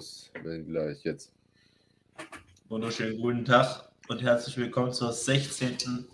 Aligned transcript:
los, 0.00 0.30
wenn 0.44 0.66
gleich 0.66 1.04
jetzt. 1.04 1.30
Wunderschönen 2.70 3.20
guten 3.20 3.44
Tag 3.44 3.90
und 4.08 4.22
herzlich 4.22 4.56
willkommen 4.56 4.94
zur 4.94 5.12
16. 5.12 6.06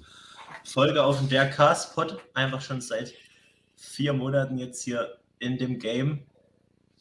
Folge 0.64 1.04
auf 1.04 1.18
dem 1.18 1.28
Der 1.28 1.48
Cast 1.48 1.94
Pod. 1.94 2.18
Einfach 2.34 2.60
schon 2.60 2.80
seit 2.80 3.14
vier 3.76 4.12
Monaten 4.12 4.58
jetzt 4.58 4.82
hier 4.82 5.18
in 5.38 5.56
dem 5.56 5.78
Game. 5.78 6.24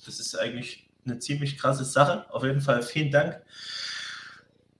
Das 0.05 0.19
ist 0.19 0.37
eigentlich 0.37 0.87
eine 1.05 1.17
ziemlich 1.17 1.57
krasse 1.57 1.85
Sache. 1.85 2.31
Auf 2.31 2.43
jeden 2.43 2.61
Fall 2.61 2.83
vielen 2.83 3.09
Dank 3.09 3.41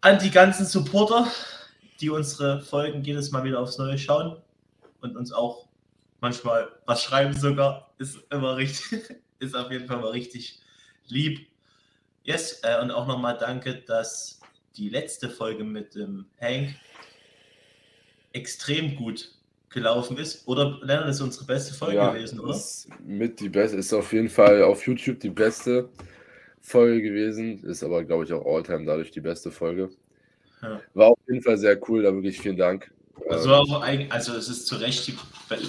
an 0.02 0.20
die 0.20 0.30
ganzen 0.30 0.68
Supporter, 0.68 1.28
die 2.02 2.12
unsere 2.12 2.62
Folgen 2.62 3.04
jedes 3.04 3.32
Mal 3.32 3.46
wieder 3.46 3.60
aufs 3.60 3.80
Neue 3.80 3.98
schauen 3.98 4.40
und 5.02 5.18
uns 5.18 5.32
auch 5.32 5.68
manchmal 6.22 6.72
was 6.86 7.02
schreiben 7.02 7.36
sogar. 7.36 7.96
Ist 7.98 8.20
immer 8.30 8.58
richtig, 8.58 9.10
ist 9.40 9.56
auf 9.56 9.72
jeden 9.72 9.88
Fall 9.88 9.98
mal 9.98 10.12
richtig 10.12 10.62
lieb. 11.08 11.48
Yes, 12.26 12.60
äh, 12.64 12.82
und 12.82 12.92
auch 12.92 13.08
nochmal 13.08 13.38
danke, 13.40 13.76
dass 13.76 14.40
die 14.76 14.90
letzte 14.90 15.30
Folge 15.30 15.64
mit 15.64 15.96
dem 15.96 16.26
Hank 16.42 16.76
extrem 18.34 18.96
gut 18.96 19.32
gelaufen 19.70 20.18
ist. 20.18 20.48
Oder 20.48 20.80
Lennart, 20.82 21.10
ist 21.10 21.22
unsere 21.22 21.46
beste 21.46 21.76
Folge 21.76 21.98
ja, 21.98 22.12
gewesen, 22.12 22.40
oder? 22.40 22.56
Ist 22.56 22.88
mit 23.06 23.40
die 23.40 23.50
beste, 23.50 23.78
ist 23.78 23.94
auf 23.94 24.12
jeden 24.12 24.30
Fall 24.30 24.64
auf 24.64 24.86
YouTube 24.88 25.20
die 25.20 25.30
beste 25.30 25.90
Folge 26.62 27.02
gewesen. 27.04 27.64
Ist 27.64 27.84
aber, 27.84 28.04
glaube 28.04 28.26
ich, 28.26 28.34
auch 28.34 28.44
Alltime 28.44 28.86
dadurch 28.86 29.12
die 29.12 29.22
beste 29.22 29.52
Folge. 29.52 29.92
Ja. 30.64 30.82
War 30.96 31.08
auf 31.10 31.20
jeden 31.28 31.44
Fall 31.44 31.58
sehr 31.58 31.80
cool, 31.88 32.02
da 32.02 32.12
wirklich 32.12 32.40
vielen 32.40 32.58
Dank. 32.58 32.92
Also, 33.30 33.54
auch, 33.54 33.82
also 34.10 34.34
es 34.34 34.50
ist 34.50 34.68
zu 34.68 34.76
Recht 34.76 35.08
die 35.08 35.16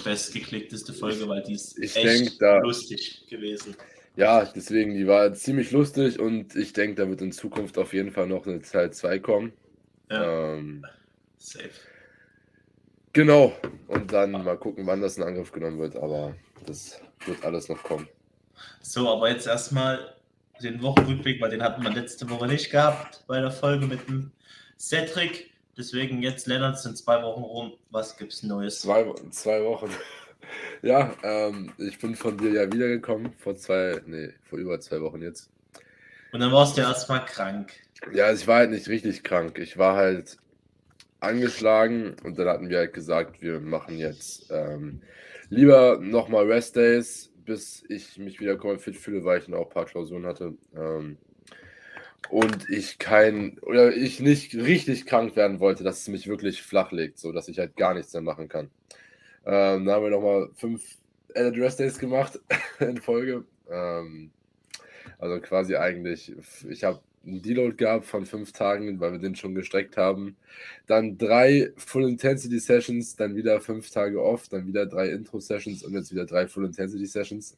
bestgeklickteste 0.03 0.93
Folge, 0.93 1.29
weil 1.29 1.43
die 1.43 1.53
ist 1.53 1.79
ich 1.79 1.95
echt 1.95 2.07
denk, 2.07 2.39
da, 2.39 2.59
lustig 2.59 3.25
gewesen. 3.29 3.77
Ja, 4.17 4.45
deswegen, 4.45 4.95
die 4.95 5.07
war 5.07 5.33
ziemlich 5.35 5.71
lustig 5.73 6.19
und 6.19 6.57
ich 6.57 6.73
denke, 6.73 7.03
da 7.03 7.09
wird 7.09 7.21
in 7.21 7.33
Zukunft 7.33 7.77
auf 7.77 7.93
jeden 7.93 8.11
Fall 8.11 8.27
noch 8.27 8.47
eine 8.47 8.63
Teil 8.63 8.91
2 8.91 9.19
kommen. 9.19 9.53
Ja. 10.11 10.55
Ähm, 10.55 10.85
Safe. 11.37 11.71
Genau. 13.13 13.53
Und 13.89 14.13
dann 14.13 14.33
mal 14.33 14.57
gucken, 14.57 14.87
wann 14.87 15.03
das 15.03 15.19
in 15.19 15.23
Angriff 15.23 15.53
genommen 15.53 15.79
wird, 15.79 15.97
aber 15.97 16.35
das 16.67 17.01
wird 17.27 17.45
alles 17.45 17.69
noch 17.69 17.83
kommen. 17.83 18.09
So, 18.81 19.09
aber 19.09 19.31
jetzt 19.31 19.47
erstmal 19.47 20.15
den 20.63 20.81
Wochenrückblick, 20.83 21.41
weil 21.41 21.51
den 21.51 21.63
hatten 21.63 21.83
wir 21.83 21.91
letzte 21.91 22.29
Woche 22.31 22.47
nicht 22.47 22.71
gehabt 22.71 23.23
bei 23.27 23.41
der 23.41 23.51
Folge 23.51 23.87
mit 23.87 24.09
dem 24.09 24.33
Cedric. 24.79 25.51
Deswegen 25.77 26.23
jetzt, 26.23 26.47
Lennart, 26.47 26.79
sind 26.79 26.97
zwei 26.97 27.23
Wochen 27.23 27.43
rum. 27.43 27.73
Was 27.91 28.17
gibt's 28.17 28.43
Neues? 28.43 28.81
Zwei, 28.81 29.05
zwei 29.31 29.63
Wochen. 29.63 29.91
Ja, 30.83 31.15
ähm, 31.23 31.73
ich 31.79 31.99
bin 31.99 32.15
von 32.15 32.37
dir 32.39 32.51
ja 32.51 32.73
wiedergekommen, 32.73 33.33
vor 33.39 33.57
zwei, 33.57 34.01
nee, 34.07 34.31
vor 34.49 34.59
über 34.59 34.79
zwei 34.81 35.01
Wochen 35.01 35.23
jetzt. 35.23 35.51
Und 36.33 36.41
dann 36.41 36.53
warst 36.53 36.77
du 36.77 36.83
erstmal 36.83 37.25
krank. 37.25 37.73
Ja, 38.13 38.33
ich 38.33 38.47
war 38.47 38.57
halt 38.57 38.71
nicht 38.71 38.89
richtig 38.89 39.23
krank. 39.23 39.59
Ich 39.59 39.79
war 39.79 39.97
halt 39.97 40.37
angeschlagen 41.21 42.15
und 42.25 42.39
dann 42.39 42.49
hatten 42.49 42.69
wir 42.69 42.79
halt 42.79 42.95
gesagt, 42.95 43.41
wir 43.41 43.61
machen 43.61 43.99
jetzt 43.99 44.51
ähm, 44.51 45.01
lieber 45.49 45.99
nochmal 46.01 46.45
Rest 46.45 46.77
Days, 46.77 47.33
bis 47.45 47.85
ich 47.89 48.19
mich 48.19 48.41
wieder 48.41 48.57
komplett 48.57 48.83
fit 48.83 48.97
fühle, 48.97 49.25
weil 49.25 49.41
ich 49.41 49.49
noch 49.49 49.63
ein 49.63 49.71
paar 49.71 49.87
Klausuren 49.87 50.27
hatte. 50.27 50.55
Ähm, 50.77 51.17
und 52.29 52.69
ich 52.69 52.99
kein 52.99 53.59
oder 53.61 53.95
ich 53.95 54.21
nicht 54.21 54.55
richtig 54.55 55.07
krank 55.07 55.37
werden 55.37 55.61
wollte, 55.61 55.85
dass 55.85 56.01
es 56.01 56.09
mich 56.09 56.27
wirklich 56.27 56.63
flach 56.63 56.91
legt, 56.91 57.19
so 57.19 57.33
dass 57.33 57.49
ich 57.49 57.59
halt 57.59 57.77
gar 57.77 57.95
nichts 57.95 58.13
mehr 58.13 58.23
machen 58.23 58.49
kann. 58.49 58.71
Ähm, 59.47 59.85
dann 59.85 59.95
haben 59.95 60.05
wir 60.05 60.11
nochmal 60.11 60.49
fünf 60.57 60.83
Edit 61.35 61.61
Rest 61.61 61.81
Days 61.81 61.99
gemacht 61.99 62.39
in 62.81 63.01
Folge. 63.01 63.45
Ähm, 63.71 64.31
also 65.19 65.41
quasi 65.41 65.77
eigentlich, 65.77 66.33
ich 66.69 66.85
habe 66.85 67.01
einen 67.25 67.43
Deload 67.43 67.77
gehabt 67.77 68.05
von 68.05 68.27
fünf 68.27 68.53
Tagen, 68.53 69.01
weil 69.01 69.13
wir 69.13 69.19
den 69.19 69.35
schon 69.35 69.55
gestreckt 69.55 69.97
haben. 69.97 70.37
Dann 70.87 71.19
drei 71.19 71.73
Full 71.77 72.09
Intensity 72.09 72.59
Sessions, 72.59 73.17
dann 73.17 73.35
wieder 73.35 73.61
fünf 73.61 73.91
Tage 73.91 74.23
off, 74.23 74.49
dann 74.49 74.67
wieder 74.67 74.87
drei 74.87 75.09
Intro 75.11 75.41
Sessions 75.41 75.83
und 75.83 75.95
jetzt 75.95 76.13
wieder 76.13 76.27
drei 76.27 76.47
Full 76.47 76.65
Intensity 76.65 77.07
Sessions. 77.07 77.57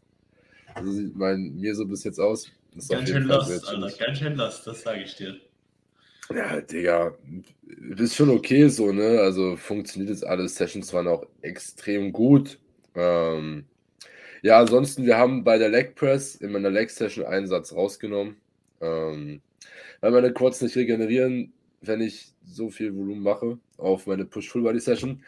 Also 0.74 0.92
sieht 0.92 1.16
mein, 1.16 1.54
mir 1.56 1.74
so 1.74 1.86
bis 1.86 2.04
jetzt 2.04 2.20
aus. 2.20 2.50
ganz 2.88 3.08
schön 3.08 3.24
lost, 3.24 3.68
Alter, 3.68 3.90
ganz 3.98 4.18
schön 4.18 4.36
lost, 4.36 4.66
das 4.66 4.82
sage 4.82 5.02
ich 5.02 5.16
dir. 5.16 5.38
Ja, 6.30 6.60
Digga, 6.60 7.16
ist 7.96 8.16
schon 8.16 8.30
okay 8.30 8.68
so, 8.68 8.92
ne? 8.92 9.20
Also 9.20 9.56
funktioniert 9.56 10.10
jetzt 10.10 10.26
alles. 10.26 10.56
Sessions 10.56 10.92
waren 10.92 11.08
auch 11.08 11.24
extrem 11.42 12.12
gut. 12.12 12.58
Ähm, 12.94 13.64
ja, 14.42 14.60
ansonsten, 14.60 15.06
wir 15.06 15.16
haben 15.16 15.42
bei 15.42 15.58
der 15.58 15.70
Leg 15.70 15.94
Press 15.94 16.34
in 16.36 16.52
meiner 16.52 16.70
Leg 16.70 16.90
Session 16.90 17.24
einen 17.26 17.46
Satz 17.46 17.72
rausgenommen. 17.72 18.36
Ähm, 18.80 19.40
weil 20.00 20.10
meine 20.12 20.32
Quads 20.32 20.60
nicht 20.62 20.76
regenerieren, 20.76 21.52
wenn 21.80 22.00
ich 22.00 22.32
so 22.44 22.70
viel 22.70 22.94
Volumen 22.94 23.22
mache 23.22 23.58
auf 23.76 24.06
meine 24.06 24.24
Push-Full-Body-Session. 24.24 25.22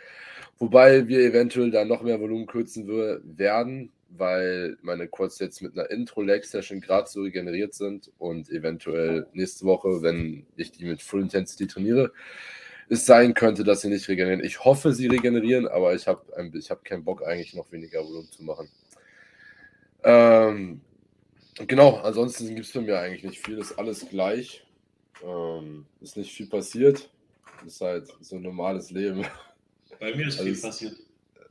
Wobei 0.58 1.08
wir 1.08 1.20
eventuell 1.20 1.70
da 1.70 1.84
noch 1.84 2.02
mehr 2.02 2.20
Volumen 2.20 2.46
kürzen 2.46 2.86
werden, 2.88 3.90
weil 4.10 4.76
meine 4.82 5.08
Quads 5.08 5.38
jetzt 5.38 5.62
mit 5.62 5.78
einer 5.78 5.90
Intro-Leg-Session 5.90 6.80
gerade 6.80 7.08
so 7.08 7.22
regeneriert 7.22 7.74
sind 7.74 8.10
und 8.18 8.50
eventuell 8.50 9.26
nächste 9.32 9.64
Woche, 9.64 10.02
wenn 10.02 10.46
ich 10.56 10.72
die 10.72 10.84
mit 10.84 11.02
Full 11.02 11.22
Intensity 11.22 11.66
trainiere, 11.66 12.12
es 12.88 13.06
sein 13.06 13.34
könnte, 13.34 13.62
dass 13.62 13.82
sie 13.82 13.88
nicht 13.88 14.08
regenerieren. 14.08 14.44
Ich 14.44 14.64
hoffe, 14.64 14.92
sie 14.92 15.06
regenerieren, 15.06 15.68
aber 15.68 15.94
ich 15.94 16.08
habe 16.08 16.24
ich 16.54 16.70
hab 16.70 16.84
keinen 16.84 17.04
Bock, 17.04 17.22
eigentlich 17.24 17.54
noch 17.54 17.70
weniger 17.70 18.04
Volumen 18.04 18.30
zu 18.32 18.42
machen. 18.42 18.68
Ähm, 20.02 20.80
genau, 21.68 21.96
ansonsten 21.98 22.48
gibt 22.54 22.66
es 22.66 22.72
bei 22.72 22.80
mir 22.80 22.98
eigentlich 22.98 23.22
nicht 23.22 23.46
viel, 23.46 23.58
ist 23.58 23.78
alles 23.78 24.08
gleich. 24.08 24.66
Ähm, 25.24 25.86
ist 26.00 26.16
nicht 26.16 26.32
viel 26.32 26.48
passiert. 26.48 27.10
Ist 27.64 27.80
halt 27.80 28.08
so 28.20 28.36
ein 28.36 28.42
normales 28.42 28.90
Leben. 28.90 29.24
Bei 30.00 30.14
mir 30.14 30.28
ist 30.28 30.40
also 30.40 30.52
viel 30.52 30.60
passiert. 30.60 30.96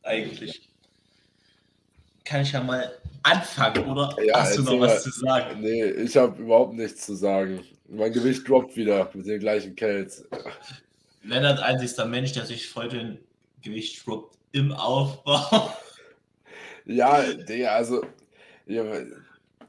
Eigentlich 0.04 0.69
kann 2.30 2.42
ich 2.44 2.52
ja 2.52 2.62
mal 2.62 2.92
anfangen, 3.24 3.90
oder 3.90 4.16
ja, 4.24 4.42
hast 4.42 4.58
du 4.60 4.62
noch 4.62 4.80
was 4.80 5.02
zu 5.02 5.10
sagen? 5.10 5.62
Nee, 5.62 5.86
ich 5.86 6.16
habe 6.16 6.40
überhaupt 6.40 6.76
nichts 6.76 7.06
zu 7.08 7.16
sagen. 7.16 7.62
Mein 7.88 8.14
Gewicht 8.14 8.48
droppt 8.48 8.78
wieder 8.78 9.10
mit 9.16 9.26
den 9.26 9.40
gleichen 9.40 9.76
Kells. 9.76 10.28
Lennart, 11.24 11.60
einzigster 11.60 12.06
Mensch, 12.06 12.34
der 12.34 12.46
sich 12.46 12.70
voll 12.70 12.88
den 12.88 13.18
Gewicht 13.64 14.06
droppt 14.06 14.38
im 14.52 14.72
Aufbau. 14.72 15.74
Ja, 16.86 17.22
der, 17.34 17.74
also, 17.76 18.04
ja, 18.66 18.84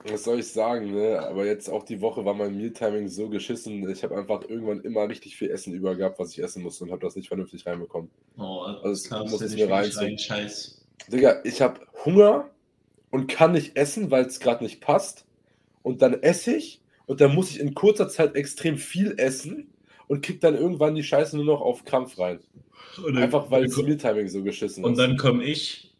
was 0.06 0.24
soll 0.24 0.38
ich 0.38 0.50
sagen, 0.50 0.94
ne? 0.94 1.20
Aber 1.20 1.44
jetzt 1.44 1.68
auch 1.68 1.84
die 1.84 2.00
Woche 2.00 2.24
war 2.24 2.32
mein 2.32 2.56
Mealtiming 2.56 3.08
so 3.08 3.28
geschissen. 3.28 3.86
Ich 3.90 4.02
habe 4.02 4.16
einfach 4.16 4.48
irgendwann 4.48 4.80
immer 4.80 5.06
richtig 5.06 5.36
viel 5.36 5.50
Essen 5.50 5.74
über 5.74 5.94
gehabt, 5.96 6.18
was 6.18 6.30
ich 6.30 6.42
essen 6.42 6.62
musste 6.62 6.84
und 6.84 6.92
habe 6.92 7.02
das 7.02 7.16
nicht 7.16 7.28
vernünftig 7.28 7.66
reinbekommen. 7.66 8.08
Oh, 8.38 8.60
also, 8.60 9.10
das 9.10 9.30
muss 9.30 9.42
es 9.42 9.54
mir 9.54 9.68
reinziehen. 9.68 10.18
Scheiß. 10.18 10.79
Digga, 11.08 11.40
ich 11.44 11.60
habe 11.60 11.80
Hunger 12.04 12.50
und 13.10 13.26
kann 13.26 13.52
nicht 13.52 13.76
essen, 13.76 14.10
weil 14.10 14.24
es 14.24 14.40
gerade 14.40 14.64
nicht 14.64 14.80
passt. 14.80 15.26
Und 15.82 16.02
dann 16.02 16.14
esse 16.22 16.54
ich 16.54 16.80
und 17.06 17.20
dann 17.20 17.34
muss 17.34 17.50
ich 17.50 17.60
in 17.60 17.74
kurzer 17.74 18.08
Zeit 18.08 18.34
extrem 18.36 18.78
viel 18.78 19.14
essen 19.16 19.72
und 20.06 20.22
krieg 20.22 20.40
dann 20.40 20.54
irgendwann 20.54 20.94
die 20.94 21.02
Scheiße 21.02 21.36
nur 21.36 21.46
noch 21.46 21.60
auf 21.60 21.84
Krampf 21.84 22.18
rein. 22.18 22.40
Dann, 22.96 23.16
Einfach 23.16 23.50
weil 23.50 23.66
das 23.66 23.76
Mealtiming 23.76 24.28
so 24.28 24.42
geschissen 24.42 24.84
und 24.84 24.92
ist. 24.92 24.98
Und 24.98 25.08
dann 25.08 25.16
komme 25.16 25.44
ich, 25.44 25.92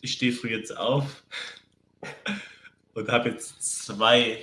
ich 0.00 0.12
stehe 0.12 0.32
früh 0.32 0.50
jetzt 0.50 0.76
auf 0.76 1.24
und 2.94 3.08
habe 3.08 3.30
jetzt 3.30 3.86
zwei 3.86 4.42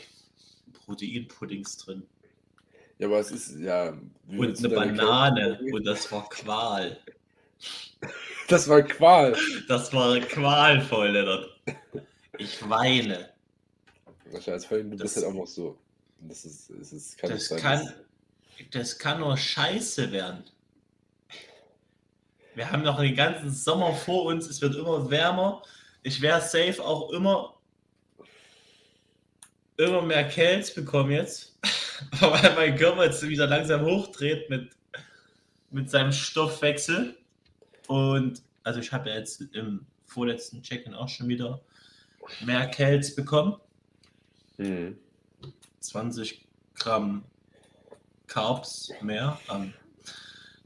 Proteinpuddings 0.73 1.77
drin. 1.77 2.03
Ja, 2.99 3.07
aber 3.07 3.19
es 3.19 3.31
ist 3.31 3.59
ja. 3.59 3.97
Und 4.27 4.57
eine 4.57 4.69
Banane 4.69 5.59
und 5.71 5.85
das 5.85 6.11
war 6.11 6.27
Qual. 6.29 6.97
Das 8.47 8.67
war 8.67 8.81
Qual. 8.81 9.35
Das 9.67 9.93
war 9.93 10.19
qualvoll, 10.19 11.09
Lennart. 11.09 11.49
Ich 12.37 12.67
weine. 12.69 13.29
Scheiße, 14.33 14.83
du 14.83 14.89
das, 14.91 14.99
bist 14.99 15.15
halt 15.17 15.25
auch 15.27 15.33
noch 15.33 15.47
so. 15.47 15.77
Das 16.21 16.45
ist, 16.45 16.69
das 16.69 16.93
ist 16.93 17.17
kann 17.17 17.29
das, 17.29 17.49
kann, 17.49 17.93
das 18.71 18.97
kann 18.97 19.19
nur 19.19 19.37
scheiße 19.37 20.11
werden. 20.11 20.43
Wir 22.55 22.71
haben 22.71 22.83
noch 22.83 22.99
den 22.99 23.15
ganzen 23.15 23.51
Sommer 23.51 23.93
vor 23.93 24.25
uns, 24.25 24.47
es 24.47 24.61
wird 24.61 24.75
immer 24.75 25.09
wärmer. 25.09 25.61
Ich 26.03 26.21
werde 26.21 26.45
safe 26.45 26.83
auch 26.83 27.11
immer 27.11 27.57
immer 29.77 30.01
mehr 30.01 30.27
Kälte 30.27 30.73
bekommen 30.81 31.11
jetzt, 31.11 31.57
weil 32.19 32.55
mein 32.55 32.75
Körper 32.75 33.05
jetzt 33.05 33.27
wieder 33.27 33.47
langsam 33.47 33.85
hochdreht 33.85 34.49
mit, 34.49 34.71
mit 35.69 35.89
seinem 35.89 36.11
Stoffwechsel. 36.11 37.15
Und 37.87 38.41
also 38.63 38.79
ich 38.79 38.91
habe 38.91 39.09
ja 39.09 39.15
jetzt 39.15 39.41
im 39.53 39.85
vorletzten 40.05 40.61
Check-in 40.61 40.93
auch 40.93 41.09
schon 41.09 41.27
wieder 41.27 41.61
mehr 42.45 42.67
Kells 42.67 43.15
bekommen. 43.15 43.55
Mhm. 44.57 44.97
20 45.79 46.45
Gramm 46.75 47.23
Carbs 48.27 48.91
mehr 49.01 49.39
am 49.47 49.73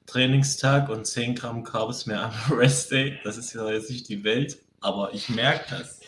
Trainingstag 0.08 0.90
und 0.90 1.06
10 1.06 1.36
Gramm 1.36 1.64
Carbs 1.64 2.06
mehr 2.06 2.24
am 2.24 2.58
Rest 2.58 2.92
Day. 2.92 3.20
Das 3.24 3.38
ist 3.38 3.54
ja 3.54 3.70
jetzt 3.72 3.90
nicht 3.90 4.10
die 4.10 4.24
Welt, 4.24 4.58
aber 4.80 5.14
ich 5.14 5.30
merke 5.30 5.66
das. 5.70 6.00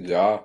Ja, 0.00 0.44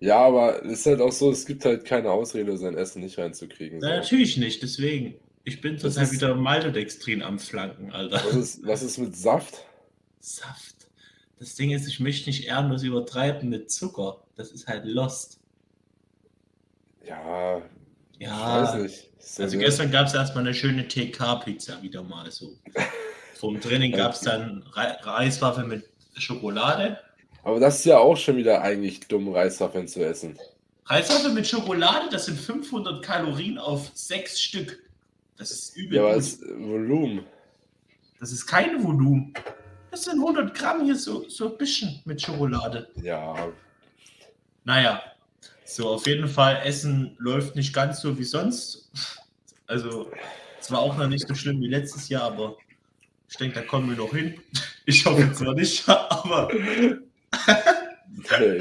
Ja, 0.00 0.18
aber 0.18 0.62
es 0.64 0.80
ist 0.80 0.86
halt 0.86 1.00
auch 1.00 1.12
so, 1.12 1.30
es 1.30 1.46
gibt 1.46 1.64
halt 1.64 1.84
keine 1.84 2.10
Ausrede, 2.10 2.56
sein 2.58 2.76
Essen 2.76 3.02
nicht 3.02 3.18
reinzukriegen. 3.18 3.80
So. 3.80 3.86
Na, 3.86 3.96
natürlich 3.96 4.36
nicht, 4.36 4.62
deswegen. 4.62 5.14
Ich 5.44 5.60
bin 5.60 5.76
ist- 5.76 6.12
wieder 6.12 6.34
Maltodextrin 6.34 7.22
am 7.22 7.38
Flanken, 7.38 7.92
Alter. 7.92 8.16
Was 8.24 8.34
ist, 8.34 8.66
was 8.66 8.82
ist 8.82 8.98
mit 8.98 9.14
Saft? 9.16 9.54
Saft. 10.20 10.74
Das 11.38 11.54
Ding 11.54 11.70
ist, 11.70 11.86
ich 11.86 12.00
möchte 12.00 12.30
nicht 12.30 12.46
ehrenlos 12.46 12.82
übertreiben 12.82 13.50
mit 13.50 13.70
Zucker. 13.70 14.22
Das 14.36 14.50
ist 14.52 14.66
halt 14.66 14.86
lost. 14.86 15.38
Ja, 17.06 17.58
ich 18.18 18.26
Ja, 18.26 18.62
weiß 18.62 18.82
nicht. 18.82 19.10
So, 19.18 19.42
also 19.42 19.58
gestern 19.58 19.90
gab 19.90 20.06
es 20.06 20.14
erstmal 20.14 20.44
eine 20.44 20.54
schöne 20.54 20.88
TK-Pizza 20.88 21.82
wieder 21.82 22.02
mal 22.02 22.30
so. 22.30 22.56
Vom 23.34 23.60
Training 23.60 23.92
gab 23.92 24.12
es 24.12 24.20
dann 24.20 24.62
Re 24.74 24.96
Reiswaffel 25.02 25.64
mit 25.64 25.84
Schokolade. 26.16 26.98
Aber 27.42 27.60
das 27.60 27.76
ist 27.80 27.84
ja 27.84 27.98
auch 27.98 28.16
schon 28.16 28.36
wieder 28.36 28.62
eigentlich 28.62 29.00
dumm, 29.00 29.28
Reiswaffeln 29.28 29.88
zu 29.88 30.02
essen. 30.06 30.38
Reiswaffel 30.86 31.32
mit 31.32 31.46
Schokolade, 31.46 32.06
das 32.10 32.26
sind 32.26 32.38
500 32.38 33.04
Kalorien 33.04 33.58
auf 33.58 33.90
sechs 33.94 34.40
Stück. 34.40 34.82
Das 35.36 35.50
ist 35.50 35.76
übel. 35.76 35.96
Ja, 35.96 36.02
aber 36.02 36.14
gut. 36.14 36.22
das 36.22 36.40
Volumen. 36.40 37.26
Das 38.20 38.32
ist 38.32 38.46
kein 38.46 38.82
Volumen. 38.82 39.34
Das 39.90 40.04
sind 40.04 40.18
100 40.18 40.54
Gramm 40.54 40.84
hier 40.84 40.96
so, 40.96 41.28
so 41.28 41.52
ein 41.52 41.58
bisschen 41.58 42.00
mit 42.04 42.20
Schokolade. 42.20 42.88
Ja, 42.96 43.52
Naja, 44.64 45.02
so 45.64 45.88
auf 45.90 46.06
jeden 46.06 46.28
Fall, 46.28 46.62
Essen 46.64 47.16
läuft 47.18 47.54
nicht 47.54 47.72
ganz 47.72 48.00
so 48.00 48.18
wie 48.18 48.24
sonst. 48.24 48.90
Also, 49.66 50.10
es 50.60 50.70
war 50.70 50.80
auch 50.80 50.96
noch 50.96 51.06
nicht 51.06 51.28
so 51.28 51.34
schlimm 51.34 51.60
wie 51.60 51.68
letztes 51.68 52.08
Jahr, 52.08 52.24
aber 52.24 52.56
ich 53.28 53.36
denke, 53.36 53.60
da 53.60 53.66
kommen 53.66 53.90
wir 53.90 53.96
noch 53.96 54.12
hin. 54.12 54.40
Ich 54.86 55.04
hoffe 55.06 55.32
zwar 55.32 55.54
nicht, 55.54 55.88
aber, 55.88 56.48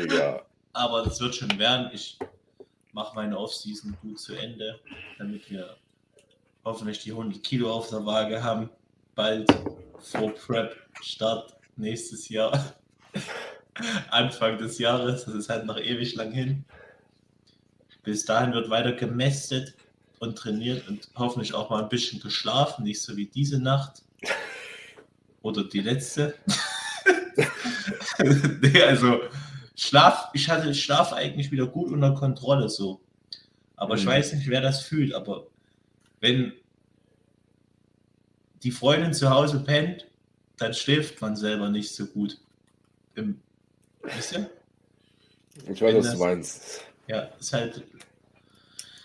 ja. 0.10 0.42
aber 0.74 1.04
das 1.04 1.20
wird 1.20 1.36
schon 1.36 1.58
werden. 1.60 1.90
Ich 1.94 2.18
mache 2.92 3.16
meine 3.16 3.38
Offseason 3.38 3.98
gut 4.02 4.20
zu 4.20 4.36
Ende, 4.36 4.80
damit 5.18 5.50
wir 5.50 5.78
hoffentlich 6.66 7.00
die 7.00 7.12
100 7.12 7.44
Kilo 7.44 7.72
auf 7.72 7.90
der 7.90 8.06
Waage 8.06 8.44
haben. 8.44 8.70
Bald 9.16 9.50
vor 10.00 10.34
Prep 10.34 10.76
Start 11.02 11.56
nächstes 11.76 12.30
Jahr. 12.30 12.74
Anfang 14.12 14.58
des 14.58 14.78
Jahres. 14.80 15.26
Das 15.26 15.34
ist 15.36 15.50
halt 15.50 15.66
noch 15.66 15.78
ewig 15.80 16.16
lang 16.16 16.32
hin. 16.32 16.64
Bis 18.04 18.26
dahin 18.26 18.54
wird 18.54 18.70
weiter 18.70 18.94
gemästet 18.94 19.74
und 20.20 20.38
trainiert 20.38 20.88
und 20.88 21.10
hoffentlich 21.16 21.54
auch 21.54 21.70
mal 21.70 21.84
ein 21.84 21.90
bisschen 21.90 22.20
geschlafen, 22.20 22.84
nicht 22.84 23.02
so 23.02 23.16
wie 23.18 23.26
diese 23.28 23.60
Nacht. 23.60 24.04
Oder 25.42 25.64
die 25.66 25.82
letzte. 25.82 26.36
nee, 28.62 28.82
also 28.84 29.22
Schlaf, 29.76 30.30
ich 30.34 30.50
hatte 30.50 30.74
Schlaf 30.74 31.14
eigentlich 31.14 31.52
wieder 31.52 31.68
gut 31.68 31.92
unter 31.92 32.14
Kontrolle 32.14 32.70
so. 32.70 33.02
Aber 33.76 33.96
ich 33.96 34.06
Mhm. 34.06 34.10
weiß 34.10 34.34
nicht, 34.34 34.48
wer 34.48 34.62
das 34.62 34.84
fühlt, 34.84 35.14
aber 35.14 35.48
wenn 36.24 36.54
die 38.64 38.72
Freundin 38.72 39.14
zu 39.14 39.30
Hause 39.30 39.60
pennt, 39.60 40.08
dann 40.58 40.74
schläft 40.74 41.20
man 41.20 41.36
selber 41.36 41.70
nicht 41.70 41.94
so 41.94 42.06
gut. 42.06 42.40
Im, 43.16 43.42
wisst 44.04 44.32
ihr? 44.32 44.50
Ich 45.70 45.82
weiß, 45.82 45.96
was 45.96 46.14
du 46.14 46.18
meinst. 46.18 46.86
Ja, 47.08 47.24
ist 47.40 47.52
halt, 47.52 47.84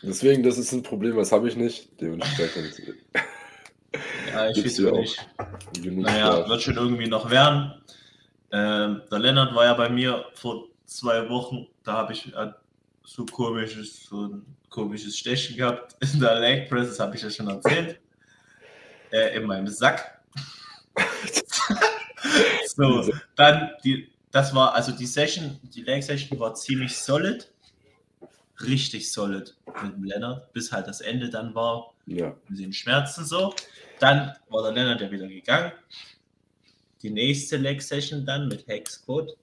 Deswegen, 0.00 0.44
das 0.44 0.58
ist 0.58 0.70
ein 0.72 0.84
Problem, 0.84 1.16
das 1.16 1.32
habe 1.32 1.48
ich 1.48 1.56
nicht. 1.56 2.00
Dementsprechend 2.00 2.78
ja, 4.32 4.50
ich 4.50 4.64
weiß 4.64 4.84
auch 4.86 4.98
nicht. 4.98 5.28
genug 5.82 6.04
Naja, 6.04 6.32
Schlaf. 6.36 6.48
wird 6.48 6.62
schon 6.62 6.76
irgendwie 6.76 7.08
noch 7.08 7.30
werden. 7.30 7.74
Ähm, 8.52 9.02
der 9.10 9.18
Lennart 9.18 9.56
war 9.56 9.64
ja 9.64 9.74
bei 9.74 9.88
mir 9.88 10.24
vor 10.34 10.68
zwei 10.86 11.28
Wochen, 11.28 11.66
da 11.82 11.94
habe 11.94 12.12
ich 12.12 12.32
so 13.08 13.24
komisches, 13.24 14.04
so 14.04 14.26
ein 14.26 14.44
komisches 14.68 15.16
Stechen 15.16 15.56
gehabt 15.56 15.96
in 16.00 16.20
der 16.20 16.38
Leg 16.40 16.68
Press, 16.68 16.88
das 16.88 17.00
habe 17.00 17.16
ich 17.16 17.22
ja 17.22 17.30
schon 17.30 17.48
erzählt. 17.48 17.98
Äh, 19.10 19.36
in 19.38 19.44
meinem 19.44 19.66
Sack. 19.66 20.20
so, 22.76 23.10
dann 23.34 23.70
die, 23.82 24.10
das 24.30 24.54
war, 24.54 24.74
also 24.74 24.92
die 24.92 25.06
Session, 25.06 25.58
die 25.62 25.80
Leg 25.80 26.02
Session 26.02 26.38
war 26.38 26.54
ziemlich 26.54 26.96
solid. 26.98 27.50
Richtig 28.60 29.10
solid 29.10 29.56
mit 29.82 29.94
dem 29.94 30.04
Lennart, 30.04 30.52
bis 30.52 30.70
halt 30.70 30.86
das 30.86 31.00
Ende 31.00 31.30
dann 31.30 31.54
war 31.54 31.94
Ja. 32.06 32.36
mit 32.48 32.58
den 32.58 32.72
Schmerzen 32.74 33.24
so. 33.24 33.54
Dann 34.00 34.36
war 34.50 34.64
der 34.64 34.72
Lennart 34.72 35.00
ja 35.00 35.10
wieder 35.10 35.28
gegangen. 35.28 35.72
Die 37.00 37.10
nächste 37.10 37.56
Leg 37.56 37.80
Session 37.80 38.26
dann 38.26 38.48
mit 38.48 38.66
Hexcode 38.66 39.34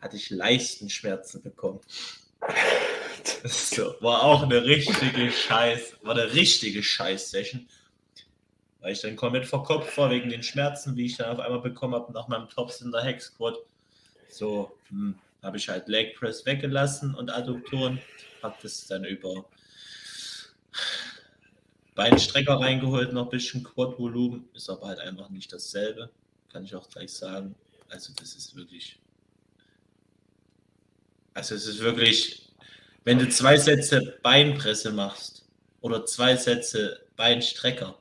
hatte 0.00 0.16
ich 0.16 0.30
Leistenschmerzen 0.30 1.42
bekommen. 1.42 1.80
War 4.00 4.22
auch 4.22 4.42
eine 4.42 4.64
richtige 4.64 5.30
Scheiß, 5.30 5.96
war 6.02 6.14
eine 6.14 6.32
richtige 6.32 6.82
Scheiß-Session. 6.82 7.68
Weil 8.80 8.92
ich 8.92 9.00
dann 9.00 9.16
komplett 9.16 9.46
verkopft 9.46 9.96
war 9.98 10.10
wegen 10.10 10.30
den 10.30 10.42
Schmerzen, 10.42 10.96
wie 10.96 11.06
ich 11.06 11.16
dann 11.16 11.30
auf 11.30 11.40
einmal 11.40 11.60
bekommen 11.60 11.94
habe 11.94 12.12
nach 12.12 12.28
meinem 12.28 12.48
Tops 12.48 12.80
in 12.80 12.92
der 12.92 13.02
Hexquad. 13.02 13.56
So, 14.28 14.76
hm, 14.88 15.18
habe 15.42 15.56
ich 15.56 15.68
halt 15.68 15.88
Leg 15.88 16.16
Press 16.16 16.46
weggelassen 16.46 17.14
und 17.14 17.30
Adduktoren, 17.30 18.00
habe 18.42 18.56
das 18.62 18.86
dann 18.86 19.04
über 19.04 19.44
Beinstrecker 21.94 22.60
reingeholt, 22.60 23.12
noch 23.12 23.24
ein 23.24 23.30
bisschen 23.30 23.64
Quad-Volumen, 23.64 24.48
ist 24.54 24.70
aber 24.70 24.86
halt 24.86 25.00
einfach 25.00 25.28
nicht 25.30 25.52
dasselbe, 25.52 26.10
kann 26.52 26.64
ich 26.64 26.74
auch 26.74 26.88
gleich 26.88 27.12
sagen. 27.12 27.54
Also 27.88 28.12
das 28.14 28.34
ist 28.34 28.54
wirklich, 28.54 29.00
also 31.38 31.54
es 31.54 31.68
ist 31.68 31.78
wirklich, 31.78 32.50
wenn 33.04 33.18
du 33.20 33.28
zwei 33.28 33.56
Sätze 33.56 34.18
Beinpresse 34.22 34.92
machst 34.92 35.44
oder 35.80 36.04
zwei 36.04 36.34
Sätze 36.36 37.00
Beinstrecker, 37.16 37.96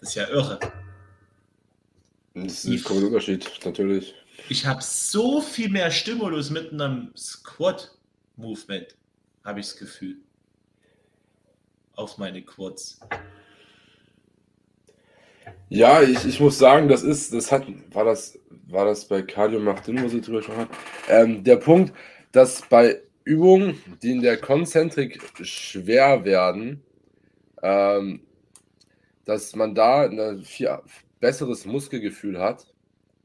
das 0.00 0.10
ist 0.10 0.14
ja 0.14 0.28
irre. 0.28 0.60
Das 2.34 2.64
ist 2.64 2.66
ein 2.66 2.82
großer 2.82 3.06
Unterschied, 3.06 3.50
natürlich. 3.64 4.14
Ich 4.48 4.64
habe 4.64 4.80
so 4.80 5.40
viel 5.40 5.68
mehr 5.68 5.90
Stimulus 5.90 6.50
mit 6.50 6.72
einem 6.72 7.10
Squat-Movement, 7.16 8.94
habe 9.44 9.58
ich 9.58 9.66
das 9.66 9.76
Gefühl. 9.76 10.18
Auf 11.96 12.16
meine 12.16 12.42
Quads. 12.42 13.00
Ja, 15.68 16.00
ich, 16.00 16.24
ich 16.24 16.38
muss 16.38 16.58
sagen, 16.58 16.88
das 16.88 17.02
ist, 17.02 17.34
das 17.34 17.50
hat, 17.50 17.66
war 17.90 18.04
das, 18.04 18.38
war 18.68 18.84
das 18.84 19.04
bei 19.04 19.22
Cardio 19.22 19.58
macht 19.58 19.84
Sinn, 19.84 20.02
was 20.04 20.12
ich 20.12 20.24
drüber 20.24 20.38
gesprochen 20.38 20.60
habe? 20.60 20.70
Ähm, 21.08 21.42
der 21.42 21.56
Punkt, 21.56 21.92
dass 22.32 22.62
bei 22.68 23.00
Übungen, 23.24 23.82
die 24.02 24.12
in 24.12 24.22
der 24.22 24.38
Konzentrik 24.38 25.20
schwer 25.42 26.24
werden, 26.24 26.82
ähm, 27.62 28.20
dass 29.24 29.54
man 29.54 29.74
da 29.74 30.04
ein 30.04 30.42
viel 30.42 30.78
besseres 31.20 31.66
Muskelgefühl 31.66 32.38
hat, 32.38 32.66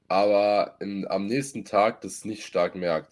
aber 0.07 0.75
in, 0.79 1.07
am 1.07 1.27
nächsten 1.27 1.63
Tag 1.63 2.01
das 2.01 2.25
nicht 2.25 2.45
stark 2.45 2.75
merkt. 2.75 3.11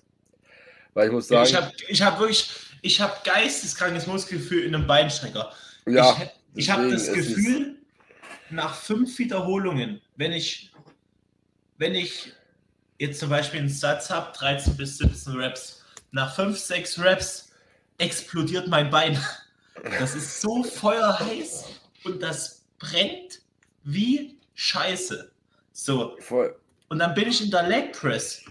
Weil 0.94 1.08
ich 1.08 1.14
muss 1.14 1.28
sagen, 1.28 1.48
ich 1.48 1.56
habe 1.56 1.72
ich 1.88 2.02
hab 2.02 2.20
wirklich, 2.20 2.50
ich 2.82 3.00
habe 3.00 3.14
geisteskrankes 3.24 4.08
Muskelgefühl 4.08 4.64
in 4.64 4.76
einem 4.76 4.88
Beinstrecker. 4.88 5.52
ja, 5.86 6.18
ich 6.54 6.66
ich 6.66 6.70
habe 6.70 6.92
das 6.92 7.12
Gefühl, 7.14 7.78
nach 8.50 8.76
fünf 8.76 9.18
Wiederholungen, 9.18 10.02
wenn 10.18 10.34
ich, 10.34 10.72
wenn 11.78 11.96
ich 11.96 12.34
jetzt 13.00 13.20
zum 13.20 13.30
Beispiel 13.30 13.62
einen 13.62 13.70
Satz 13.70 14.10
habe, 14.10 14.38
13 14.38 14.76
bis 14.76 14.98
17 14.98 15.34
Reps, 15.34 15.81
nach 16.12 16.36
5, 16.36 16.58
6 16.58 17.00
Reps 17.00 17.52
explodiert 17.98 18.68
mein 18.68 18.90
Bein. 18.90 19.20
Das 20.00 20.16
ist 20.16 20.42
so 20.42 20.64
feuerheiß 20.64 21.66
und 22.04 22.22
das 22.22 22.64
brennt 22.78 23.42
wie 23.84 24.38
Scheiße. 24.54 25.32
So, 25.72 26.18
voll, 26.20 26.56
und 26.92 27.00
dann 27.00 27.14
bin 27.14 27.30
ich 27.30 27.42
in 27.42 27.50
der 27.50 27.64
Leg 27.70 27.94
Press. 27.94 28.44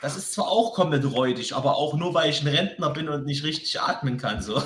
Das 0.00 0.16
ist 0.16 0.32
zwar 0.32 0.48
auch 0.48 0.74
komplett 0.74 1.04
räudig, 1.04 1.54
aber 1.54 1.76
auch 1.76 1.94
nur, 1.94 2.12
weil 2.12 2.28
ich 2.28 2.42
ein 2.42 2.48
Rentner 2.48 2.90
bin 2.90 3.08
und 3.08 3.24
nicht 3.24 3.44
richtig 3.44 3.80
atmen 3.80 4.16
kann. 4.18 4.42
So. 4.42 4.60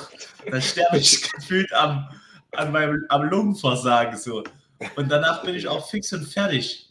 Dann 0.51 0.63
sterbe 0.63 0.97
ich 0.97 1.31
gefühlt 1.33 1.71
am, 1.75 2.09
an 2.53 2.73
meinem, 2.73 3.05
am 3.11 3.25
Lungenversagen. 3.25 4.17
So. 4.17 4.45
Und 4.97 5.11
danach 5.11 5.43
bin 5.43 5.55
ich 5.55 5.69
auch 5.69 5.91
fix 5.91 6.11
und 6.15 6.25
fertig. 6.25 6.89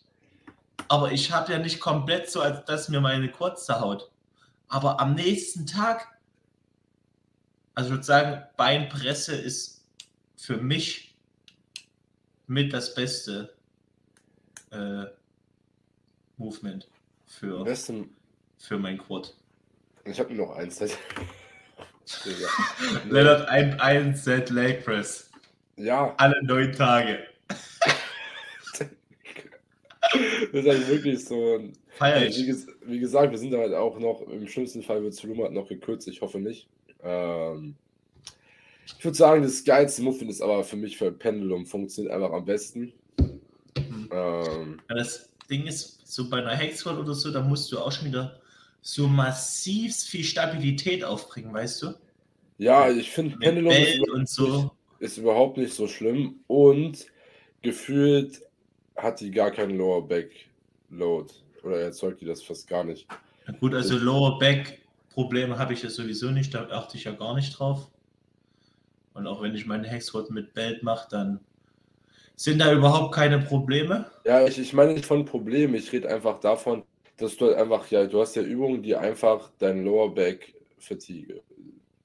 Aber 0.89 1.12
ich 1.12 1.32
habe 1.32 1.51
ja 1.51 1.58
nicht 1.58 1.79
komplett 1.79 2.29
so, 2.29 2.39
als 2.39 2.63
dass 2.65 2.88
mir 2.88 3.01
meine 3.01 3.27
Quads 3.27 3.65
zerhaut. 3.65 4.12
Aber 4.67 5.00
am 5.00 5.15
nächsten 5.15 5.65
Tag, 5.65 6.19
also 7.74 7.89
ich 7.89 7.95
würde 7.95 8.03
sagen, 8.03 8.43
Beinpresse 8.57 9.36
ist 9.36 9.86
für 10.36 10.57
mich 10.57 11.15
mit 12.48 12.74
das 12.74 12.93
beste 12.93 13.55
äh, 14.72 15.05
Movement 16.38 16.88
für, 17.25 17.63
besten, 17.63 18.15
für 18.57 18.77
mein 18.77 18.98
Quad. 18.98 19.34
ich 20.03 20.19
habe 20.19 20.34
nur 20.34 20.48
noch 20.48 20.55
eins. 20.55 20.79
Lennart, 23.10 23.48
ein, 23.50 23.79
ein 23.79 24.15
Set 24.15 24.50
Leg 24.51 24.86
Press. 24.86 25.31
ja, 25.75 26.13
Alle 26.17 26.36
neun 26.43 26.72
Tage. 26.72 27.25
das 30.12 30.65
ist 30.65 30.67
halt 30.67 30.88
wirklich 30.89 31.25
so. 31.25 31.59
Feier 31.89 32.25
ich. 32.25 32.38
Wie, 32.38 32.55
wie, 32.85 33.00
gesagt, 33.00 33.31
wir 33.31 33.38
sind 33.38 33.53
halt 33.53 33.74
auch 33.74 33.97
noch, 34.00 34.21
im 34.21 34.47
schlimmsten 34.47 34.83
Fall 34.83 35.01
wird 35.03 35.21
Volumen 35.24 35.53
noch 35.53 35.67
gekürzt, 35.67 36.07
ich 36.07 36.21
hoffe 36.21 36.39
nicht. 36.39 36.67
Ähm, 37.03 37.75
ich 38.85 39.03
würde 39.03 39.17
sagen, 39.17 39.43
das 39.43 39.63
geilste 39.63 40.03
Muffin 40.03 40.29
ist 40.29 40.41
aber 40.41 40.63
für 40.63 40.75
mich 40.75 40.97
für 40.97 41.12
Pendulum 41.12 41.65
funktioniert 41.65 42.13
einfach 42.13 42.31
am 42.31 42.45
besten. 42.45 42.93
Mhm. 43.17 44.09
Ähm, 44.12 44.81
ja, 44.89 44.95
das 44.95 45.29
Ding 45.50 45.65
ist, 45.65 46.01
so 46.05 46.29
bei 46.29 46.38
einer 46.38 46.55
Hexroll 46.55 47.00
oder 47.00 47.13
so, 47.13 47.31
da 47.31 47.41
musst 47.41 47.71
du 47.71 47.79
auch 47.79 47.91
schon 47.91 48.07
wieder 48.07 48.39
so 48.81 49.07
massiv 49.07 49.95
viel 49.95 50.24
Stabilität 50.24 51.03
aufbringen, 51.03 51.53
weißt 51.53 51.83
du? 51.83 51.93
Ja, 52.57 52.89
ich 52.89 53.09
finde 53.09 53.38
Pendulum 53.38 53.71
ist, 53.71 54.35
so. 54.35 54.71
ist 55.00 55.17
überhaupt 55.17 55.57
nicht 55.57 55.74
so 55.74 55.88
schlimm 55.88 56.35
und 56.47 57.05
gefühlt 57.62 58.41
hat 58.95 59.19
die 59.19 59.31
gar 59.31 59.51
keinen 59.51 59.77
Lower 59.77 60.07
Back 60.07 60.31
Load 60.89 61.33
oder 61.63 61.79
erzeugt 61.79 62.21
die 62.21 62.25
das 62.25 62.43
fast 62.43 62.67
gar 62.67 62.83
nicht. 62.83 63.07
Na 63.47 63.53
gut, 63.57 63.73
also 63.73 63.97
Lower 63.97 64.39
Back 64.39 64.81
Probleme 65.09 65.57
habe 65.57 65.73
ich 65.73 65.81
ja 65.81 65.89
sowieso 65.89 66.29
nicht, 66.31 66.53
da 66.53 66.67
achte 66.69 66.97
ich 66.97 67.05
ja 67.05 67.11
gar 67.11 67.35
nicht 67.35 67.57
drauf. 67.57 67.89
Und 69.13 69.27
auch 69.27 69.41
wenn 69.41 69.55
ich 69.55 69.65
meine 69.65 69.87
Hexrod 69.87 70.29
mit 70.29 70.53
Belt 70.53 70.83
mache, 70.83 71.07
dann 71.09 71.39
sind 72.35 72.59
da 72.59 72.73
überhaupt 72.73 73.15
keine 73.15 73.39
Probleme. 73.39 74.11
Ja, 74.25 74.45
ich, 74.45 74.59
ich 74.59 74.73
meine 74.73 74.93
nicht 74.93 75.05
von 75.05 75.23
Problemen, 75.23 75.75
ich 75.75 75.91
rede 75.93 76.09
einfach 76.09 76.39
davon, 76.41 76.83
dass 77.17 77.37
du 77.37 77.45
halt 77.45 77.57
einfach, 77.57 77.89
ja, 77.91 78.05
du 78.05 78.19
hast 78.19 78.35
ja 78.35 78.41
Übungen, 78.41 78.83
die 78.83 78.95
einfach 78.95 79.51
dein 79.57 79.85
Lower 79.85 80.13
Back 80.13 80.53
Fatigue, 80.77 81.41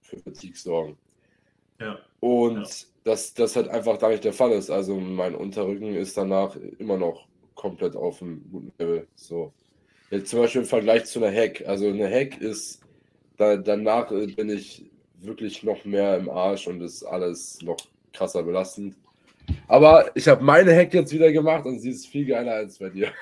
für 0.01 0.19
Fatigue 0.19 0.57
sorgen. 0.57 0.97
Ja. 1.81 1.99
Und 2.21 2.59
ja. 2.59 2.87
Dass 3.05 3.35
das 3.35 3.57
halt 3.57 3.69
einfach 3.69 3.97
da 3.97 4.09
nicht 4.09 4.25
der 4.25 4.33
Fall 4.33 4.53
ist. 4.53 4.71
Also 4.71 4.99
mein 4.99 5.35
Unterrücken 5.35 5.95
ist 5.95 6.17
danach 6.17 6.57
immer 6.79 6.99
noch 6.99 7.27
komplett 7.55 7.97
auf 7.97 8.21
einem 8.21 8.43
guten 8.51 8.73
Level. 8.79 9.07
So. 9.15 9.53
Jetzt 10.11 10.31
zum 10.31 10.41
Beispiel 10.41 10.63
im 10.63 10.67
Vergleich 10.67 11.05
zu 11.05 11.23
einer 11.23 11.35
Hack. 11.35 11.63
Also 11.67 11.89
eine 11.89 12.11
Hack 12.11 12.41
ist, 12.41 12.81
da, 13.37 13.57
danach 13.57 14.11
bin 14.11 14.51
ich 14.51 14.85
wirklich 15.21 15.63
noch 15.63 15.85
mehr 15.85 16.17
im 16.17 16.29
Arsch 16.29 16.67
und 16.67 16.81
ist 16.81 17.05
alles 17.05 17.61
noch 17.63 17.77
krasser 18.13 18.43
belastend. 18.43 18.97
Aber 19.69 20.11
ich 20.15 20.27
habe 20.29 20.43
meine 20.43 20.75
Hack 20.75 20.93
jetzt 20.95 21.13
wieder 21.13 21.33
gemacht 21.33 21.65
und 21.65 21.81
sie 21.81 21.91
ist 21.91 22.07
viel 22.07 22.27
geiler 22.27 22.53
als 22.53 22.79
bei 22.79 22.91
dir. 22.91 23.13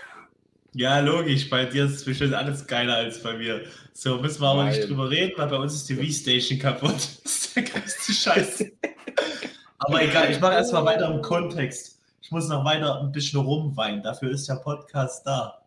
Ja, 0.74 1.00
logisch. 1.00 1.48
Bei 1.48 1.64
dir 1.64 1.86
ist 1.86 2.04
bestimmt 2.04 2.34
alles 2.34 2.66
geiler 2.66 2.96
als 2.96 3.22
bei 3.22 3.36
mir. 3.36 3.64
So, 3.92 4.18
müssen 4.18 4.40
wir 4.42 4.48
aber 4.48 4.64
Nein. 4.64 4.76
nicht 4.76 4.88
drüber 4.88 5.10
reden, 5.10 5.32
weil 5.36 5.48
bei 5.48 5.56
uns 5.56 5.74
ist 5.74 5.88
die 5.88 5.94
V-Station 5.94 6.58
kaputt. 6.58 6.94
Das 7.24 7.46
ist 7.46 7.56
der 7.56 7.62
größte 7.64 8.12
Scheiß. 8.12 8.64
aber 9.78 10.02
egal, 10.02 10.30
ich 10.30 10.40
mache 10.40 10.54
erstmal 10.54 10.84
weiter 10.84 11.12
im 11.12 11.22
Kontext. 11.22 12.00
Ich 12.20 12.30
muss 12.30 12.48
noch 12.48 12.64
weiter 12.64 13.00
ein 13.00 13.12
bisschen 13.12 13.40
rumweinen. 13.40 14.02
Dafür 14.02 14.30
ist 14.32 14.48
der 14.48 14.56
Podcast 14.56 15.26
da. 15.26 15.62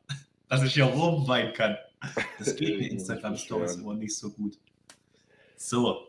Dass 0.49 0.63
ich 0.63 0.73
hier 0.73 0.83
rumweinen 0.85 1.53
kann. 1.53 1.77
Das 2.37 2.55
geht 2.57 2.79
in 2.79 2.91
Instagram-Stories 2.91 3.75
immer 3.75 3.93
nicht 3.93 4.15
so 4.15 4.29
gut. 4.29 4.57
So. 5.55 6.07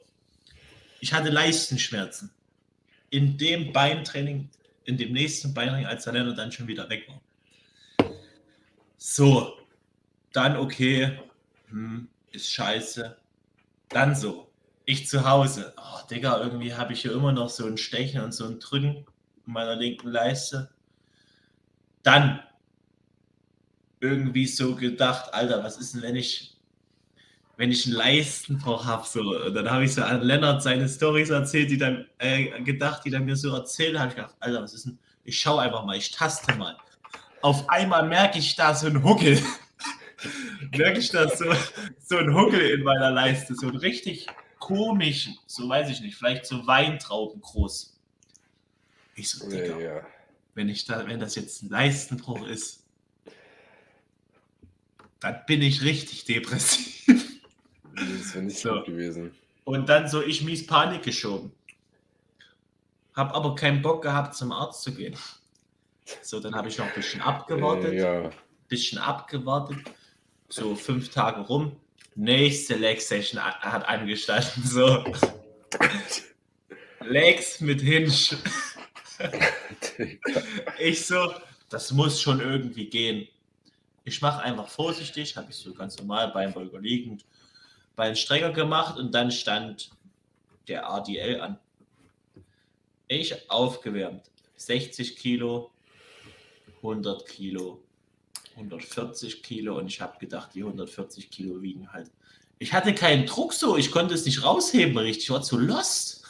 Ich 1.01 1.13
hatte 1.13 1.31
Leistenschmerzen. 1.31 2.31
In 3.11 3.39
dem 3.39 3.73
Beintraining, 3.73 4.51
in 4.85 4.97
dem 4.97 5.13
nächsten 5.13 5.55
Beintraining, 5.55 5.87
als 5.87 6.05
der 6.05 6.15
Lennart 6.15 6.39
dann 6.39 6.51
schon 6.51 6.67
wieder 6.67 6.89
weg 6.89 7.09
war. 7.09 7.21
So, 8.97 9.59
dann 10.33 10.57
okay, 10.57 11.19
hm, 11.69 12.09
ist 12.33 12.53
scheiße. 12.53 13.17
Dann 13.89 14.15
so, 14.15 14.52
ich 14.85 15.09
zu 15.09 15.29
Hause. 15.29 15.75
Oh, 15.77 16.07
Digga, 16.11 16.41
irgendwie 16.41 16.75
habe 16.75 16.93
ich 16.93 17.03
hier 17.03 17.13
immer 17.13 17.33
noch 17.33 17.49
so 17.49 17.67
ein 17.67 17.77
Stechen 17.77 18.23
und 18.23 18.33
so 18.33 18.47
ein 18.47 18.59
Drücken 18.59 19.07
in 19.47 19.53
meiner 19.53 19.77
linken 19.77 20.09
Leiste. 20.09 20.71
Dann 22.03 22.41
irgendwie 24.01 24.47
so 24.47 24.75
gedacht, 24.75 25.33
Alter, 25.33 25.63
was 25.63 25.79
ist 25.79 25.95
denn, 25.95 26.03
wenn 26.03 26.17
ich, 26.17 26.57
wenn 27.57 27.71
ich 27.71 27.87
einen 27.87 27.95
Leistenbruch 27.95 28.85
habe? 28.85 29.07
So, 29.07 29.51
dann 29.51 29.71
habe 29.71 29.85
ich 29.85 29.95
so 29.95 30.03
an 30.03 30.23
Lennart 30.23 30.63
seine 30.63 30.89
Stories 30.89 31.31
erzählt, 31.31 31.71
die 31.71 31.79
dann 31.79 32.07
äh, 32.19 32.61
gedacht, 32.63 33.05
die 33.05 33.11
dann 33.11 33.25
mir 33.25 33.37
so 33.37 33.55
erzählt, 33.55 33.99
habe 33.99 34.09
ich 34.09 34.17
gedacht, 34.17 34.35
Alter, 34.41 34.63
was 34.63 34.75
ist 34.75 34.87
denn? 34.87 34.99
Ich 35.25 35.39
schaue 35.39 35.63
einfach 35.63 35.85
mal, 35.85 35.97
ich 35.97 36.11
taste 36.11 36.53
mal 36.57 36.77
auf 37.43 37.69
einmal 37.69 38.09
merke 38.09 38.39
ich 38.39 38.57
da 38.57 38.75
so 38.75 38.87
einen 38.87 39.03
Huckel. 39.05 39.39
merke 40.77 41.01
ich 41.01 41.11
da 41.11 41.29
so, 41.29 41.53
so 41.99 42.17
einen 42.17 42.35
Huckel 42.35 42.61
in 42.61 42.83
meiner 42.83 43.11
Leiste, 43.11 43.55
so 43.55 43.69
einen 43.69 43.77
richtig 43.77 44.27
komischen, 44.63 45.37
so 45.47 45.69
weiß 45.69 45.91
ich 45.91 46.01
nicht, 46.01 46.15
vielleicht 46.15 46.47
so 46.47 46.65
Weintrauben 46.69 47.41
groß. 47.41 47.99
Ich 49.17 49.29
so, 49.29 49.51
Digga, 49.51 49.77
ja, 49.77 49.97
ja. 49.97 50.07
wenn 50.55 50.69
ich 50.69 50.85
da, 50.85 51.05
wenn 51.09 51.19
das 51.19 51.35
jetzt 51.35 51.65
ein 51.65 51.69
Leistenbruch 51.69 52.47
ist, 52.47 52.85
dann 55.19 55.41
bin 55.47 55.63
ich 55.63 55.83
richtig 55.83 56.25
depressiv. 56.27 57.07
Das 57.95 58.35
wäre 58.35 58.45
nicht 58.45 58.59
so 58.59 58.73
gut 58.73 58.87
gewesen. 58.87 59.35
Und 59.65 59.89
dann 59.89 60.09
so 60.09 60.23
ich 60.23 60.43
mies 60.43 60.65
Panik 60.65 61.03
geschoben. 61.03 61.53
Hab 63.15 63.35
aber 63.35 63.57
keinen 63.57 63.83
Bock 63.83 64.03
gehabt, 64.03 64.35
zum 64.37 64.53
Arzt 64.53 64.83
zu 64.83 64.95
gehen. 64.95 65.17
So, 66.23 66.39
dann 66.39 66.55
habe 66.55 66.69
ich 66.69 66.79
noch 66.79 66.87
ein 66.87 66.95
bisschen 66.95 67.21
abgewartet. 67.21 67.95
Ja. 67.95 68.31
Bisschen 68.69 68.99
abgewartet. 68.99 69.79
So 70.49 70.77
fünf 70.77 71.11
Tage 71.11 71.41
rum. 71.41 71.77
Nächste 72.15 72.75
Leg-Session 72.75 73.43
hat 73.43 73.89
angestanden. 73.89 74.65
So. 74.65 75.05
Legs 77.01 77.61
mit 77.61 77.81
Hinge. 77.81 78.13
ich 80.79 81.07
so, 81.07 81.35
das 81.69 81.91
muss 81.93 82.21
schon 82.21 82.41
irgendwie 82.41 82.87
gehen. 82.87 83.29
Ich 84.05 84.21
mache 84.21 84.43
einfach 84.43 84.69
vorsichtig, 84.69 85.37
habe 85.37 85.51
ich 85.51 85.57
so 85.57 85.73
ganz 85.73 85.97
normal 85.99 86.29
Beinbeuger 86.33 86.81
liegend, 86.81 87.25
Bein 87.95 88.17
strenger 88.17 88.53
gemacht 88.53 88.99
und 88.99 89.15
dann 89.15 89.31
stand 89.31 89.91
der 90.67 90.89
ADL 90.89 91.41
an. 91.41 91.59
Ich 93.09 93.51
aufgewärmt. 93.51 94.31
60 94.57 95.17
Kilo, 95.17 95.71
100 96.77 97.27
Kilo, 97.27 97.82
140 98.57 99.43
Kilo 99.43 99.79
und 99.79 99.87
ich 99.87 100.01
habe 100.01 100.19
gedacht, 100.19 100.51
die 100.55 100.63
140 100.63 101.31
Kilo 101.31 101.63
wiegen 101.63 101.93
halt. 101.93 102.11
Ich 102.59 102.73
hatte 102.73 102.95
keinen 102.95 103.27
Druck 103.27 103.53
so, 103.53 103.77
ich 103.77 103.91
konnte 103.91 104.15
es 104.15 104.25
nicht 104.25 104.45
rausheben 104.45 104.97
richtig, 104.99 105.25
ich 105.25 105.31
war 105.31 105.43
zu 105.43 105.59
lost. 105.59 106.25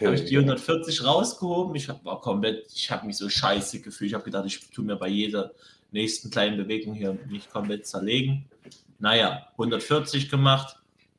habe 0.00 0.14
ich 0.14 0.24
die 0.24 0.36
140 0.36 1.04
rausgehoben, 1.04 1.74
ich 1.74 1.88
war 1.88 2.20
komplett, 2.20 2.66
ich 2.74 2.90
habe 2.90 3.06
mich 3.06 3.16
so 3.16 3.28
scheiße 3.28 3.80
gefühlt, 3.80 4.10
ich 4.10 4.14
habe 4.14 4.24
gedacht, 4.24 4.46
ich 4.46 4.70
tue 4.70 4.84
mir 4.84 4.96
bei 4.96 5.08
jeder 5.08 5.52
nächsten 5.90 6.30
kleinen 6.30 6.56
Bewegung 6.56 6.94
hier 6.94 7.18
mich 7.28 7.48
komplett 7.50 7.86
zerlegen. 7.86 8.44
Naja, 8.98 9.48
140 9.52 10.28
gemacht, 10.28 10.76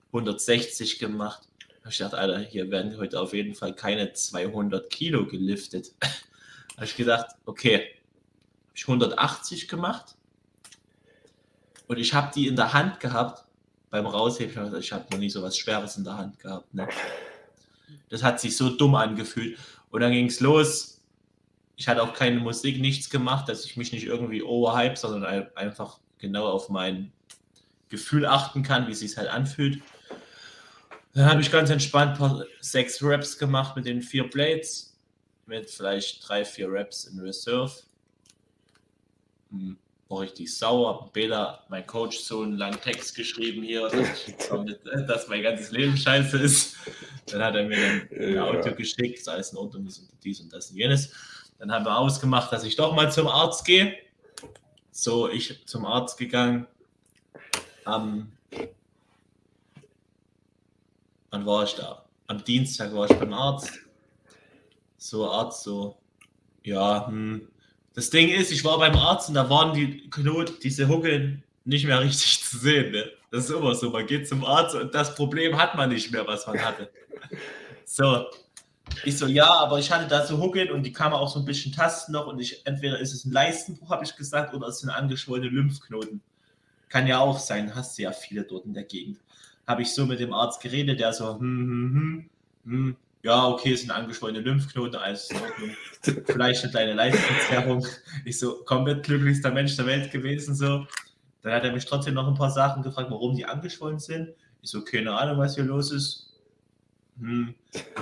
160 0.07 0.99
gemacht. 0.99 1.47
Ich 1.89 1.97
dachte, 1.97 2.17
Alter, 2.17 2.39
hier 2.39 2.69
werden 2.69 2.97
heute 2.97 3.19
auf 3.19 3.33
jeden 3.33 3.55
Fall 3.55 3.73
keine 3.73 4.13
200 4.13 4.89
Kilo 4.89 5.25
geliftet. 5.25 5.93
habe 6.75 6.85
ich 6.85 6.95
gedacht, 6.95 7.35
okay, 7.45 7.87
ich 8.73 8.83
180 8.83 9.67
gemacht 9.67 10.15
und 11.89 11.97
ich 11.97 12.13
habe 12.13 12.31
die 12.33 12.47
in 12.47 12.55
der 12.55 12.71
Hand 12.71 12.99
gehabt 12.99 13.43
beim 13.89 14.05
Rausheben. 14.05 14.75
Ich 14.77 14.93
habe 14.93 15.05
noch 15.11 15.17
nie 15.17 15.29
so 15.29 15.41
was 15.41 15.57
Schweres 15.57 15.97
in 15.97 16.03
der 16.03 16.17
Hand 16.17 16.37
gehabt. 16.37 16.71
Ne? 16.71 16.87
Das 18.09 18.21
hat 18.21 18.39
sich 18.39 18.55
so 18.55 18.69
dumm 18.69 18.93
angefühlt. 18.93 19.57
Und 19.89 20.01
dann 20.01 20.11
ging 20.11 20.27
es 20.27 20.39
los. 20.39 21.01
Ich 21.77 21.87
hatte 21.87 22.03
auch 22.03 22.13
keine 22.13 22.39
Musik, 22.41 22.79
nichts 22.79 23.09
gemacht, 23.09 23.49
dass 23.49 23.65
ich 23.65 23.75
mich 23.75 23.91
nicht 23.91 24.05
irgendwie 24.05 24.43
overhype, 24.43 24.97
sondern 24.97 25.47
einfach 25.55 25.97
genau 26.19 26.45
auf 26.47 26.69
mein 26.69 27.11
Gefühl 27.89 28.27
achten 28.27 28.61
kann, 28.61 28.85
wie 28.85 28.91
es 28.91 28.99
sich 28.99 29.17
halt 29.17 29.29
anfühlt. 29.29 29.81
Dann 31.13 31.25
habe 31.25 31.41
ich 31.41 31.51
ganz 31.51 31.71
entspannt 31.71 32.19
sechs 32.61 33.01
Raps 33.01 33.39
gemacht 33.39 33.75
mit 33.75 33.87
den 33.87 34.03
vier 34.03 34.29
Blades, 34.29 34.95
mit 35.47 35.71
vielleicht 35.71 36.29
drei, 36.29 36.45
vier 36.45 36.71
Raps 36.71 37.05
in 37.05 37.19
Reserve 37.19 37.73
war 40.09 40.21
richtig 40.21 40.55
sauer. 40.55 41.09
Bela, 41.13 41.63
mein 41.69 41.85
Coach, 41.85 42.19
so 42.19 42.41
einen 42.41 42.57
langen 42.57 42.81
Text 42.81 43.15
geschrieben 43.15 43.61
hier, 43.63 43.87
dass 45.07 45.27
mein 45.27 45.43
ganzes 45.43 45.71
Leben 45.71 45.95
scheiße 45.95 46.37
ist. 46.39 46.75
Dann 47.27 47.43
hat 47.43 47.55
er 47.55 47.67
mir 47.67 47.77
ein 47.77 48.33
ja. 48.33 48.43
Auto 48.43 48.73
geschickt, 48.73 49.23
sei 49.23 49.37
es 49.37 49.51
in 49.51 49.57
Ordnung 49.57 49.85
ist 49.85 49.99
und 49.99 50.09
dies 50.23 50.41
und 50.41 50.51
das 50.51 50.71
und 50.71 50.77
jenes. 50.77 51.13
Dann 51.59 51.71
haben 51.71 51.85
wir 51.85 51.95
ausgemacht, 51.95 52.51
dass 52.51 52.63
ich 52.63 52.75
doch 52.75 52.95
mal 52.95 53.11
zum 53.11 53.27
Arzt 53.27 53.65
gehe. 53.65 53.95
So, 54.91 55.29
ich 55.29 55.65
zum 55.67 55.85
Arzt 55.85 56.17
gegangen. 56.17 56.65
Am, 57.85 58.31
wann 61.29 61.45
war 61.45 61.63
ich 61.63 61.75
da? 61.75 62.05
Am 62.27 62.43
Dienstag 62.43 62.93
war 62.93 63.09
ich 63.09 63.17
beim 63.17 63.33
Arzt. 63.33 63.71
So, 64.97 65.29
Arzt, 65.29 65.63
so, 65.63 65.97
ja, 66.63 67.07
hm, 67.07 67.47
das 67.99 68.09
Ding 68.09 68.29
ist, 68.29 68.49
ich 68.53 68.63
war 68.63 68.79
beim 68.79 68.95
Arzt 68.95 69.27
und 69.27 69.35
da 69.35 69.49
waren 69.49 69.73
die 69.73 70.09
Knot, 70.09 70.63
diese 70.63 70.87
Huckeln 70.87 71.43
nicht 71.65 71.85
mehr 71.85 71.99
richtig 71.99 72.41
zu 72.45 72.57
sehen. 72.57 72.93
Ne? 72.93 73.11
Das 73.29 73.49
ist 73.49 73.51
immer 73.51 73.75
so. 73.75 73.89
Man 73.89 74.07
geht 74.07 74.25
zum 74.25 74.45
Arzt 74.45 74.73
und 74.73 74.95
das 74.95 75.15
Problem 75.15 75.57
hat 75.57 75.75
man 75.75 75.89
nicht 75.89 76.09
mehr, 76.09 76.25
was 76.25 76.47
man 76.47 76.63
hatte. 76.63 76.89
So, 77.83 78.27
Ich 79.03 79.17
so, 79.17 79.25
ja, 79.25 79.51
aber 79.51 79.79
ich 79.79 79.91
hatte 79.91 80.07
da 80.07 80.23
so 80.25 80.39
Huckeln 80.39 80.71
und 80.71 80.83
die 80.83 80.93
kam 80.93 81.11
auch 81.11 81.27
so 81.27 81.39
ein 81.39 81.45
bisschen 81.45 81.73
Tasten 81.73 82.11
noch 82.11 82.27
und 82.27 82.39
ich, 82.39 82.65
entweder 82.67 82.99
ist 82.99 83.13
es 83.13 83.25
ein 83.25 83.31
Leistenbruch, 83.31 83.89
habe 83.89 84.05
ich 84.05 84.15
gesagt, 84.15 84.53
oder 84.53 84.67
es 84.67 84.79
sind 84.79 84.91
angeschwollene 84.91 85.49
Lymphknoten. 85.49 86.21
Kann 86.87 87.07
ja 87.07 87.19
auch 87.19 87.39
sein, 87.39 87.75
hast 87.75 87.97
du 87.97 88.03
ja 88.03 88.11
viele 88.11 88.43
dort 88.43 88.65
in 88.65 88.75
der 88.75 88.83
Gegend. 88.83 89.17
Habe 89.67 89.81
ich 89.81 89.93
so 89.93 90.05
mit 90.05 90.19
dem 90.19 90.33
Arzt 90.33 90.61
geredet, 90.61 90.99
der 90.99 91.11
so, 91.11 91.33
hm, 91.33 91.39
hm, 91.39 92.29
hm, 92.63 92.71
hm, 92.71 92.95
ja, 93.21 93.47
okay, 93.47 93.73
es 93.73 93.81
sind 93.81 93.91
angeschwollene 93.91 94.39
Lymphknoten, 94.39 94.95
alles 94.95 95.29
in 95.29 95.37
Ordnung. 95.41 95.69
Vielleicht 96.25 96.63
eine 96.63 96.71
kleine 96.71 96.93
Leistungszerrung. 96.93 97.85
Ich 98.25 98.39
so, 98.39 98.63
komplett 98.63 99.03
glücklichster 99.03 99.51
Mensch 99.51 99.75
der 99.75 99.85
Welt 99.85 100.11
gewesen, 100.11 100.55
so. 100.55 100.85
Dann 101.41 101.53
hat 101.53 101.63
er 101.63 101.71
mich 101.71 101.85
trotzdem 101.85 102.13
noch 102.13 102.27
ein 102.27 102.35
paar 102.35 102.51
Sachen 102.51 102.83
gefragt, 102.83 103.11
warum 103.11 103.35
die 103.35 103.45
angeschwollen 103.45 103.99
sind. 103.99 104.29
Ich 104.61 104.69
so, 104.69 104.83
keine 104.83 105.11
Ahnung, 105.11 105.37
was 105.37 105.55
hier 105.55 105.63
los 105.63 105.91
ist. 105.91 106.33
Hm, 107.19 107.53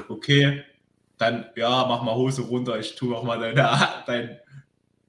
okay, 0.10 0.64
dann, 1.18 1.46
ja, 1.56 1.86
mach 1.88 2.04
mal 2.04 2.16
Hose 2.16 2.44
runter, 2.44 2.80
ich 2.80 2.96
tue 2.96 3.16
auch 3.16 3.24
mal 3.24 3.40
deine, 3.40 4.04
dein, 4.06 4.40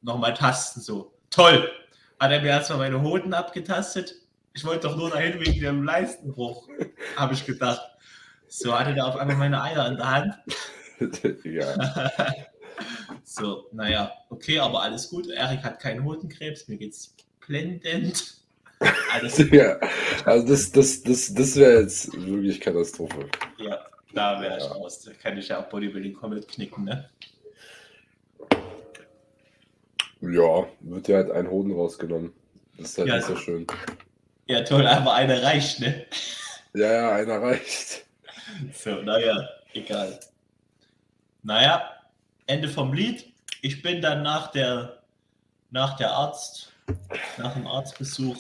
noch 0.01 0.19
mal 0.19 0.33
Tasten 0.33 0.81
so. 0.81 1.13
Toll! 1.31 1.71
Hat 2.19 2.33
er 2.33 2.41
mir 2.41 2.49
erstmal 2.49 2.79
meine 2.79 3.03
Hoden 3.03 3.33
abgetastet. 3.35 4.15
Ich 4.55 4.65
wollte 4.65 4.89
doch 4.89 4.97
nur 4.97 5.11
dahin 5.11 5.39
wegen 5.39 5.61
dem 5.61 5.85
Leistenbruch, 5.85 6.69
habe 7.17 7.35
ich 7.35 7.47
gedacht. 7.47 7.81
So 8.49 8.79
hatte 8.79 8.97
er 8.97 9.07
auf 9.07 9.17
einmal 9.17 9.37
meine 9.37 9.63
Eier 9.63 9.89
in 9.89 9.97
der 9.97 10.11
Hand. 10.11 10.35
ja. 11.45 12.11
so, 13.25 13.69
naja, 13.73 14.13
okay, 14.31 14.59
aber 14.59 14.83
alles 14.83 15.11
gut. 15.11 15.29
Erik 15.29 15.63
hat 15.63 15.81
keinen 15.81 16.05
Hodenkrebs, 16.05 16.69
mir 16.69 16.79
geht's 16.79 17.15
blendend. 17.47 18.39
Alles 19.13 19.39
ja, 19.53 19.79
also 20.25 20.47
das, 20.47 20.71
das, 20.71 21.03
das, 21.03 21.35
das 21.35 21.57
wäre 21.57 21.83
jetzt 21.83 22.13
wirklich 22.13 22.61
Katastrophe. 22.61 23.29
Ja, 23.59 23.85
da 24.15 24.41
wäre 24.41 24.59
ich 24.59 24.71
raus. 24.71 25.01
Da 25.03 25.13
kann 25.13 25.37
ich 25.37 25.49
ja 25.49 25.61
auch 25.61 25.69
Bodybuilding 25.69 26.15
komplett 26.15 26.49
knicken, 26.49 26.85
ne? 26.85 27.11
Ja, 30.21 30.67
wird 30.81 31.09
ja 31.09 31.17
halt 31.17 31.31
ein 31.31 31.51
Hoden 31.51 31.73
rausgenommen. 31.73 32.33
Das 32.77 32.91
ist 32.91 32.99
halt 32.99 33.09
ja, 33.09 33.17
nicht 33.17 33.27
so 33.27 33.37
schön. 33.37 33.67
Ja, 34.47 34.63
toll, 34.63 34.87
aber 34.87 35.15
einer 35.15 35.43
reicht, 35.43 35.81
ne? 35.81 36.07
Ja, 36.75 36.93
ja, 36.93 37.13
einer 37.13 37.43
reicht. 37.43 38.08
So, 38.73 39.03
naja, 39.03 39.49
egal. 39.73 40.19
Naja, 41.43 41.91
Ende 42.47 42.69
vom 42.69 42.93
Lied. 42.93 43.33
Ich 43.63 43.83
bin 43.83 44.01
dann 44.01 44.23
nach 44.23 44.51
der, 44.53 45.03
nach 45.71 45.97
der 45.97 46.11
Arzt, 46.11 46.73
nach 47.37 47.55
dem 47.55 47.67
Arztbesuch 47.67 48.37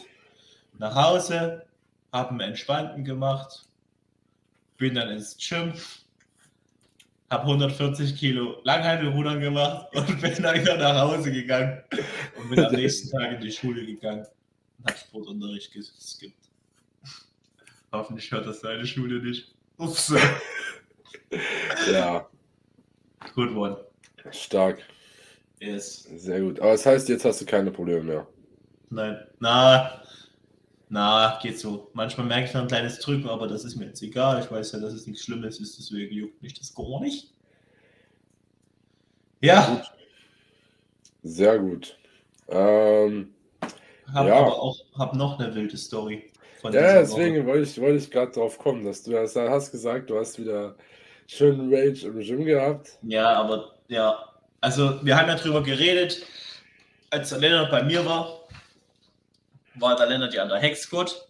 nach 0.79 0.95
Hause, 0.95 1.67
habe 2.13 2.31
einen 2.31 2.41
entspannten 2.41 3.05
gemacht, 3.05 3.67
bin 4.77 4.95
dann 4.95 5.11
ins 5.11 5.37
Gym, 5.37 5.75
habe 7.31 7.43
140 7.43 8.17
Kilo 8.17 8.61
Langhantelrudern 8.65 9.41
gemacht 9.41 9.89
und 9.95 10.21
bin 10.21 10.43
dann 10.43 10.61
wieder 10.61 10.77
nach 10.77 11.01
Hause 11.01 11.33
gegangen 11.33 11.83
und 12.37 12.51
bin 12.51 12.65
am 12.65 12.73
nächsten 12.73 13.11
Tag 13.19 13.33
in 13.33 13.41
die 13.41 13.53
Schule 13.53 13.85
gegangen 13.85 14.27
und 14.79 14.89
habe 14.89 14.99
Sportunterricht 14.99 15.73
geskippt. 15.73 16.49
Hoffentlich 17.93 18.31
hört 18.31 18.47
das 18.47 18.61
deine 18.61 18.87
Schule 18.87 19.21
nicht. 19.23 19.55
Ups. 19.79 20.13
ja. 21.93 22.29
Gut 23.35 23.55
one. 23.55 23.77
Stark. 24.31 24.83
Yes. 25.61 26.03
Sehr 26.17 26.41
gut. 26.41 26.61
Aber 26.61 26.73
das 26.73 26.85
heißt, 26.87 27.09
jetzt 27.09 27.25
hast 27.25 27.41
du 27.41 27.47
keine 27.47 27.71
Probleme 27.71 28.03
mehr. 28.03 28.27
Nein. 28.91 29.19
Na, 29.39 30.03
na, 30.89 31.39
geht 31.43 31.59
so. 31.59 31.91
Manchmal 31.93 32.27
merke 32.27 32.47
ich 32.47 32.55
noch 32.55 32.63
ein 32.63 32.69
kleines 32.69 32.99
Drücken, 33.01 33.29
aber 33.29 33.47
das 33.47 33.65
ist 33.65 33.77
mir 33.77 33.87
jetzt 33.87 34.03
egal. 34.03 34.43
Ich 34.43 34.51
weiß 34.51 34.73
ja, 34.73 34.81
dass 34.81 34.95
es 34.95 35.07
nichts 35.07 35.25
Schlimmes 35.25 35.61
ist, 35.61 35.79
deswegen 35.79 36.15
juckt 36.15 36.43
mich 36.43 36.55
das 36.55 36.75
gar 36.75 37.01
nicht. 37.01 37.33
Ja. 39.41 39.67
Gut. 39.67 39.93
Sehr 41.23 41.59
gut. 41.59 41.99
Ähm, 42.49 43.35
habe 44.13 44.29
ja. 44.29 44.37
aber 44.39 44.61
auch 44.61 44.77
hab 44.95 45.15
noch 45.15 45.39
eine 45.39 45.55
wilde 45.55 45.77
Story. 45.77 46.33
Ja, 46.65 47.01
deswegen 47.01 47.47
wollte 47.47 47.63
ich, 47.63 47.81
wollte 47.81 47.97
ich 47.99 48.11
gerade 48.11 48.33
drauf 48.33 48.59
kommen, 48.59 48.85
dass 48.85 49.03
du 49.03 49.17
hast, 49.17 49.37
hast 49.37 49.71
gesagt, 49.71 50.11
du 50.11 50.19
hast 50.19 50.39
wieder 50.39 50.77
schönen 51.27 51.73
Rage 51.73 52.07
im 52.07 52.19
Gym 52.21 52.45
gehabt. 52.45 52.99
Ja, 53.03 53.33
aber 53.35 53.75
ja, 53.89 54.33
also 54.61 55.05
wir 55.05 55.17
haben 55.17 55.29
ja 55.29 55.37
drüber 55.37 55.63
geredet, 55.63 56.27
als 57.11 57.31
der 57.31 57.39
Lennart 57.39 57.71
bei 57.71 57.83
mir 57.83 58.05
war, 58.05 58.41
war 59.77 59.97
der 59.97 60.07
Lennart 60.07 60.35
ja 60.35 60.43
an 60.43 60.49
der 60.49 60.59
Hexgott. 60.59 61.29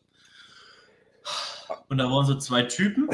Und 1.89 1.99
da 1.99 2.05
waren 2.05 2.25
so 2.27 2.37
zwei 2.37 2.63
Typen. 2.63 3.11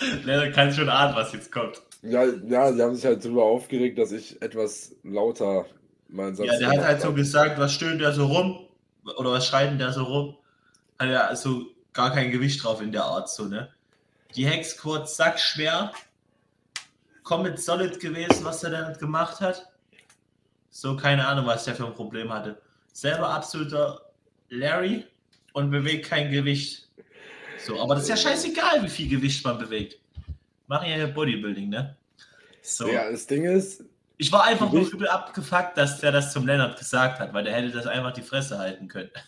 Lennart 0.24 0.54
kann 0.54 0.72
schon 0.72 0.88
ahnen, 0.88 1.14
was 1.14 1.32
jetzt 1.32 1.50
kommt. 1.52 1.82
Ja, 2.02 2.24
ja, 2.24 2.72
sie 2.72 2.82
haben 2.82 2.94
sich 2.94 3.04
halt 3.04 3.24
darüber 3.24 3.44
aufgeregt, 3.44 3.98
dass 3.98 4.12
ich 4.12 4.40
etwas 4.40 4.94
lauter 5.02 5.66
meinen 6.12 6.34
Satz. 6.34 6.46
Ja, 6.46 6.58
der 6.58 6.68
hat 6.70 6.84
halt 6.84 7.00
so 7.00 7.12
gesagt, 7.12 7.58
was 7.58 7.72
stöhnt 7.72 8.00
der 8.00 8.12
so 8.12 8.26
rum? 8.26 8.66
Oder 9.04 9.32
was 9.32 9.46
schreit 9.46 9.78
der 9.80 9.92
so 9.92 10.04
rum? 10.04 10.36
Hat 10.98 11.08
er 11.08 11.28
also 11.28 11.66
gar 11.92 12.12
kein 12.12 12.30
Gewicht 12.30 12.62
drauf 12.62 12.80
in 12.80 12.92
der 12.92 13.04
Art, 13.04 13.28
so, 13.30 13.46
ne? 13.46 13.72
Die 14.36 14.46
Hexquad 14.46 15.08
sackschwer. 15.08 15.92
Komplett 17.22 17.60
solid 17.60 18.00
gewesen, 18.00 18.44
was 18.44 18.62
er 18.64 18.70
damit 18.70 18.98
gemacht 18.98 19.40
hat. 19.40 19.66
So, 20.70 20.96
keine 20.96 21.26
Ahnung, 21.26 21.46
was 21.46 21.64
der 21.64 21.74
für 21.74 21.86
ein 21.86 21.94
Problem 21.94 22.32
hatte. 22.32 22.60
Selber 22.92 23.30
absoluter 23.30 24.00
Larry 24.48 25.06
und 25.52 25.70
bewegt 25.70 26.06
kein 26.06 26.30
Gewicht. 26.30 26.88
So, 27.64 27.80
aber 27.80 27.94
das 27.94 28.04
ist 28.04 28.10
ja 28.10 28.16
scheißegal, 28.16 28.82
wie 28.82 28.88
viel 28.88 29.08
Gewicht 29.08 29.44
man 29.44 29.58
bewegt. 29.58 29.98
Machen 30.66 30.88
ja 30.88 31.06
Bodybuilding, 31.06 31.68
ne? 31.68 31.96
So. 32.62 32.88
Ja, 32.88 33.10
das 33.10 33.26
Ding 33.26 33.44
ist. 33.44 33.84
Ich 34.20 34.30
war 34.30 34.44
einfach 34.44 34.70
nur 34.70 34.82
übel 34.82 35.08
abgefuckt, 35.08 35.78
dass 35.78 35.98
der 35.98 36.12
das 36.12 36.34
zum 36.34 36.46
Lennart 36.46 36.78
gesagt 36.78 37.20
hat, 37.20 37.32
weil 37.32 37.42
der 37.42 37.54
hätte 37.54 37.70
das 37.70 37.86
einfach 37.86 38.12
die 38.12 38.22
Fresse 38.22 38.58
halten 38.58 38.86
können. 38.86 39.10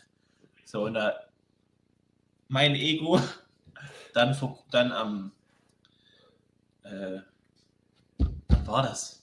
So, 0.65 0.85
und 0.85 0.95
da 0.95 1.15
mein 2.49 2.75
Ego 2.75 3.21
dann, 4.15 4.35
dann 4.71 4.93
am 4.93 5.33
äh, 6.83 7.21
wann 8.49 8.67
war 8.67 8.83
das? 8.83 9.23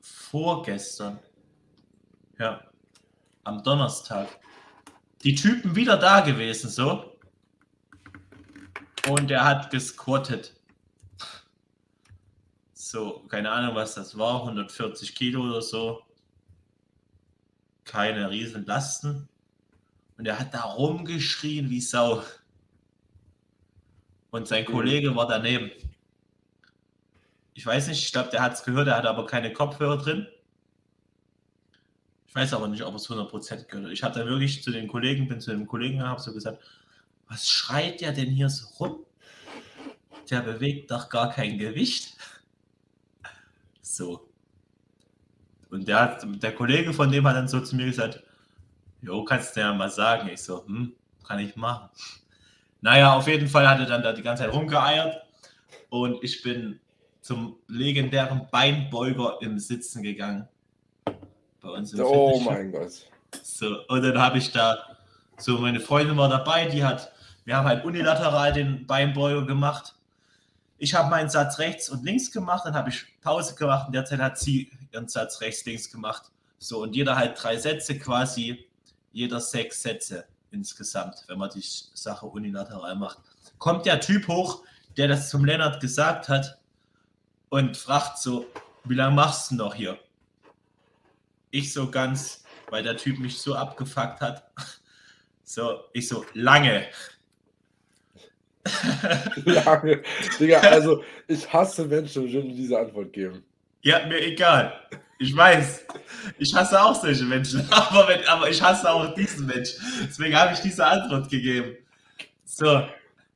vorgestern, 0.00 1.18
ja, 2.38 2.62
am 3.42 3.64
Donnerstag, 3.64 4.28
die 5.24 5.34
Typen 5.34 5.74
wieder 5.74 5.96
da 5.96 6.20
gewesen, 6.20 6.70
so. 6.70 7.16
Und 9.08 9.30
er 9.32 9.44
hat 9.44 9.70
gesquattet. 9.70 10.59
So, 12.90 13.20
keine 13.28 13.52
Ahnung, 13.52 13.76
was 13.76 13.94
das 13.94 14.18
war, 14.18 14.40
140 14.40 15.14
Kilo 15.14 15.42
oder 15.42 15.62
so. 15.62 16.02
Keine 17.84 18.28
riesen 18.28 18.66
Lasten. 18.66 19.28
Und 20.18 20.26
er 20.26 20.40
hat 20.40 20.52
da 20.52 20.62
rumgeschrien 20.62 21.70
wie 21.70 21.80
Sau. 21.80 22.24
Und 24.32 24.48
sein 24.48 24.64
Kollege 24.64 25.14
war 25.14 25.28
daneben. 25.28 25.70
Ich 27.54 27.64
weiß 27.64 27.86
nicht, 27.86 28.04
ich 28.04 28.10
glaube, 28.10 28.30
der 28.30 28.42
hat 28.42 28.54
es 28.54 28.64
gehört, 28.64 28.88
er 28.88 28.96
hat 28.96 29.06
aber 29.06 29.24
keine 29.24 29.52
Kopfhörer 29.52 29.98
drin. 29.98 30.26
Ich 32.26 32.34
weiß 32.34 32.54
aber 32.54 32.66
nicht, 32.66 32.82
ob 32.82 32.96
es 32.96 33.08
100% 33.08 33.66
gehört. 33.66 33.92
Ich 33.92 34.02
habe 34.02 34.18
dann 34.18 34.26
wirklich 34.26 34.64
zu 34.64 34.72
den 34.72 34.88
Kollegen, 34.88 35.28
bin 35.28 35.40
zu 35.40 35.52
dem 35.52 35.68
Kollegen 35.68 36.02
habe 36.02 36.20
so 36.20 36.32
gesagt, 36.32 36.60
was 37.28 37.48
schreit 37.48 38.00
der 38.00 38.10
denn 38.10 38.30
hier 38.30 38.48
so 38.48 38.66
rum? 38.80 39.06
Der 40.28 40.40
bewegt 40.40 40.90
doch 40.90 41.08
gar 41.08 41.30
kein 41.30 41.56
Gewicht. 41.56 42.16
So. 43.90 44.28
Und 45.70 45.88
der, 45.88 46.00
hat, 46.00 46.26
der 46.42 46.54
Kollege 46.54 46.92
von 46.92 47.10
dem 47.10 47.26
hat 47.26 47.36
dann 47.36 47.48
so 47.48 47.60
zu 47.60 47.76
mir 47.76 47.86
gesagt, 47.86 48.22
jo, 49.02 49.24
kannst 49.24 49.56
du 49.56 49.60
ja 49.60 49.72
mal 49.72 49.90
sagen. 49.90 50.28
Ich 50.28 50.42
so, 50.42 50.64
hm, 50.64 50.94
kann 51.26 51.38
ich 51.38 51.56
machen. 51.56 51.88
Naja, 52.80 53.14
auf 53.14 53.26
jeden 53.26 53.48
Fall 53.48 53.68
hat 53.68 53.78
er 53.80 53.86
dann 53.86 54.02
da 54.02 54.12
die 54.12 54.22
ganze 54.22 54.44
Zeit 54.44 54.52
rumgeeiert 54.52 55.22
und 55.90 56.22
ich 56.22 56.42
bin 56.42 56.80
zum 57.20 57.56
legendären 57.66 58.48
Beinbeuger 58.50 59.38
im 59.42 59.58
Sitzen 59.58 60.02
gegangen. 60.02 60.48
Bei 61.60 61.68
uns 61.68 61.92
im 61.92 62.00
Oh 62.04 62.40
mein 62.40 62.72
Gott. 62.72 62.92
So, 63.42 63.86
und 63.88 64.02
dann 64.02 64.18
habe 64.18 64.38
ich 64.38 64.50
da, 64.50 64.78
so 65.36 65.58
meine 65.58 65.80
Freundin 65.80 66.16
war 66.16 66.28
dabei, 66.28 66.66
die 66.66 66.84
hat, 66.84 67.12
wir 67.44 67.56
haben 67.56 67.66
halt 67.66 67.84
unilateral 67.84 68.52
den 68.52 68.86
Beinbeuger 68.86 69.44
gemacht. 69.44 69.94
Ich 70.82 70.94
habe 70.94 71.10
meinen 71.10 71.28
Satz 71.28 71.58
rechts 71.58 71.90
und 71.90 72.04
links 72.04 72.30
gemacht, 72.32 72.62
dann 72.64 72.72
habe 72.72 72.88
ich 72.88 73.04
Pause 73.20 73.54
gemacht 73.54 73.88
und 73.88 73.92
derzeit 73.92 74.18
hat 74.18 74.38
sie 74.38 74.72
ihren 74.92 75.08
Satz 75.08 75.42
rechts, 75.42 75.66
links 75.66 75.90
gemacht. 75.90 76.32
So, 76.58 76.82
und 76.82 76.96
jeder 76.96 77.16
halt 77.16 77.40
drei 77.40 77.58
Sätze 77.58 77.98
quasi, 77.98 78.66
jeder 79.12 79.40
sechs 79.40 79.82
Sätze 79.82 80.24
insgesamt, 80.50 81.24
wenn 81.28 81.38
man 81.38 81.50
die 81.50 81.62
Sache 81.62 82.24
unilateral 82.24 82.96
macht. 82.96 83.18
Kommt 83.58 83.84
der 83.84 84.00
Typ 84.00 84.26
hoch, 84.26 84.64
der 84.96 85.08
das 85.08 85.28
zum 85.28 85.44
Lennart 85.44 85.80
gesagt 85.80 86.30
hat, 86.30 86.58
und 87.50 87.76
fragt 87.76 88.16
so, 88.16 88.46
wie 88.84 88.94
lange 88.94 89.14
machst 89.14 89.50
du 89.50 89.56
noch 89.56 89.74
hier? 89.74 89.98
Ich 91.50 91.74
so 91.74 91.90
ganz, 91.90 92.44
weil 92.70 92.82
der 92.82 92.96
Typ 92.96 93.18
mich 93.18 93.38
so 93.38 93.54
abgefuckt 93.54 94.22
hat. 94.22 94.50
So, 95.42 95.80
ich 95.92 96.06
so, 96.06 96.24
lange. 96.32 96.86
Lange. 99.44 100.02
Digga, 100.38 100.60
also 100.60 101.02
ich 101.26 101.50
hasse 101.52 101.84
Menschen, 101.84 102.26
die 102.26 102.54
diese 102.54 102.78
Antwort 102.78 103.12
geben. 103.12 103.42
Ja, 103.82 104.06
mir 104.06 104.20
egal. 104.20 104.72
Ich 105.18 105.36
weiß. 105.36 105.86
Ich 106.38 106.54
hasse 106.54 106.80
auch 106.80 106.94
solche 106.94 107.24
Menschen. 107.24 107.66
Aber, 107.70 108.08
wenn, 108.08 108.26
aber 108.26 108.48
ich 108.48 108.60
hasse 108.62 108.90
auch 108.90 109.14
diesen 109.14 109.46
Mensch. 109.46 109.74
Deswegen 110.02 110.34
habe 110.34 110.54
ich 110.54 110.60
diese 110.60 110.86
Antwort 110.86 111.30
gegeben. 111.30 111.76
So, 112.44 112.86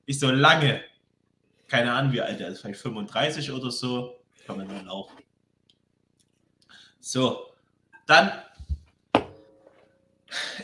ich 0.07 0.19
so 0.19 0.31
lange. 0.31 0.83
Keine 1.69 1.93
Ahnung, 1.93 2.13
wie 2.13 2.21
alt 2.21 2.41
er 2.41 2.49
ist. 2.49 2.61
Vielleicht 2.61 2.81
35 2.81 3.51
oder 3.53 3.71
so. 3.71 4.19
Kann 4.47 4.59
man 4.59 4.69
dann 4.69 4.89
auch. 4.89 5.11
So, 7.01 7.53
dann 8.07 8.33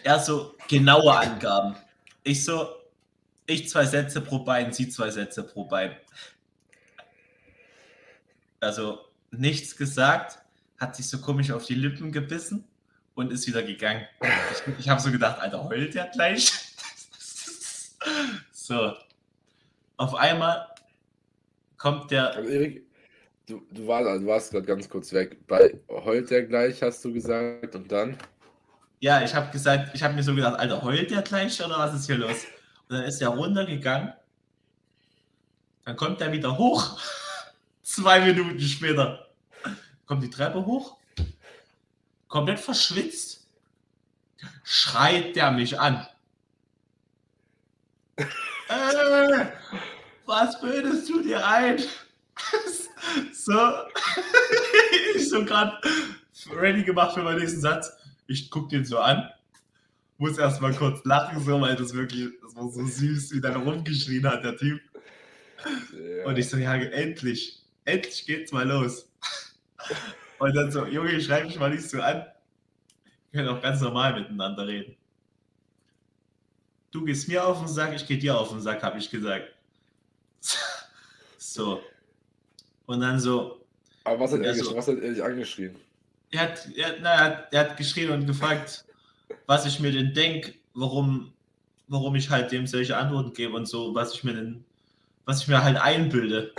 er 0.03 0.19
so 0.19 0.55
genaue 0.69 1.15
Angaben. 1.15 1.77
Ich 2.23 2.45
so, 2.45 2.80
ich 3.51 3.69
zwei 3.69 3.85
Sätze 3.85 4.21
pro 4.21 4.41
Bein, 4.41 4.73
sie 4.73 4.89
zwei 4.89 5.11
Sätze 5.11 5.43
pro 5.43 5.65
Bein. 5.65 5.97
Also 8.61 9.01
nichts 9.31 9.77
gesagt, 9.77 10.39
hat 10.79 10.97
sich 10.97 11.09
so 11.09 11.21
komisch 11.21 11.51
auf 11.51 11.67
die 11.67 11.75
Lippen 11.75 12.13
gebissen 12.13 12.65
und 13.15 13.33
ist 13.33 13.47
wieder 13.47 13.63
gegangen. 13.63 14.07
Ich, 14.53 14.79
ich 14.79 14.89
habe 14.89 15.01
so 15.01 15.11
gedacht, 15.11 15.41
Alter, 15.41 15.65
heult 15.65 15.95
der 15.95 16.09
gleich? 16.09 16.51
so. 18.53 18.95
Auf 19.97 20.15
einmal 20.15 20.67
kommt 21.77 22.11
der. 22.11 22.35
Also 22.35 22.49
Erik, 22.49 22.87
du, 23.47 23.63
du, 23.73 23.87
warst, 23.87 24.09
also 24.09 24.27
warst 24.27 24.51
gerade 24.53 24.67
ganz 24.67 24.89
kurz 24.89 25.13
weg. 25.13 25.47
Bei 25.47 25.79
heult 25.89 26.31
der 26.31 26.45
gleich, 26.45 26.83
hast 26.83 27.05
du 27.05 27.13
gesagt, 27.13 27.75
und 27.75 27.91
dann? 27.91 28.17
Ja, 29.01 29.23
ich 29.23 29.35
habe 29.35 29.51
gesagt, 29.51 29.95
ich 29.95 30.03
habe 30.03 30.15
mir 30.15 30.23
so 30.23 30.35
gedacht, 30.35 30.59
Alter, 30.59 30.83
heult 30.83 31.11
der 31.11 31.23
gleich 31.23 31.63
oder 31.63 31.79
was 31.79 31.95
ist 31.95 32.07
hier 32.07 32.19
los? 32.19 32.47
Dann 32.91 33.05
ist 33.05 33.23
er 33.23 33.29
runtergegangen. 33.29 34.13
Dann 35.85 35.97
kommt 35.97 36.21
er 36.21 36.33
wieder 36.33 36.59
hoch. 36.59 37.01
Zwei 37.85 38.21
Minuten 38.21 38.61
später 38.61 39.29
kommt 40.07 40.25
die 40.25 40.31
Treppe 40.31 40.67
hoch. 40.67 40.97
Komplett 42.27 42.59
verschwitzt. 42.59 43.47
Schreit 44.65 45.37
der 45.37 45.53
mich 45.53 45.79
an. 45.79 46.05
äh, 48.17 49.47
was 50.27 50.61
bildest 50.61 51.09
du 51.09 51.23
dir 51.23 51.47
ein? 51.47 51.79
so, 53.33 53.53
ich 55.15 55.29
so 55.29 55.45
gerade 55.45 55.79
ready 56.51 56.83
gemacht 56.83 57.15
für 57.15 57.23
meinen 57.23 57.39
nächsten 57.39 57.61
Satz. 57.61 57.93
Ich 58.27 58.51
guck 58.51 58.69
den 58.69 58.85
so 58.85 58.99
an, 58.99 59.31
muss 60.21 60.37
erstmal 60.37 60.75
kurz 60.75 61.03
lachen, 61.05 61.43
so, 61.43 61.61
weil 61.61 61.75
das 61.77 61.95
wirklich, 61.95 62.29
das 62.43 62.55
war 62.55 62.71
so 62.71 62.85
süß, 62.85 63.33
wie 63.33 63.41
der 63.41 63.57
rumgeschrien 63.57 64.27
hat, 64.29 64.45
der 64.45 64.57
Typ. 64.57 64.81
Ja. 65.65 66.27
Und 66.27 66.39
ich 66.39 66.49
so, 66.49 66.59
ja, 66.59 66.75
endlich, 66.75 67.63
endlich 67.87 68.27
geht's 68.27 68.53
mal 68.53 68.69
los. 68.69 69.11
Und 70.39 70.55
dann 70.55 70.71
so, 70.71 70.87
Junge, 70.87 71.19
schreib 71.21 71.47
mich 71.47 71.59
mal 71.59 71.71
nicht 71.71 71.89
so 71.89 72.01
an. 72.03 72.27
Wir 73.31 73.41
können 73.41 73.49
auch 73.49 73.63
ganz 73.63 73.81
normal 73.81 74.21
miteinander 74.21 74.67
reden. 74.67 74.97
Du 76.91 77.05
gehst 77.05 77.29
mir 77.29 77.45
auf 77.45 77.59
den 77.61 77.69
Sack, 77.69 77.95
ich 77.95 78.07
geh 78.07 78.19
dir 78.19 78.37
auf 78.39 78.51
den 78.51 78.61
Sack, 78.61 78.83
habe 78.83 78.99
ich 78.99 79.11
gesagt. 79.11 79.55
So. 81.39 81.83
Und 82.85 83.01
dann 83.01 83.19
so. 83.19 83.65
Aber 84.05 84.21
was 84.21 84.33
hat 84.33 84.41
er, 84.41 84.55
so, 84.55 84.77
was 84.77 84.87
hat 84.87 84.99
er 84.99 85.13
dich 85.13 85.23
angeschrien? 85.23 85.77
Er 86.31 86.41
hat, 86.43 86.69
er, 86.77 86.97
na, 87.01 87.47
er 87.51 87.61
hat 87.61 87.77
geschrien 87.77 88.11
und 88.11 88.27
gefragt, 88.27 88.85
was 89.47 89.67
ich 89.67 89.81
mir 89.81 89.93
denn 89.93 90.15
denke, 90.15 90.55
warum, 90.75 91.33
warum 91.89 92.15
ich 92.15 92.31
halt 92.31 92.53
dem 92.53 92.67
solche 92.67 92.97
Antworten 92.97 93.33
gebe 93.33 93.57
und 93.57 93.67
so, 93.67 93.95
was 93.95 94.15
ich 94.15 94.25
mir 94.25 94.35
denn, 94.35 94.65
was 95.25 95.43
ich 95.43 95.49
mir 95.49 95.63
halt 95.63 95.77
einbilde. 95.77 96.53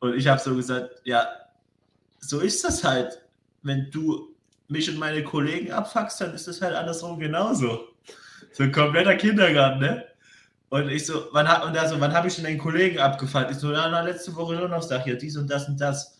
Und 0.00 0.14
ich 0.14 0.26
habe 0.28 0.40
so 0.40 0.54
gesagt, 0.54 1.00
ja, 1.04 1.26
so 2.20 2.40
ist 2.40 2.64
das 2.64 2.84
halt. 2.84 3.22
Wenn 3.62 3.90
du 3.90 4.34
mich 4.68 4.88
und 4.88 4.98
meine 4.98 5.24
Kollegen 5.24 5.72
abfuckst, 5.72 6.20
dann 6.20 6.34
ist 6.34 6.46
das 6.46 6.62
halt 6.62 6.74
andersrum 6.74 7.18
genauso. 7.18 7.88
So 8.52 8.62
ein 8.62 8.72
kompletter 8.72 9.16
Kindergarten, 9.16 9.80
ne? 9.80 10.04
Und 10.70 10.90
ich 10.90 11.06
so, 11.06 11.28
wann, 11.32 11.46
und 11.66 11.74
er 11.74 11.88
so, 11.88 11.98
wann 11.98 12.12
habe 12.12 12.28
ich 12.28 12.36
denn 12.36 12.44
den 12.44 12.58
Kollegen 12.58 12.98
abgefallen? 12.98 13.50
Ich 13.50 13.58
so, 13.58 13.68
na, 13.68 13.88
na, 13.88 14.02
letzte 14.02 14.34
Woche 14.36 14.56
Donnerstag 14.56 15.04
hier, 15.04 15.16
dies 15.16 15.36
und 15.36 15.48
das 15.48 15.66
und 15.66 15.80
das. 15.80 16.18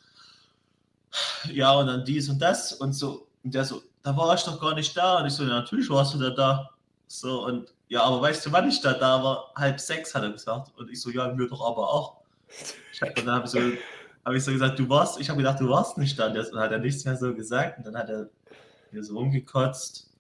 Ja, 1.53 1.73
und 1.73 1.87
dann 1.87 2.05
dies 2.05 2.29
und 2.29 2.41
das 2.41 2.73
und 2.73 2.93
so. 2.93 3.29
Und 3.45 3.55
der 3.55 3.65
so, 3.65 3.83
da 4.09 4.17
war 4.17 4.35
ich 4.35 4.43
doch 4.43 4.59
gar 4.59 4.75
nicht 4.75 4.97
da. 4.97 5.19
Und 5.19 5.27
ich 5.27 5.35
so, 5.35 5.43
ja, 5.43 5.51
natürlich 5.51 5.91
warst 5.91 6.15
du 6.15 6.19
da 6.19 6.31
da. 6.31 6.71
So, 7.09 7.45
und 7.45 7.75
ja, 7.89 8.03
aber 8.03 8.23
weißt 8.23 8.47
du, 8.47 8.53
wann 8.53 8.67
ich 8.67 8.81
da 8.81 8.95
da 8.95 9.23
war? 9.23 9.53
Halb 9.55 9.79
sechs, 9.79 10.15
hat 10.15 10.23
er 10.23 10.31
gesagt. 10.31 10.73
Und 10.79 10.91
ich 10.91 11.01
so, 11.01 11.11
ja, 11.11 11.29
mir 11.33 11.47
doch 11.47 11.61
aber 11.61 11.93
auch. 11.93 12.17
Und 13.03 13.19
dann 13.19 13.35
habe 13.35 13.45
ich, 13.45 13.51
so, 13.51 13.59
hab 14.25 14.35
ich 14.35 14.45
so 14.45 14.53
gesagt, 14.53 14.79
du 14.79 14.89
warst, 14.89 15.21
ich 15.21 15.29
habe 15.29 15.37
gedacht, 15.37 15.61
du 15.61 15.69
warst 15.69 15.99
nicht 15.99 16.19
da. 16.19 16.29
Und 16.29 16.35
dann 16.37 16.59
hat 16.59 16.73
er 16.73 16.79
nichts 16.79 17.05
mehr 17.05 17.17
so 17.17 17.35
gesagt. 17.35 17.77
Und 17.79 17.87
dann 17.87 17.97
hat 17.97 18.09
er 18.09 18.31
mir 18.93 19.05
so 19.05 19.19
rumgekotzt 19.19 20.11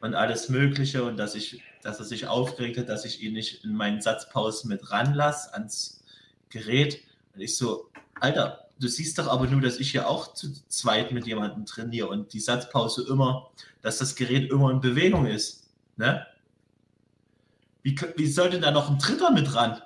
und 0.00 0.14
alles 0.14 0.50
Mögliche. 0.50 1.02
Und 1.02 1.16
dass 1.16 1.34
ich 1.34 1.62
dass 1.82 1.98
er 1.98 2.04
sich 2.04 2.28
aufgeregt 2.28 2.78
hat, 2.78 2.88
dass 2.88 3.04
ich 3.04 3.22
ihn 3.22 3.32
nicht 3.32 3.64
in 3.64 3.74
meinen 3.74 4.00
Satzpausen 4.00 4.68
mit 4.68 4.90
ranlasse 4.90 5.52
ans 5.54 6.04
Gerät. 6.50 7.02
Und 7.34 7.40
ich 7.40 7.56
so, 7.56 7.88
Alter, 8.20 8.68
du 8.82 8.88
siehst 8.88 9.18
doch 9.18 9.28
aber 9.28 9.46
nur, 9.46 9.60
dass 9.60 9.78
ich 9.78 9.92
ja 9.92 10.06
auch 10.06 10.34
zu 10.34 10.52
zweit 10.68 11.12
mit 11.12 11.26
jemandem 11.26 11.64
trainiere 11.66 12.08
und 12.08 12.32
die 12.32 12.40
Satzpause 12.40 13.06
immer, 13.08 13.50
dass 13.80 13.98
das 13.98 14.16
Gerät 14.16 14.50
immer 14.50 14.70
in 14.70 14.80
Bewegung 14.80 15.26
ist. 15.26 15.68
Ne? 15.96 16.26
Wie, 17.82 17.96
wie 18.16 18.26
soll 18.26 18.50
denn 18.50 18.62
da 18.62 18.72
noch 18.72 18.90
ein 18.90 18.98
Dritter 18.98 19.30
mit 19.30 19.54
ran? 19.54 19.80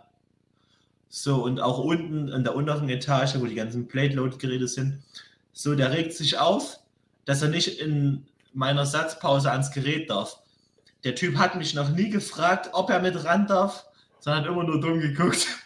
So, 1.08 1.44
und 1.44 1.60
auch 1.60 1.78
unten 1.78 2.28
in 2.28 2.42
der 2.42 2.56
unteren 2.56 2.88
Etage, 2.88 3.38
wo 3.38 3.46
die 3.46 3.54
ganzen 3.54 3.86
Plate-Load-Geräte 3.86 4.66
sind, 4.66 5.02
so, 5.52 5.74
der 5.74 5.92
regt 5.92 6.14
sich 6.14 6.38
auf, 6.38 6.78
dass 7.26 7.42
er 7.42 7.48
nicht 7.48 7.80
in 7.80 8.26
meiner 8.52 8.86
Satzpause 8.86 9.50
ans 9.50 9.70
Gerät 9.70 10.10
darf. 10.10 10.38
Der 11.04 11.14
Typ 11.14 11.36
hat 11.36 11.56
mich 11.56 11.74
noch 11.74 11.90
nie 11.90 12.10
gefragt, 12.10 12.70
ob 12.72 12.90
er 12.90 13.00
mit 13.00 13.24
ran 13.24 13.46
darf, 13.46 13.84
sondern 14.20 14.42
hat 14.42 14.50
immer 14.50 14.64
nur 14.64 14.80
dumm 14.80 15.00
geguckt. 15.00 15.46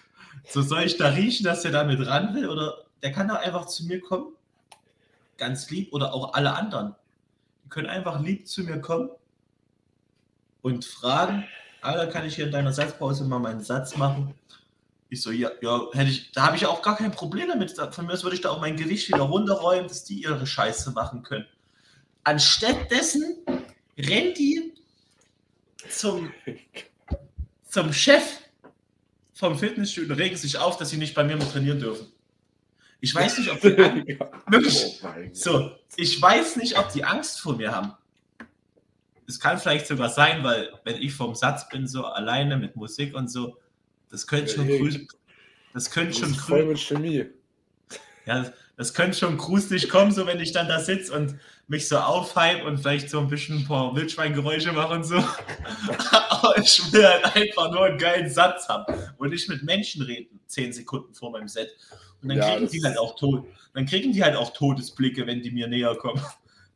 So 0.49 0.63
soll 0.63 0.85
ich 0.85 0.97
da 0.97 1.09
riechen, 1.11 1.45
dass 1.45 1.63
der 1.63 1.71
da 1.71 1.85
mit 1.85 2.05
ran 2.05 2.35
will? 2.35 2.49
Oder 2.49 2.85
der 3.03 3.13
kann 3.13 3.29
doch 3.29 3.37
einfach 3.37 3.67
zu 3.67 3.85
mir 3.85 4.01
kommen. 4.01 4.35
Ganz 5.37 5.71
lieb. 5.71 5.93
Oder 5.93 6.13
auch 6.13 6.35
alle 6.35 6.55
anderen. 6.55 6.95
Die 7.65 7.69
können 7.69 7.89
einfach 7.89 8.21
lieb 8.21 8.47
zu 8.47 8.63
mir 8.63 8.81
kommen 8.81 9.11
und 10.63 10.85
fragen, 10.85 11.45
Alter, 11.81 12.09
kann 12.09 12.27
ich 12.27 12.37
hier 12.37 12.47
in 12.47 12.53
deiner 12.53 12.73
Satzpause 12.73 13.25
mal 13.25 13.39
meinen 13.39 13.63
Satz 13.63 13.97
machen? 13.97 14.35
Ich 15.09 15.23
so, 15.23 15.31
ja, 15.31 15.51
ja, 15.61 15.89
hätte 15.93 16.11
ich, 16.11 16.31
da 16.33 16.47
habe 16.47 16.57
ich 16.57 16.67
auch 16.67 16.83
gar 16.83 16.97
kein 16.97 17.11
Problem 17.11 17.49
damit. 17.49 17.73
Von 17.73 18.07
mir 18.07 18.13
aus 18.13 18.23
würde 18.23 18.37
ich 18.37 18.43
da 18.43 18.51
auch 18.51 18.61
mein 18.61 18.77
Gewicht 18.77 19.09
wieder 19.09 19.23
runterräumen, 19.23 19.89
dass 19.89 20.05
die 20.05 20.23
ihre 20.23 20.47
Scheiße 20.47 20.93
machen 20.93 21.23
können. 21.23 21.47
Anstattdessen 22.23 23.39
rennt 23.99 24.39
die 24.39 24.75
zum, 25.89 26.33
zum 27.65 27.93
Chef 27.93 28.41
vom 29.33 29.59
Fitnessstudio 29.59 30.15
regen 30.15 30.37
sich 30.37 30.59
auf, 30.59 30.77
dass 30.77 30.91
sie 30.91 30.99
nicht 30.99 31.15
bei 31.15 31.25
mir 31.25 31.37
mit 31.37 31.51
trainieren 31.51 31.81
dürfen. 31.81 32.07
Ich 33.01 33.15
weiß 33.15 33.39
nicht, 33.39 33.51
ob 33.51 33.61
die 33.61 33.77
wirklich, 34.49 35.01
oh 35.03 35.09
so, 35.33 35.73
ich 35.97 36.21
weiß 36.21 36.57
nicht, 36.57 36.79
ob 36.79 36.93
die 36.93 37.05
Angst 37.05 37.41
vor 37.41 37.57
mir 37.57 37.73
haben. 37.73 37.93
Es 39.27 39.39
kann 39.39 39.59
vielleicht 39.59 39.87
sogar 39.87 40.09
sein, 40.09 40.43
weil 40.43 40.71
wenn 40.85 40.97
ich 40.97 41.15
vom 41.15 41.35
Satz 41.35 41.69
bin, 41.69 41.87
so 41.87 42.05
alleine 42.05 42.57
mit 42.57 42.77
Musik 42.77 43.15
und 43.15 43.31
so, 43.31 43.57
das 44.11 44.27
könnte 44.27 44.53
schon 44.53 44.69
cool, 44.69 45.07
das 45.73 45.91
könnte 45.91 46.19
schon 46.19 46.35
voll 46.35 46.67
mit 46.67 46.79
Chemie. 46.79 47.27
Ja, 48.27 48.43
das, 48.43 48.53
das 48.77 48.95
könnte 48.95 49.17
schon 49.17 49.37
gruselig 49.37 49.89
kommen, 49.89 50.11
so 50.13 50.27
wenn 50.27 50.41
ich 50.41 50.53
dann 50.53 50.69
da 50.69 50.81
sitze 50.81 51.13
und 51.13 51.37
mich 51.71 51.89
so 51.89 51.99
aufhype 51.99 52.65
und 52.65 52.79
vielleicht 52.79 53.09
so 53.09 53.21
ein 53.21 53.29
bisschen 53.29 53.59
ein 53.59 53.65
paar 53.65 53.95
Wildschweingeräusche 53.95 54.73
mache 54.73 54.93
und 54.93 55.05
so. 55.05 55.15
Aber 56.31 56.59
ich 56.59 56.93
will 56.93 57.07
halt 57.07 57.25
einfach 57.37 57.71
nur 57.71 57.85
einen 57.85 57.97
geilen 57.97 58.29
Satz 58.29 58.69
haben 58.69 58.93
und 59.19 59.31
nicht 59.31 59.49
mit 59.49 59.63
Menschen 59.63 60.03
reden, 60.03 60.41
zehn 60.49 60.73
Sekunden 60.73 61.15
vor 61.15 61.31
meinem 61.31 61.47
Set. 61.47 61.71
Und 62.23 62.31
dann 62.31 62.39
ja, 62.39 62.57
kriegen 62.57 62.69
die 62.69 62.83
halt 62.83 62.99
auch 62.99 63.15
tot. 63.15 63.47
Dann 63.73 63.87
kriegen 63.87 64.13
die 64.13 64.25
halt 64.25 64.35
auch 64.35 64.53
Todesblicke, 64.53 65.29
wenn 65.29 65.43
die 65.43 65.53
mir 65.53 65.69
näher 65.69 65.95
kommen. 65.97 66.21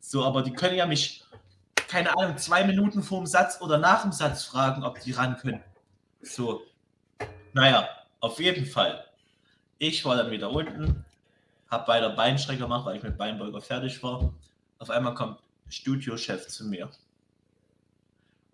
So, 0.07 0.23
aber 0.23 0.43
die 0.43 0.53
können 0.53 0.77
ja 0.77 0.85
mich, 0.85 1.25
keine 1.89 2.15
Ahnung, 2.15 2.37
zwei 2.37 2.63
Minuten 2.63 3.03
vor 3.03 3.21
dem 3.21 3.27
Satz 3.27 3.63
oder 3.63 3.79
nach 3.79 4.03
dem 4.03 4.13
Satz 4.13 4.45
fragen, 4.45 4.85
ob 4.85 5.01
die 5.01 5.13
ran 5.13 5.39
können. 5.39 5.65
So. 6.21 6.61
Naja, 7.55 7.89
auf 8.21 8.39
jeden 8.39 8.67
Fall. 8.67 9.03
Ich 9.79 10.05
war 10.05 10.15
dann 10.17 10.31
wieder 10.31 10.51
unten, 10.51 11.07
habe 11.71 11.87
bei 11.87 12.01
der 12.01 12.11
Beinstrecke 12.11 12.65
gemacht, 12.65 12.85
weil 12.85 12.99
ich 12.99 13.03
mit 13.03 13.17
Beinbeuger 13.17 13.63
fertig 13.63 14.03
war 14.03 14.35
auf 14.79 14.91
einmal 14.91 15.15
kommt 15.15 15.39
Studiochef 15.69 16.47
zu 16.49 16.65
mir 16.67 16.91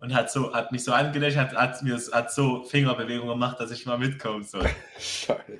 und 0.01 0.13
hat 0.13 0.31
so, 0.31 0.53
hat 0.53 0.71
mich 0.71 0.83
so 0.83 0.91
angelächelt, 0.91 1.51
hat, 1.51 1.55
hat 1.55 1.83
mir 1.83 1.99
hat 2.11 2.33
so 2.33 2.63
Fingerbewegungen 2.63 3.29
gemacht, 3.29 3.59
dass 3.59 3.69
ich 3.71 3.85
mal 3.85 3.99
mitkommen 3.99 4.43
soll. 4.43 4.67
Scheiße. 4.99 5.59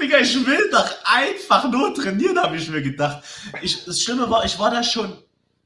Digga, 0.00 0.18
ich 0.18 0.46
will 0.46 0.70
doch 0.70 0.88
einfach 1.04 1.68
nur 1.70 1.92
trainieren, 1.92 2.38
habe 2.40 2.56
ich 2.56 2.68
mir 2.70 2.80
gedacht. 2.80 3.24
Ich, 3.60 3.84
das 3.84 4.00
Schlimme 4.00 4.30
war, 4.30 4.44
ich 4.44 4.58
war 4.58 4.70
da 4.70 4.82
schon, 4.84 5.18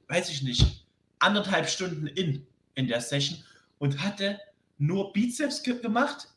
weiß 0.09 0.31
ich 0.31 0.43
nicht, 0.43 0.87
anderthalb 1.19 1.69
Stunden 1.69 2.07
in, 2.07 2.47
in 2.75 2.89
der 2.89 3.03
Session 3.03 3.39
und 3.79 4.03
hatte 4.03 4.41
nur 4.79 5.13
Bizeps 5.13 5.63
gemacht 5.63 6.29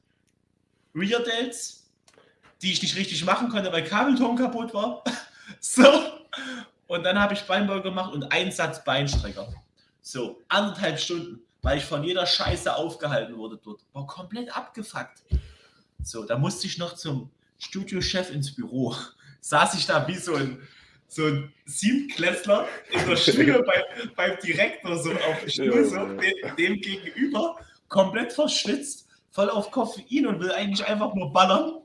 Rear-Delts, 0.93 1.89
die 2.61 2.73
ich 2.73 2.81
nicht 2.81 2.97
richtig 2.97 3.23
machen 3.23 3.47
konnte, 3.47 3.71
weil 3.71 3.85
Kabelton 3.85 4.35
kaputt 4.35 4.73
war. 4.73 5.03
so. 5.61 5.83
Und 6.89 7.03
dann 7.03 7.19
habe 7.19 7.35
ich 7.35 7.43
Beinbeuger 7.43 7.83
gemacht 7.83 8.11
und 8.13 8.31
einen 8.31 8.51
Satz 8.51 8.83
Beinstrecker. 8.83 9.47
So, 10.01 10.41
anderthalb 10.47 10.99
Stunden, 10.99 11.39
weil 11.61 11.77
ich 11.77 11.85
von 11.85 12.03
jeder 12.03 12.25
Scheiße 12.25 12.75
aufgehalten 12.75 13.37
wurde 13.37 13.59
dort. 13.63 13.81
War 13.93 14.07
komplett 14.07 14.55
abgefuckt. 14.57 15.21
So, 16.01 16.23
da 16.25 16.35
musste 16.39 16.65
ich 16.65 16.79
noch 16.79 16.95
zum 16.95 17.29
Studiochef 17.59 18.31
ins 18.31 18.55
Büro. 18.55 18.95
Saß 19.41 19.75
ich 19.75 19.85
da 19.85 20.07
wie 20.07 20.15
so 20.15 20.33
ein, 20.33 20.67
so 21.07 21.27
ein 21.27 21.53
Siebtklässler 21.65 22.67
in 22.89 23.07
der 23.07 23.15
Schule 23.17 23.61
bei, 23.67 23.83
beim 24.15 24.39
Direktor 24.39 24.97
so 24.97 25.11
auf 25.11 25.41
dem 25.41 25.49
Stuhl, 25.49 25.85
so, 25.85 26.07
dem, 26.07 26.55
dem 26.57 26.81
gegenüber, 26.81 27.59
komplett 27.87 28.33
verschwitzt, 28.33 29.07
voll 29.29 29.51
auf 29.51 29.69
Koffein 29.69 30.25
und 30.25 30.39
will 30.39 30.51
eigentlich 30.51 30.83
einfach 30.87 31.13
nur 31.13 31.31
ballern. 31.31 31.83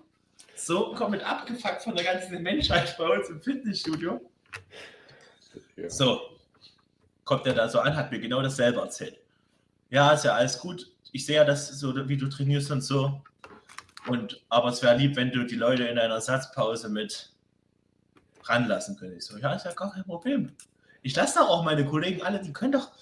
So 0.57 0.95
komplett 0.95 1.25
abgefuckt 1.25 1.83
von 1.83 1.95
der 1.95 2.07
ganzen 2.07 2.43
Menschheit 2.43 2.97
bei 2.97 3.07
uns 3.07 3.29
im 3.29 3.43
Fitnessstudio. 3.43 4.19
Ja. 5.77 5.91
So, 5.91 6.21
kommt 7.25 7.47
er 7.47 7.55
da 7.55 7.69
so 7.69 7.81
an, 7.81 7.97
hat 7.97 8.11
mir 8.11 8.21
genau 8.21 8.43
dasselbe 8.43 8.81
erzählt. 8.81 9.19
Ja, 9.91 10.13
ist 10.13 10.25
ja 10.25 10.35
alles 10.35 10.59
gut. 10.59 10.91
Ich 11.13 11.27
sehe 11.27 11.37
ja, 11.37 11.45
dass 11.45 11.69
so, 11.69 12.09
wie 12.09 12.17
du 12.17 12.29
trainierst 12.29 12.71
und 12.71 12.83
so. 12.83 13.23
Und, 14.07 14.43
aber 14.49 14.69
es 14.69 14.83
wäre 14.83 14.97
lieb, 14.97 15.17
wenn 15.17 15.31
du 15.31 15.45
die 15.45 15.55
Leute 15.55 15.85
in 15.85 15.99
einer 15.99 16.21
Satzpause 16.21 16.89
mit 16.89 17.31
ranlassen 18.45 18.97
könntest. 18.97 19.29
So, 19.29 19.39
ja, 19.39 19.55
ist 19.55 19.65
ja 19.65 19.73
gar 19.73 19.93
kein 19.93 20.05
Problem. 20.05 20.53
Ich 21.03 21.15
lasse 21.17 21.39
doch 21.39 21.49
auch 21.49 21.65
meine 21.65 21.85
Kollegen 21.85 22.23
alle, 22.23 22.41
die 22.41 22.53
können 22.53 22.73
doch, 22.73 22.93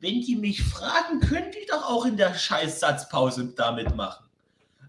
wenn 0.00 0.20
die 0.20 0.36
mich 0.36 0.62
fragen, 0.62 1.20
können 1.20 1.50
die 1.50 1.66
doch 1.68 1.88
auch 1.88 2.04
in 2.06 2.16
der 2.16 2.34
scheiß 2.34 2.80
Satzpause 2.80 3.52
damit 3.56 3.94
machen. 3.96 4.26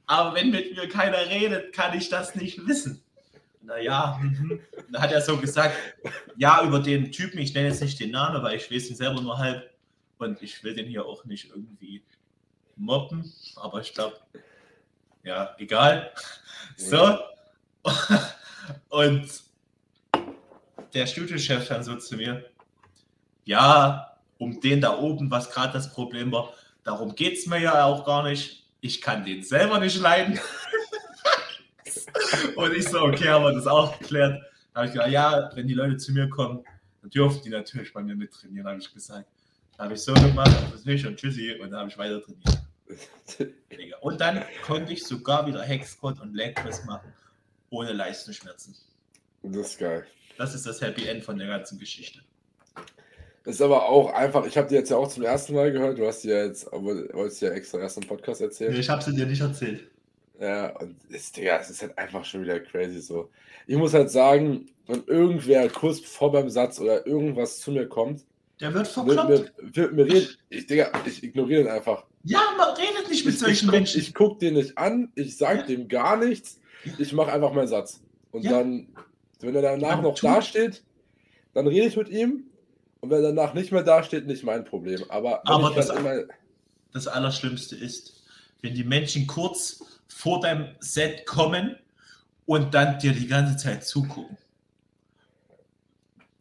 Aber 0.06 0.36
wenn 0.36 0.52
mit 0.52 0.76
mir 0.76 0.90
keiner 0.90 1.30
redet, 1.30 1.74
kann 1.74 1.98
ich 1.98 2.10
das 2.10 2.36
nicht 2.36 2.68
wissen. 2.68 3.02
Naja, 3.66 4.20
mhm. 4.22 4.60
da 4.92 5.02
hat 5.02 5.12
er 5.12 5.22
so 5.22 5.38
gesagt, 5.38 5.76
ja, 6.36 6.64
über 6.64 6.80
den 6.80 7.12
Typen, 7.12 7.40
ich 7.40 7.54
nenne 7.54 7.70
jetzt 7.70 7.82
nicht 7.82 8.00
den 8.00 8.12
Namen, 8.12 8.44
weil 8.44 8.58
ich 8.58 8.70
weiß 8.70 8.90
ihn 8.90 8.96
selber 8.96 9.22
nur 9.22 9.38
halb 9.38 9.70
und 10.18 10.42
ich 10.42 10.64
will 10.64 10.76
den 10.76 10.88
hier 10.88 11.06
auch 11.06 11.24
nicht 11.26 11.50
irgendwie 11.50 12.04
mobben, 12.76 13.32
aber 13.56 13.82
ich 13.82 13.94
glaube, 13.94 14.18
ja, 15.24 15.56
egal. 15.58 16.12
So. 16.76 17.20
Und 18.90 19.30
der 20.94 21.08
Studiochef 21.08 21.68
dann 21.68 21.84
so 21.84 21.96
zu 21.96 22.16
mir, 22.16 22.46
ja, 23.46 24.18
um 24.38 24.60
den 24.60 24.82
da 24.82 24.98
oben, 24.98 25.32
was 25.32 25.50
gerade 25.50 25.74
das 25.74 25.94
Problem 25.94 26.32
war, 26.32 26.54
darum 26.84 27.16
geht 27.16 27.38
es 27.38 27.46
mir 27.46 27.60
ja 27.60 27.86
auch 27.86 28.06
gar 28.06 28.24
nicht. 28.24 28.66
Ich 28.82 29.02
kann 29.02 29.24
den 29.26 29.44
selber 29.44 29.80
nicht 29.80 30.00
leiden. 30.00 30.40
Und 32.56 32.74
ich 32.76 32.88
so, 32.88 33.02
okay, 33.02 33.30
haben 33.30 33.44
wir 33.44 33.54
das 33.54 33.68
auch 33.68 33.98
geklärt. 34.00 34.42
Da 34.74 34.80
habe 34.80 34.88
ich 34.88 34.94
gesagt, 34.94 35.12
ja, 35.12 35.50
wenn 35.56 35.68
die 35.68 35.74
Leute 35.74 35.98
zu 35.98 36.12
mir 36.12 36.30
kommen, 36.30 36.64
dann 37.02 37.10
dürfen 37.10 37.42
die 37.44 37.50
natürlich 37.50 37.94
bei 37.94 38.02
mir 38.02 38.16
mittrainieren, 38.16 38.68
habe 38.68 38.80
ich 38.80 38.94
gesagt. 38.94 39.28
Da 39.78 39.86
habe 39.86 39.94
ich 39.94 40.02
so 40.02 40.14
gemacht, 40.14 40.56
das 40.72 40.86
nicht 40.86 41.06
und 41.06 41.18
tschüssi, 41.18 41.54
und 41.62 41.72
dann 41.72 41.80
habe 41.80 41.90
ich 41.90 41.98
weiter 41.98 42.22
trainiert. 42.22 42.64
Und 44.02 44.22
dann 44.22 44.44
konnte 44.66 44.94
ich 44.94 45.04
sogar 45.04 45.48
wieder 45.48 45.62
Hexcode 45.62 46.22
und 46.22 46.36
Legpress 46.36 46.86
machen, 46.86 47.12
ohne 47.70 47.94
Leistenschmerzen. 47.94 48.76
Das 49.42 49.72
ist 49.72 49.80
geil. 49.80 50.06
Das 50.38 50.56
ist 50.56 50.66
das 50.66 50.82
Happy 50.82 51.08
End 51.08 51.24
von 51.24 51.38
der 51.38 51.48
ganzen 51.48 51.80
Geschichte. 51.80 52.20
Das 53.44 53.56
ist 53.56 53.62
aber 53.62 53.90
auch 53.90 54.14
einfach, 54.14 54.46
ich 54.46 54.58
habe 54.58 54.70
dir 54.70 54.76
jetzt 54.76 54.90
ja 54.90 54.98
auch 54.98 55.10
zum 55.10 55.24
ersten 55.24 55.54
Mal 55.54 55.72
gehört, 55.72 55.98
du 55.98 56.08
hast 56.08 56.24
dir 56.24 56.46
jetzt, 56.46 56.66
wolltest 56.72 57.42
ja 57.42 57.50
extra 57.50 57.80
erst 57.80 57.98
im 57.98 58.08
Podcast 58.08 58.42
erzählt. 58.42 58.72
Nee, 58.72 58.80
ich 58.80 58.90
habe 58.90 59.04
sie 59.04 59.14
dir 59.14 59.26
nicht 59.26 59.42
erzählt. 59.42 59.90
Ja, 60.40 60.76
und 60.78 60.96
es, 61.10 61.32
Digga, 61.32 61.60
es 61.60 61.70
ist 61.70 61.82
halt 61.82 61.98
einfach 61.98 62.26
schon 62.26 62.44
wieder 62.44 62.60
crazy 62.60 63.00
so. 63.00 63.30
Ich 63.68 63.78
muss 63.78 63.94
halt 63.94 64.10
sagen, 64.10 64.68
wenn 64.88 65.04
irgendwer 65.06 65.70
kurz 65.70 66.00
vor 66.00 66.32
beim 66.32 66.50
Satz 66.50 66.80
oder 66.80 67.06
irgendwas 67.06 67.60
zu 67.60 67.72
mir 67.72 67.88
kommt, 67.88 68.26
der 68.60 68.74
wird 68.74 68.88
verkloppt. 68.88 69.30
Wird, 69.30 69.54
wird, 69.58 69.98
wird 69.98 70.12
reden, 70.12 70.30
ich, 70.50 70.68
Digga, 70.68 70.92
ich 71.06 71.24
ignoriere 71.24 71.64
den 71.64 71.72
einfach. 71.72 72.06
Ja, 72.24 72.42
man 72.58 72.70
redet 72.76 73.10
nicht 73.10 73.26
mit 73.26 73.38
solchen 73.38 73.66
ich, 73.66 73.72
Menschen. 73.72 74.00
Ich 74.00 74.14
gucke 74.14 74.40
den 74.40 74.54
nicht 74.56 74.78
an, 74.78 75.12
ich 75.16 75.38
sage 75.38 75.60
ja. 75.60 75.66
dem 75.66 75.88
gar 75.88 76.18
nichts, 76.18 76.60
ich 76.98 77.14
mache 77.14 77.32
einfach 77.32 77.54
meinen 77.54 77.68
Satz. 77.68 78.02
Und 78.32 78.44
ja. 78.44 78.52
dann, 78.52 78.88
wenn 79.42 79.56
er 79.56 79.62
danach 79.62 80.02
noch 80.02 80.16
tut. 80.16 80.30
dasteht, 80.30 80.84
dann 81.54 81.68
rede 81.68 81.88
ich 81.88 81.98
mit 81.98 82.10
ihm. 82.10 82.46
Und 83.02 83.10
wenn 83.10 83.18
er 83.24 83.34
danach 83.34 83.54
nicht 83.54 83.72
mehr 83.72 83.84
dasteht, 83.84 84.28
nicht 84.28 84.44
mein 84.44 84.64
Problem. 84.64 85.04
Aber, 85.10 85.46
Aber 85.46 85.72
das, 85.72 85.92
das 86.94 87.08
Allerschlimmste 87.08 87.76
ist, 87.76 88.24
wenn 88.62 88.74
die 88.76 88.86
Menschen 88.86 89.28
kurz 89.28 89.84
vor 90.14 90.40
deinem 90.40 90.76
Set 90.80 91.26
kommen 91.26 91.78
und 92.46 92.74
dann 92.74 93.00
dir 93.00 93.14
die 93.14 93.28
ganze 93.28 93.58
Zeit 93.58 93.86
zugucken. 93.86 94.38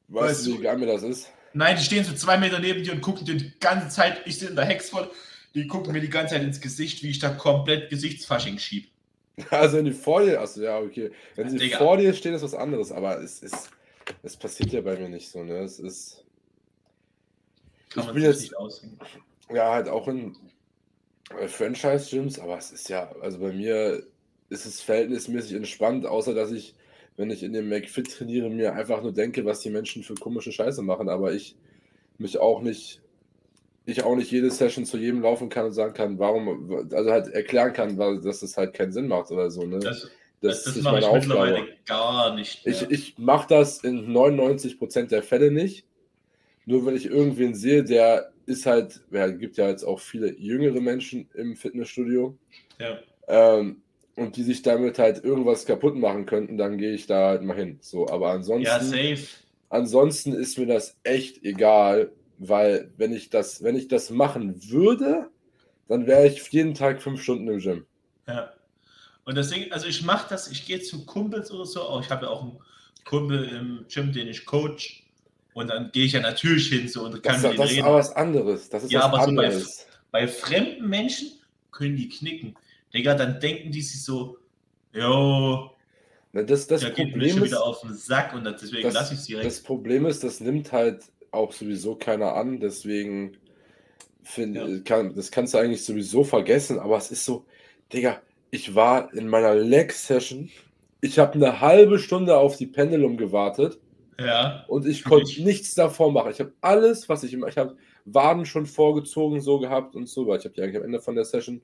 Weißt, 0.08 0.28
weißt 0.28 0.46
du, 0.46 0.58
wie 0.58 0.62
geil 0.62 0.78
mir 0.78 0.86
das 0.86 1.02
ist? 1.02 1.30
Nein, 1.54 1.76
die 1.76 1.84
stehen 1.84 2.04
so 2.04 2.12
zwei 2.14 2.38
Meter 2.38 2.58
neben 2.58 2.82
dir 2.82 2.92
und 2.92 3.00
gucken 3.00 3.24
dir 3.24 3.36
die 3.36 3.58
ganze 3.58 3.88
Zeit, 3.88 4.22
ich 4.26 4.38
sehe 4.38 4.48
in 4.48 4.56
der 4.56 4.64
Hex 4.64 4.90
voll, 4.90 5.10
die 5.54 5.66
gucken 5.66 5.92
mir 5.92 6.00
die 6.00 6.10
ganze 6.10 6.34
Zeit 6.34 6.42
ins 6.42 6.60
Gesicht, 6.60 7.02
wie 7.02 7.10
ich 7.10 7.18
da 7.18 7.30
komplett 7.30 7.90
Gesichtsfasching 7.90 8.58
schieb. 8.58 8.90
Also 9.50 9.78
wenn 9.78 9.86
die 9.86 9.92
vor 9.92 10.22
dir, 10.22 10.40
achso, 10.40 10.60
ja, 10.60 10.78
okay. 10.78 11.10
Wenn 11.34 11.48
sie 11.48 11.56
Digga. 11.56 11.78
vor 11.78 11.96
dir 11.96 12.12
stehen, 12.12 12.34
ist 12.34 12.42
was 12.42 12.54
anderes, 12.54 12.92
aber 12.92 13.18
es 13.20 13.42
ist, 13.42 13.70
es 14.22 14.36
passiert 14.36 14.70
ja 14.72 14.82
bei 14.82 14.96
mir 14.96 15.08
nicht 15.08 15.30
so, 15.30 15.42
ne? 15.42 15.58
Es 15.60 15.78
ist. 15.78 16.24
Kann 17.90 18.04
ich 18.04 18.12
bin 18.12 18.22
jetzt, 18.22 18.42
nicht 18.42 18.56
aussehen. 18.56 18.98
Ja, 19.50 19.72
halt 19.72 19.88
auch 19.88 20.08
in 20.08 20.36
Franchise-Gyms, 21.46 22.38
aber 22.38 22.58
es 22.58 22.70
ist 22.70 22.88
ja, 22.88 23.10
also 23.20 23.38
bei 23.38 23.52
mir 23.52 24.02
ist 24.48 24.66
es 24.66 24.80
verhältnismäßig 24.80 25.54
entspannt, 25.54 26.06
außer 26.06 26.34
dass 26.34 26.52
ich 26.52 26.74
wenn 27.16 27.30
ich 27.30 27.42
in 27.42 27.52
dem 27.52 27.68
McFit 27.68 28.10
trainiere, 28.10 28.48
mir 28.48 28.74
einfach 28.74 29.02
nur 29.02 29.12
denke, 29.12 29.44
was 29.44 29.60
die 29.60 29.70
Menschen 29.70 30.02
für 30.02 30.14
komische 30.14 30.52
Scheiße 30.52 30.82
machen, 30.82 31.08
aber 31.08 31.32
ich 31.32 31.56
mich 32.18 32.38
auch 32.38 32.62
nicht, 32.62 33.00
ich 33.84 34.02
auch 34.04 34.16
nicht 34.16 34.30
jede 34.30 34.50
Session 34.50 34.86
zu 34.86 34.96
jedem 34.96 35.22
laufen 35.22 35.48
kann 35.48 35.66
und 35.66 35.72
sagen 35.72 35.94
kann, 35.94 36.18
warum, 36.18 36.88
also 36.92 37.10
halt 37.10 37.28
erklären 37.28 37.72
kann, 37.72 37.96
dass 37.96 38.40
das 38.40 38.56
halt 38.56 38.74
keinen 38.74 38.92
Sinn 38.92 39.08
macht 39.08 39.30
oder 39.30 39.50
so. 39.50 39.64
Ne? 39.66 39.80
Das, 39.80 40.10
das, 40.40 40.64
das, 40.64 40.74
das 40.74 40.82
mache 40.82 40.98
ich 41.00 41.04
Aufgabe. 41.04 41.26
mittlerweile 41.26 41.66
gar 41.86 42.34
nicht. 42.34 42.64
Mehr. 42.64 42.74
Ich, 42.74 42.90
ich 42.90 43.18
mache 43.18 43.48
das 43.48 43.84
in 43.84 44.10
99% 44.10 45.08
der 45.08 45.22
Fälle 45.22 45.50
nicht. 45.50 45.86
Nur 46.64 46.86
wenn 46.86 46.96
ich 46.96 47.06
irgendwen 47.06 47.54
sehe, 47.54 47.82
der 47.82 48.31
ist 48.46 48.66
halt, 48.66 49.00
ja, 49.10 49.28
gibt 49.28 49.56
ja 49.56 49.68
jetzt 49.68 49.84
auch 49.84 50.00
viele 50.00 50.38
jüngere 50.38 50.80
Menschen 50.80 51.28
im 51.34 51.56
Fitnessstudio. 51.56 52.36
Ja. 52.78 52.98
Ähm, 53.28 53.82
und 54.16 54.36
die 54.36 54.42
sich 54.42 54.62
damit 54.62 54.98
halt 54.98 55.24
irgendwas 55.24 55.64
kaputt 55.64 55.96
machen 55.96 56.26
könnten, 56.26 56.58
dann 56.58 56.76
gehe 56.78 56.92
ich 56.92 57.06
da 57.06 57.28
halt 57.28 57.42
mal 57.42 57.56
hin. 57.56 57.78
So, 57.80 58.08
aber 58.08 58.30
ansonsten. 58.30 58.66
Ja, 58.66 58.80
safe. 58.80 59.26
Ansonsten 59.70 60.34
ist 60.34 60.58
mir 60.58 60.66
das 60.66 60.98
echt 61.02 61.42
egal, 61.44 62.12
weil 62.38 62.92
wenn 62.98 63.12
ich 63.12 63.30
das, 63.30 63.62
wenn 63.62 63.74
ich 63.74 63.88
das 63.88 64.10
machen 64.10 64.70
würde, 64.70 65.30
dann 65.88 66.06
wäre 66.06 66.26
ich 66.26 66.46
jeden 66.48 66.74
Tag 66.74 67.02
fünf 67.02 67.22
Stunden 67.22 67.48
im 67.48 67.58
Gym. 67.58 67.86
Ja. 68.28 68.52
Und 69.24 69.36
deswegen, 69.36 69.72
also 69.72 69.86
ich 69.86 70.02
mache 70.02 70.28
das, 70.28 70.50
ich 70.50 70.66
gehe 70.66 70.80
zu 70.80 71.06
Kumpels 71.06 71.50
oder 71.50 71.64
so, 71.64 71.82
auch 71.82 72.02
ich 72.02 72.10
habe 72.10 72.26
ja 72.26 72.30
auch 72.30 72.42
einen 72.42 72.58
Kumpel 73.04 73.44
im 73.44 73.86
Gym, 73.88 74.12
den 74.12 74.28
ich 74.28 74.44
coach. 74.44 75.01
Und 75.54 75.68
dann 75.68 75.90
gehe 75.92 76.06
ich 76.06 76.12
ja 76.12 76.20
natürlich 76.20 76.68
hin 76.68 76.88
so 76.88 77.04
und 77.04 77.22
kann 77.22 77.40
das, 77.40 77.50
mit 77.50 77.58
das 77.58 77.70
reden. 77.70 77.78
ist 77.80 77.84
aber 77.84 77.96
was 77.96 78.16
anderes. 78.16 78.68
Das 78.68 78.84
ist 78.84 78.92
ja, 78.92 79.02
aber 79.02 79.20
anderes. 79.20 79.76
So 79.78 79.84
bei, 80.10 80.22
bei 80.22 80.28
fremden 80.28 80.88
Menschen 80.88 81.28
können 81.70 81.96
die 81.96 82.08
knicken. 82.08 82.54
Digga, 82.94 83.14
dann 83.14 83.40
denken 83.40 83.70
die 83.70 83.82
sich 83.82 84.02
so, 84.02 84.38
jo, 84.92 85.70
das, 86.32 86.66
das 86.66 86.80
der 86.80 86.90
geht 86.90 87.14
mir 87.14 87.28
schon 87.28 87.44
wieder 87.44 87.62
auf 87.62 87.82
den 87.82 87.94
Sack 87.94 88.32
und 88.34 88.44
deswegen 88.44 88.90
lasse 88.90 89.14
ich 89.14 89.20
sie 89.20 89.32
direkt. 89.32 89.46
Das 89.46 89.60
Problem 89.60 90.06
ist, 90.06 90.24
das 90.24 90.40
nimmt 90.40 90.72
halt 90.72 91.04
auch 91.30 91.52
sowieso 91.52 91.94
keiner 91.94 92.34
an, 92.34 92.60
deswegen 92.60 93.36
find, 94.22 94.56
ja. 94.56 94.66
kann, 94.80 95.14
das 95.14 95.30
kannst 95.30 95.52
du 95.52 95.58
eigentlich 95.58 95.84
sowieso 95.84 96.24
vergessen, 96.24 96.78
aber 96.78 96.96
es 96.96 97.10
ist 97.10 97.24
so, 97.24 97.44
Digga, 97.92 98.22
ich 98.50 98.74
war 98.74 99.12
in 99.12 99.28
meiner 99.28 99.54
Leg-Session, 99.54 100.50
ich 101.02 101.18
habe 101.18 101.34
eine 101.34 101.60
halbe 101.60 101.98
Stunde 101.98 102.36
auf 102.36 102.56
die 102.56 102.66
Pendulum 102.66 103.16
gewartet 103.16 103.78
ja, 104.20 104.64
und 104.68 104.86
ich 104.86 105.04
konnte 105.04 105.42
nichts 105.42 105.74
davor 105.74 106.12
machen. 106.12 106.32
Ich 106.32 106.40
habe 106.40 106.52
alles, 106.60 107.08
was 107.08 107.22
ich 107.22 107.32
immer, 107.32 107.48
ich 107.48 107.58
habe 107.58 107.76
Waden 108.04 108.46
schon 108.46 108.66
vorgezogen 108.66 109.40
so 109.40 109.58
gehabt 109.58 109.94
und 109.94 110.08
so, 110.08 110.26
weil 110.26 110.38
ich 110.38 110.44
habe 110.44 110.54
die 110.54 110.62
eigentlich 110.62 110.76
am 110.76 110.84
Ende 110.84 111.00
von 111.00 111.14
der 111.14 111.24
Session 111.24 111.62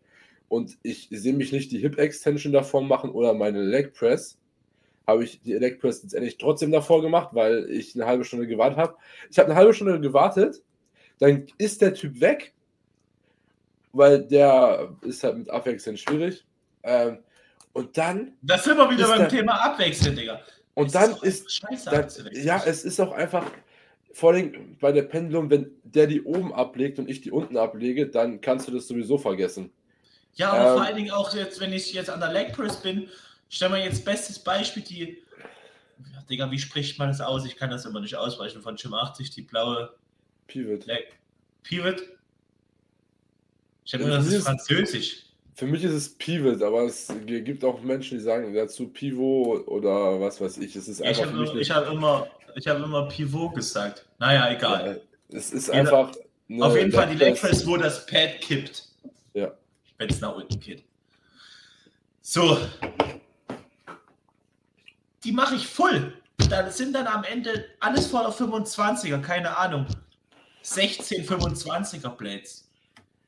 und 0.48 0.78
ich 0.82 1.08
sehe 1.10 1.34
mich 1.34 1.52
nicht 1.52 1.72
die 1.72 1.78
Hip 1.78 1.98
Extension 1.98 2.52
davor 2.52 2.82
machen 2.82 3.10
oder 3.10 3.34
meine 3.34 3.62
Leg 3.62 3.94
Press, 3.94 4.38
habe 5.06 5.24
ich 5.24 5.40
die 5.42 5.54
Leg 5.54 5.80
Press 5.80 6.02
letztendlich 6.02 6.38
trotzdem 6.38 6.72
davor 6.72 7.02
gemacht, 7.02 7.30
weil 7.32 7.68
ich 7.70 7.94
eine 7.94 8.06
halbe 8.06 8.24
Stunde 8.24 8.46
gewartet 8.46 8.78
habe. 8.78 8.96
Ich 9.30 9.38
habe 9.38 9.50
eine 9.50 9.58
halbe 9.58 9.74
Stunde 9.74 10.00
gewartet, 10.00 10.62
dann 11.18 11.46
ist 11.58 11.82
der 11.82 11.94
Typ 11.94 12.20
weg, 12.20 12.54
weil 13.92 14.22
der 14.22 14.94
ist 15.02 15.24
halt 15.24 15.38
mit 15.38 15.50
Abwechseln 15.50 15.96
schwierig. 15.96 16.46
Ähm, 16.82 17.18
und 17.72 17.96
dann. 17.96 18.32
Das 18.42 18.64
sind 18.64 18.76
wir 18.76 18.90
wieder 18.90 19.08
beim 19.08 19.28
Thema 19.28 19.52
Abwechseln, 19.64 20.16
Digga. 20.16 20.40
Und 20.78 20.94
dann 20.94 21.16
ist. 21.22 21.52
Scheiße, 21.52 21.90
dann, 21.90 22.08
ja, 22.34 22.62
es 22.64 22.84
ist 22.84 23.00
auch 23.00 23.10
einfach. 23.10 23.44
Vor 24.12 24.32
allem 24.32 24.76
bei 24.78 24.92
der 24.92 25.02
Pendulum, 25.02 25.50
wenn 25.50 25.72
der 25.82 26.06
die 26.06 26.22
oben 26.22 26.54
ablegt 26.54 26.98
und 26.98 27.10
ich 27.10 27.20
die 27.20 27.32
unten 27.32 27.56
ablege, 27.56 28.06
dann 28.08 28.40
kannst 28.40 28.68
du 28.68 28.72
das 28.72 28.86
sowieso 28.86 29.18
vergessen. 29.18 29.70
Ja, 30.34 30.52
aber 30.52 30.68
ähm, 30.68 30.76
vor 30.76 30.82
allen 30.82 30.96
Dingen 30.96 31.10
auch 31.10 31.34
jetzt, 31.34 31.60
wenn 31.60 31.72
ich 31.72 31.92
jetzt 31.92 32.08
an 32.08 32.20
der 32.20 32.32
Leg 32.32 32.52
Press 32.52 32.76
bin, 32.76 33.08
stell 33.48 33.68
mal 33.68 33.80
jetzt 33.80 34.04
bestes 34.04 34.38
Beispiel, 34.38 34.82
die, 34.82 35.22
ja, 36.12 36.22
Digga, 36.30 36.50
wie 36.50 36.58
spricht 36.58 36.98
man 36.98 37.08
das 37.08 37.20
aus? 37.20 37.44
Ich 37.44 37.56
kann 37.56 37.70
das 37.70 37.84
immer 37.84 38.00
nicht 38.00 38.16
ausweichen 38.16 38.62
von 38.62 38.76
Jim 38.76 38.94
80, 38.94 39.30
die 39.30 39.42
blaue 39.42 39.94
Pivot. 40.46 40.86
Leg. 40.86 41.18
Pivot? 41.64 42.02
Ich 43.84 43.94
habe 43.94 44.04
das 44.04 44.26
ist 44.26 44.44
Französisch. 44.44 45.27
Für 45.58 45.66
mich 45.66 45.82
ist 45.82 45.92
es 45.92 46.08
Pivot, 46.14 46.62
aber 46.62 46.84
es 46.84 47.12
gibt 47.26 47.64
auch 47.64 47.82
Menschen, 47.82 48.16
die 48.16 48.22
sagen 48.22 48.54
dazu 48.54 48.86
Pivot 48.86 49.66
oder 49.66 50.20
was 50.20 50.40
weiß 50.40 50.58
ich. 50.58 50.76
Es 50.76 50.86
ist 50.86 51.02
einfach 51.02 51.24
ich 51.24 51.28
habe 51.28 51.60
ich 51.60 51.70
hab 51.72 51.90
immer, 51.90 52.28
hab 52.64 52.76
immer 52.76 53.08
Pivot 53.08 53.56
gesagt. 53.56 54.06
Naja, 54.20 54.52
egal. 54.52 55.02
Ja, 55.28 55.36
es 55.36 55.50
ist 55.50 55.66
Jeder, 55.66 55.80
einfach. 55.80 56.12
Auf 56.60 56.76
jeden 56.76 56.92
Fall 56.92 57.08
die 57.08 57.16
Leg 57.16 57.40
Press, 57.40 57.66
wo 57.66 57.76
das 57.76 58.06
Pad 58.06 58.40
kippt. 58.40 58.84
Ja. 59.34 59.50
Wenn 59.96 60.08
es 60.08 60.20
nach 60.20 60.36
unten 60.36 60.60
geht. 60.60 60.84
So. 62.22 62.56
Die 65.24 65.32
mache 65.32 65.56
ich 65.56 65.66
voll. 65.66 66.12
Da 66.48 66.70
sind 66.70 66.94
dann 66.94 67.08
am 67.08 67.24
Ende 67.24 67.64
alles 67.80 68.06
voller 68.06 68.30
25er, 68.30 69.20
keine 69.22 69.56
Ahnung. 69.56 69.86
16 70.62 71.26
25er 71.26 72.10
Blades. 72.10 72.70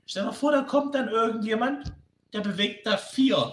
Stell 0.07 0.23
dir 0.23 0.29
mal 0.29 0.33
vor, 0.33 0.53
da 0.53 0.63
kommt 0.63 0.95
dann 0.95 1.09
irgendjemand, 1.09 1.93
der 2.33 2.41
bewegt 2.41 2.87
da 2.87 2.97
vier. 2.97 3.53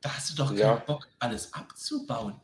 Da 0.00 0.16
hast 0.16 0.30
du 0.30 0.36
doch 0.36 0.48
keinen 0.48 0.58
ja. 0.58 0.74
Bock, 0.76 1.08
alles 1.18 1.52
abzubauen. 1.54 2.34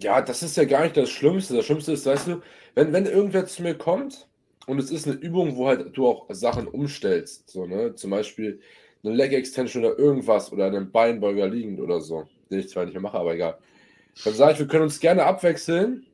Ja, 0.00 0.22
das 0.22 0.42
ist 0.42 0.56
ja 0.56 0.64
gar 0.64 0.82
nicht 0.82 0.96
das 0.96 1.10
Schlimmste. 1.10 1.54
Das 1.54 1.66
Schlimmste 1.66 1.92
ist, 1.92 2.06
weißt 2.06 2.28
du, 2.28 2.42
wenn, 2.74 2.92
wenn 2.92 3.06
irgendwer 3.06 3.46
zu 3.46 3.62
mir 3.62 3.76
kommt 3.76 4.26
und 4.66 4.78
es 4.78 4.90
ist 4.90 5.06
eine 5.06 5.16
Übung, 5.16 5.56
wo 5.56 5.68
halt 5.68 5.96
du 5.96 6.06
auch 6.06 6.26
Sachen 6.30 6.66
umstellst, 6.66 7.50
so, 7.50 7.66
ne? 7.66 7.94
Zum 7.94 8.10
Beispiel 8.10 8.60
eine 9.02 9.14
Leg 9.14 9.32
Extension 9.32 9.84
oder 9.84 9.98
irgendwas 9.98 10.52
oder 10.52 10.66
einen 10.66 10.90
Beinbeuger 10.90 11.48
liegend 11.48 11.80
oder 11.80 12.00
so, 12.00 12.28
den 12.50 12.60
ich 12.60 12.68
zwar 12.68 12.84
nicht 12.84 12.94
mehr 12.94 13.02
mache, 13.02 13.18
aber 13.18 13.34
egal. 13.34 13.58
Dann 14.24 14.34
sage 14.34 14.52
ich, 14.52 14.58
wir 14.58 14.66
können 14.66 14.84
uns 14.84 15.00
gerne 15.00 15.24
abwechseln, 15.24 16.06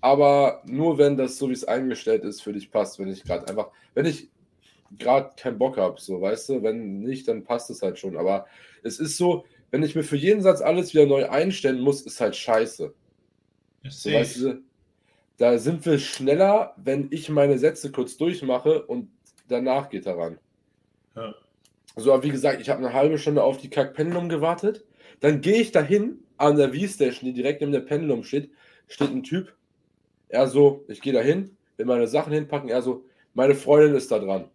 aber 0.00 0.62
nur 0.66 0.98
wenn 0.98 1.16
das 1.16 1.38
so 1.38 1.48
wie 1.48 1.54
es 1.54 1.64
eingestellt 1.64 2.24
ist 2.24 2.42
für 2.42 2.52
dich 2.52 2.70
passt, 2.70 2.98
wenn 2.98 3.08
ich 3.08 3.22
gerade 3.22 3.48
einfach, 3.48 3.70
wenn 3.94 4.06
ich 4.06 4.28
gerade 4.98 5.30
keinen 5.36 5.58
Bock 5.58 5.76
habe, 5.76 6.00
so, 6.00 6.20
weißt 6.20 6.48
du, 6.48 6.62
wenn 6.62 7.00
nicht, 7.00 7.28
dann 7.28 7.44
passt 7.44 7.70
es 7.70 7.82
halt 7.82 7.98
schon, 7.98 8.16
aber 8.16 8.46
es 8.82 9.00
ist 9.00 9.16
so, 9.16 9.44
wenn 9.70 9.82
ich 9.82 9.94
mir 9.94 10.04
für 10.04 10.16
jeden 10.16 10.42
Satz 10.42 10.60
alles 10.60 10.94
wieder 10.94 11.06
neu 11.06 11.28
einstellen 11.28 11.80
muss, 11.80 12.02
ist 12.02 12.20
halt 12.20 12.36
scheiße. 12.36 12.94
So, 13.88 14.12
weißt 14.12 14.36
du, 14.36 14.62
da 15.36 15.58
sind 15.58 15.84
wir 15.84 15.98
schneller, 15.98 16.74
wenn 16.76 17.08
ich 17.10 17.28
meine 17.28 17.58
Sätze 17.58 17.90
kurz 17.90 18.16
durchmache 18.16 18.84
und 18.86 19.10
danach 19.48 19.90
geht 19.90 20.06
er 20.06 20.16
ran. 20.16 20.38
Ja. 21.16 21.34
So, 21.96 22.12
aber 22.12 22.22
wie 22.22 22.30
gesagt, 22.30 22.60
ich 22.60 22.70
habe 22.70 22.84
eine 22.84 22.92
halbe 22.92 23.18
Stunde 23.18 23.42
auf 23.42 23.58
die 23.58 23.70
Kack-Pendulum 23.70 24.28
gewartet. 24.28 24.84
Dann 25.20 25.40
gehe 25.40 25.60
ich 25.60 25.72
dahin 25.72 26.18
an 26.36 26.56
der 26.56 26.72
V-Station, 26.72 27.26
die 27.26 27.32
direkt 27.32 27.60
neben 27.60 27.72
der 27.72 27.80
Pendulum 27.80 28.24
steht, 28.24 28.50
steht 28.88 29.10
ein 29.10 29.22
Typ. 29.22 29.54
Er 30.28 30.48
so, 30.48 30.84
ich 30.88 31.00
gehe 31.00 31.12
dahin, 31.12 31.56
will 31.76 31.86
meine 31.86 32.08
Sachen 32.08 32.32
hinpacken. 32.32 32.68
Er 32.68 32.82
so, 32.82 33.04
meine 33.34 33.54
Freundin 33.54 33.94
ist 33.94 34.10
da 34.10 34.18
dran. 34.18 34.48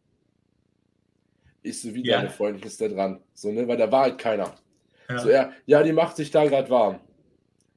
Ich 1.61 1.81
so, 1.81 1.93
wie 1.93 2.05
ja. 2.05 2.17
deine 2.17 2.29
Freundin 2.29 2.63
ist 2.63 2.79
da 2.81 2.87
dran? 2.87 3.21
So, 3.33 3.51
ne, 3.51 3.67
weil 3.67 3.77
da 3.77 3.91
war 3.91 4.03
halt 4.03 4.17
keiner. 4.17 4.55
Ja. 5.09 5.19
So, 5.19 5.29
er, 5.29 5.53
ja, 5.65 5.83
die 5.83 5.93
macht 5.93 6.15
sich 6.15 6.31
da 6.31 6.45
gerade 6.45 6.69
warm. 6.69 6.99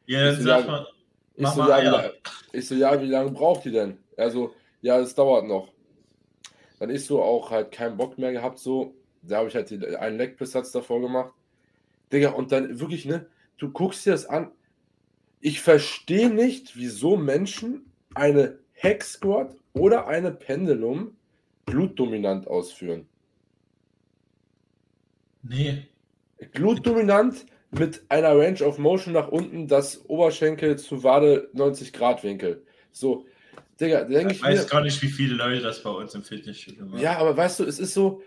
Ja, 0.06 0.26
dann 0.26 0.36
so, 0.36 0.42
sag 0.42 0.66
mal. 0.66 0.86
Ich 1.34 1.48
so, 1.48 1.68
ja, 1.68 2.12
wie, 2.52 2.58
ich 2.58 2.68
so, 2.68 2.74
ja, 2.74 3.00
wie 3.00 3.06
lange 3.06 3.30
braucht 3.30 3.64
die 3.64 3.70
denn? 3.70 3.98
Er 4.16 4.30
so, 4.30 4.54
ja, 4.82 4.98
es 5.00 5.14
dauert 5.14 5.46
noch. 5.46 5.72
Dann 6.78 6.90
ist 6.90 7.06
so 7.06 7.22
auch 7.22 7.50
halt 7.50 7.72
keinen 7.72 7.96
Bock 7.96 8.18
mehr 8.18 8.32
gehabt, 8.32 8.58
so. 8.58 8.94
Da 9.22 9.38
habe 9.38 9.48
ich 9.48 9.54
halt 9.54 9.70
die, 9.70 9.96
einen 9.96 10.18
Leckbesatz 10.18 10.72
davor 10.72 11.00
gemacht. 11.00 11.32
Digga, 12.12 12.30
und 12.30 12.52
dann 12.52 12.80
wirklich, 12.80 13.06
ne, 13.06 13.26
du 13.56 13.70
guckst 13.70 14.04
dir 14.04 14.10
das 14.10 14.26
an. 14.26 14.50
Ich 15.40 15.60
verstehe 15.60 16.28
nicht, 16.28 16.76
wieso 16.76 17.16
Menschen 17.16 17.92
eine 18.14 18.58
Hex 18.72 19.14
Squat 19.14 19.56
oder 19.72 20.06
eine 20.06 20.32
Pendulum 20.32 21.16
blutdominant 21.64 22.46
ausführen. 22.48 23.08
Nee. 25.42 25.86
Glutdominant 26.52 27.46
mit 27.70 28.02
einer 28.08 28.36
Range 28.36 28.62
of 28.62 28.78
Motion 28.78 29.14
nach 29.14 29.28
unten, 29.28 29.66
das 29.66 30.04
Oberschenkel 30.08 30.78
zu 30.78 31.02
Wade 31.02 31.48
90 31.52 31.92
Grad 31.92 32.22
Winkel. 32.22 32.64
So, 32.90 33.26
Digga, 33.80 34.04
denke 34.04 34.32
ich. 34.32 34.38
Ich 34.38 34.44
weiß 34.44 34.64
mir, 34.64 34.68
gar 34.68 34.82
nicht, 34.82 35.00
wie 35.02 35.08
viele 35.08 35.34
Leute 35.34 35.62
das 35.62 35.82
bei 35.82 35.90
uns 35.90 36.14
im 36.14 36.22
Fitnessstudio 36.22 36.84
machen. 36.84 37.00
Ja, 37.00 37.18
aber 37.18 37.36
weißt 37.36 37.60
du, 37.60 37.64
es 37.64 37.78
ist 37.78 37.94
so, 37.94 38.22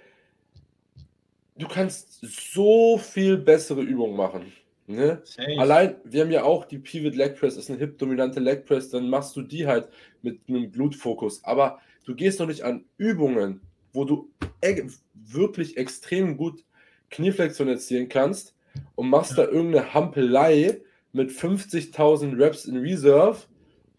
du 1.57 1.67
kannst 1.67 2.19
so 2.21 2.97
viel 2.97 3.37
bessere 3.37 3.81
Übungen 3.81 4.17
machen. 4.17 4.51
Ne? 4.87 5.23
Allein, 5.57 5.95
wir 6.03 6.21
haben 6.21 6.31
ja 6.31 6.43
auch 6.43 6.65
die 6.65 6.77
Pivot 6.77 7.15
Leg 7.15 7.39
Press, 7.39 7.57
ist 7.57 7.69
eine 7.69 7.79
hip-dominante 7.79 8.39
Leg 8.39 8.65
Press, 8.65 8.89
dann 8.89 9.09
machst 9.09 9.35
du 9.35 9.41
die 9.41 9.65
halt 9.65 9.89
mit 10.21 10.41
einem 10.47 10.71
Glutfokus. 10.71 11.43
Aber 11.43 11.79
du 12.05 12.13
gehst 12.13 12.39
noch 12.39 12.47
nicht 12.47 12.63
an 12.63 12.85
Übungen, 12.97 13.61
wo 13.93 14.05
du 14.05 14.31
e 14.61 14.83
wirklich 15.13 15.77
extrem 15.77 16.37
gut 16.37 16.63
Knieflexion 17.09 17.67
erzielen 17.67 18.09
kannst 18.09 18.55
und 18.95 19.09
machst 19.09 19.37
ja. 19.37 19.45
da 19.45 19.51
irgendeine 19.51 19.93
Hampelei 19.93 20.81
mit 21.11 21.31
50.000 21.31 22.37
Reps 22.37 22.65
in 22.65 22.77
Reserve 22.77 23.39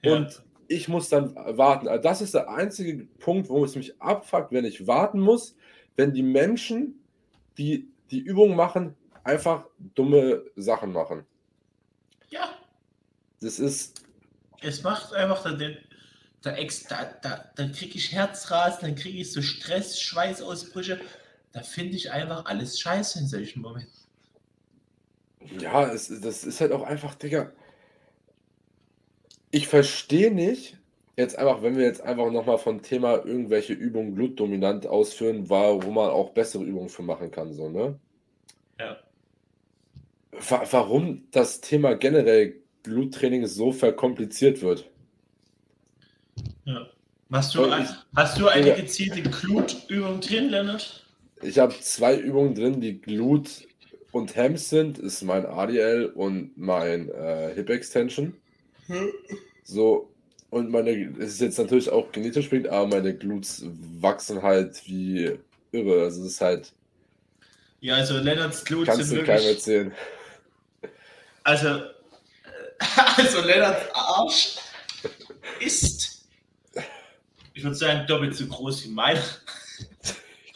ja. 0.03 0.17
und 0.17 0.43
ich 0.69 0.89
muss 0.89 1.09
dann 1.09 1.35
warten. 1.35 1.89
Also 1.89 2.03
das 2.03 2.21
ist 2.21 2.35
der 2.35 2.49
einzige 2.51 3.05
Punkt, 3.19 3.49
wo 3.49 3.65
es 3.65 3.77
mich 3.77 4.01
abfuckt, 4.01 4.53
wenn 4.53 4.65
ich 4.65 4.87
warten 4.87 5.21
muss, 5.21 5.57
wenn 5.97 6.13
die 6.13 6.23
Menschen, 6.23 7.01
die 7.57 7.89
die 8.11 8.21
Übung 8.21 8.55
machen, 8.55 8.95
einfach 9.25 9.67
dumme 9.95 10.45
Sachen 10.57 10.93
machen. 10.93 11.25
Ja. 12.29 12.51
Das 13.41 13.59
ist. 13.59 14.03
Es 14.61 14.83
macht 14.83 15.13
einfach 15.13 15.45
den, 15.57 15.77
da, 16.43 16.53
da, 16.89 17.05
da, 17.23 17.51
dann 17.57 17.73
kriege 17.73 17.97
ich 17.97 18.13
Herzrasen, 18.13 18.81
dann 18.83 18.95
kriege 18.95 19.19
ich 19.19 19.33
so 19.33 19.43
Stress, 19.43 20.01
Schweißausbrüche 20.01 21.01
da 21.57 21.63
finde 21.63 21.97
ich 21.97 22.13
einfach 22.13 22.45
alles 22.45 22.79
scheiße 22.79 23.19
in 23.19 23.29
solchen 23.29 23.63
Momenten. 23.63 23.91
Ja, 25.59 25.91
es, 25.91 26.09
das 26.21 26.45
ist 26.45 26.61
halt 26.61 26.71
auch 26.71 26.83
einfach, 26.83 27.15
Digga. 27.15 27.51
Ich 29.51 29.67
verstehe 29.67 30.31
nicht, 30.31 30.77
jetzt 31.17 31.39
einfach, 31.39 31.63
wenn 31.63 31.79
wir 31.79 31.87
jetzt 31.87 32.03
einfach 32.03 32.31
nochmal 32.31 32.59
vom 32.59 32.83
Thema 32.83 33.25
irgendwelche 33.25 33.73
Übungen 33.73 34.15
blutdominant 34.15 34.87
ausführen, 34.87 35.49
wo 35.49 35.91
man 35.91 36.11
auch 36.11 36.35
bessere 36.35 36.63
Übungen 36.63 36.91
für 36.91 37.03
machen 37.03 37.31
kann, 37.31 37.55
so, 37.55 37.71
ne? 37.71 37.99
Ja. 38.79 38.99
Warum 40.33 41.27
das 41.31 41.63
Thema 41.63 41.95
generell 41.95 42.61
Gluttraining 42.83 43.47
so 43.47 43.73
verkompliziert 43.73 44.61
wird. 44.61 44.91
Ja. 46.67 46.87
Hast 47.33 47.55
du, 47.55 47.65
ein, 47.65 47.89
hast 48.15 48.39
du 48.39 48.47
eine 48.47 48.75
gezielte 48.75 49.23
Glutübung 49.23 50.21
drin, 50.21 50.51
Leonard? 50.51 51.06
Ich 51.47 51.59
habe 51.61 51.79
zwei 51.81 52.17
Übungen 52.17 52.55
drin, 52.55 52.81
die 52.81 53.01
Glut 53.01 53.67
und 54.11 54.37
Hams 54.37 54.69
sind. 54.69 54.99
Ist 54.99 55.23
mein 55.23 55.47
ADL 55.47 56.07
und 56.07 56.57
mein 56.57 57.09
äh, 57.09 57.53
Hip 57.55 57.71
Extension. 57.71 58.35
Hm. 58.87 59.13
So, 59.63 60.13
und 60.51 60.71
meine, 60.71 60.91
es 61.19 61.35
ist 61.35 61.41
jetzt 61.41 61.59
natürlich 61.59 61.91
auch 61.91 62.11
genetisch 62.13 62.51
bedingt, 62.51 62.69
aber 62.69 62.89
meine 62.89 63.17
Glutes 63.17 63.65
wachsen 64.01 64.43
halt 64.43 64.83
wie 64.87 65.39
irre. 65.71 66.03
Also 66.03 66.23
es 66.23 66.33
ist 66.33 66.41
halt. 66.41 66.73
Ja, 67.81 67.97
also 67.97 68.19
Lennarts 68.19 68.65
Glutes 68.65 68.89
kannst 68.95 69.09
sind 69.09 69.23
du 69.23 69.27
wirklich... 69.27 69.47
erzählen. 69.47 69.93
Also, 71.45 71.69
äh, 71.69 71.83
also 73.17 73.41
Lennarts 73.43 73.95
Arsch 73.95 74.57
ist, 75.61 76.27
ich 77.55 77.63
würde 77.63 77.77
sagen, 77.77 78.07
doppelt 78.09 78.35
so 78.35 78.47
groß 78.47 78.85
wie 78.85 78.89
mein 78.89 79.19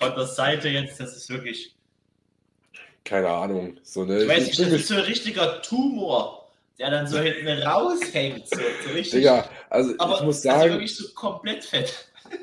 von 0.00 0.14
der 0.14 0.26
Seite 0.26 0.68
jetzt, 0.68 0.98
das 0.98 1.16
ist 1.16 1.28
wirklich. 1.28 1.74
Keine 3.04 3.28
Ahnung. 3.28 3.78
So 3.82 4.02
eine, 4.02 4.22
ich 4.22 4.28
weiß 4.28 4.46
nicht, 4.46 4.58
das 4.58 4.68
ist 4.68 4.88
so 4.88 4.94
ein 4.94 5.00
richtiger 5.00 5.60
Tumor, 5.62 6.50
der 6.78 6.90
dann 6.90 7.06
so 7.06 7.18
hinten 7.18 7.48
raushängt. 7.62 8.48
So, 8.48 8.56
so 8.56 8.90
richtig. 8.92 9.20
Digga, 9.20 9.48
also 9.68 9.94
Aber 9.98 10.16
ich 10.16 10.22
muss 10.22 10.36
also 10.36 10.48
sagen. 10.48 10.60
Also 10.60 10.74
wirklich 10.74 10.96
so 10.96 11.14
komplett 11.14 11.64
fett. 11.64 12.06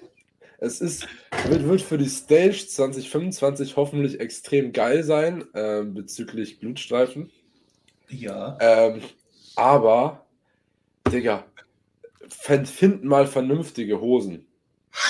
Es 0.60 0.82
ist, 0.82 1.08
wird, 1.50 1.68
wird 1.68 1.82
für 1.84 2.00
die 2.00 2.10
Stage 2.10 2.66
2025 2.68 3.76
hoffentlich 3.76 4.20
extrem 4.20 4.74
geil 4.74 5.04
sein 5.04 5.46
äh, 5.54 5.84
bezüglich 5.84 6.60
Blutstreifen. 6.60 7.30
Ja. 8.10 8.58
Ähm, 8.60 9.04
aber, 9.56 10.26
Digga, 11.12 11.46
finden 12.28 13.08
mal 13.08 13.28
vernünftige 13.28 14.02
Hosen. 14.02 14.48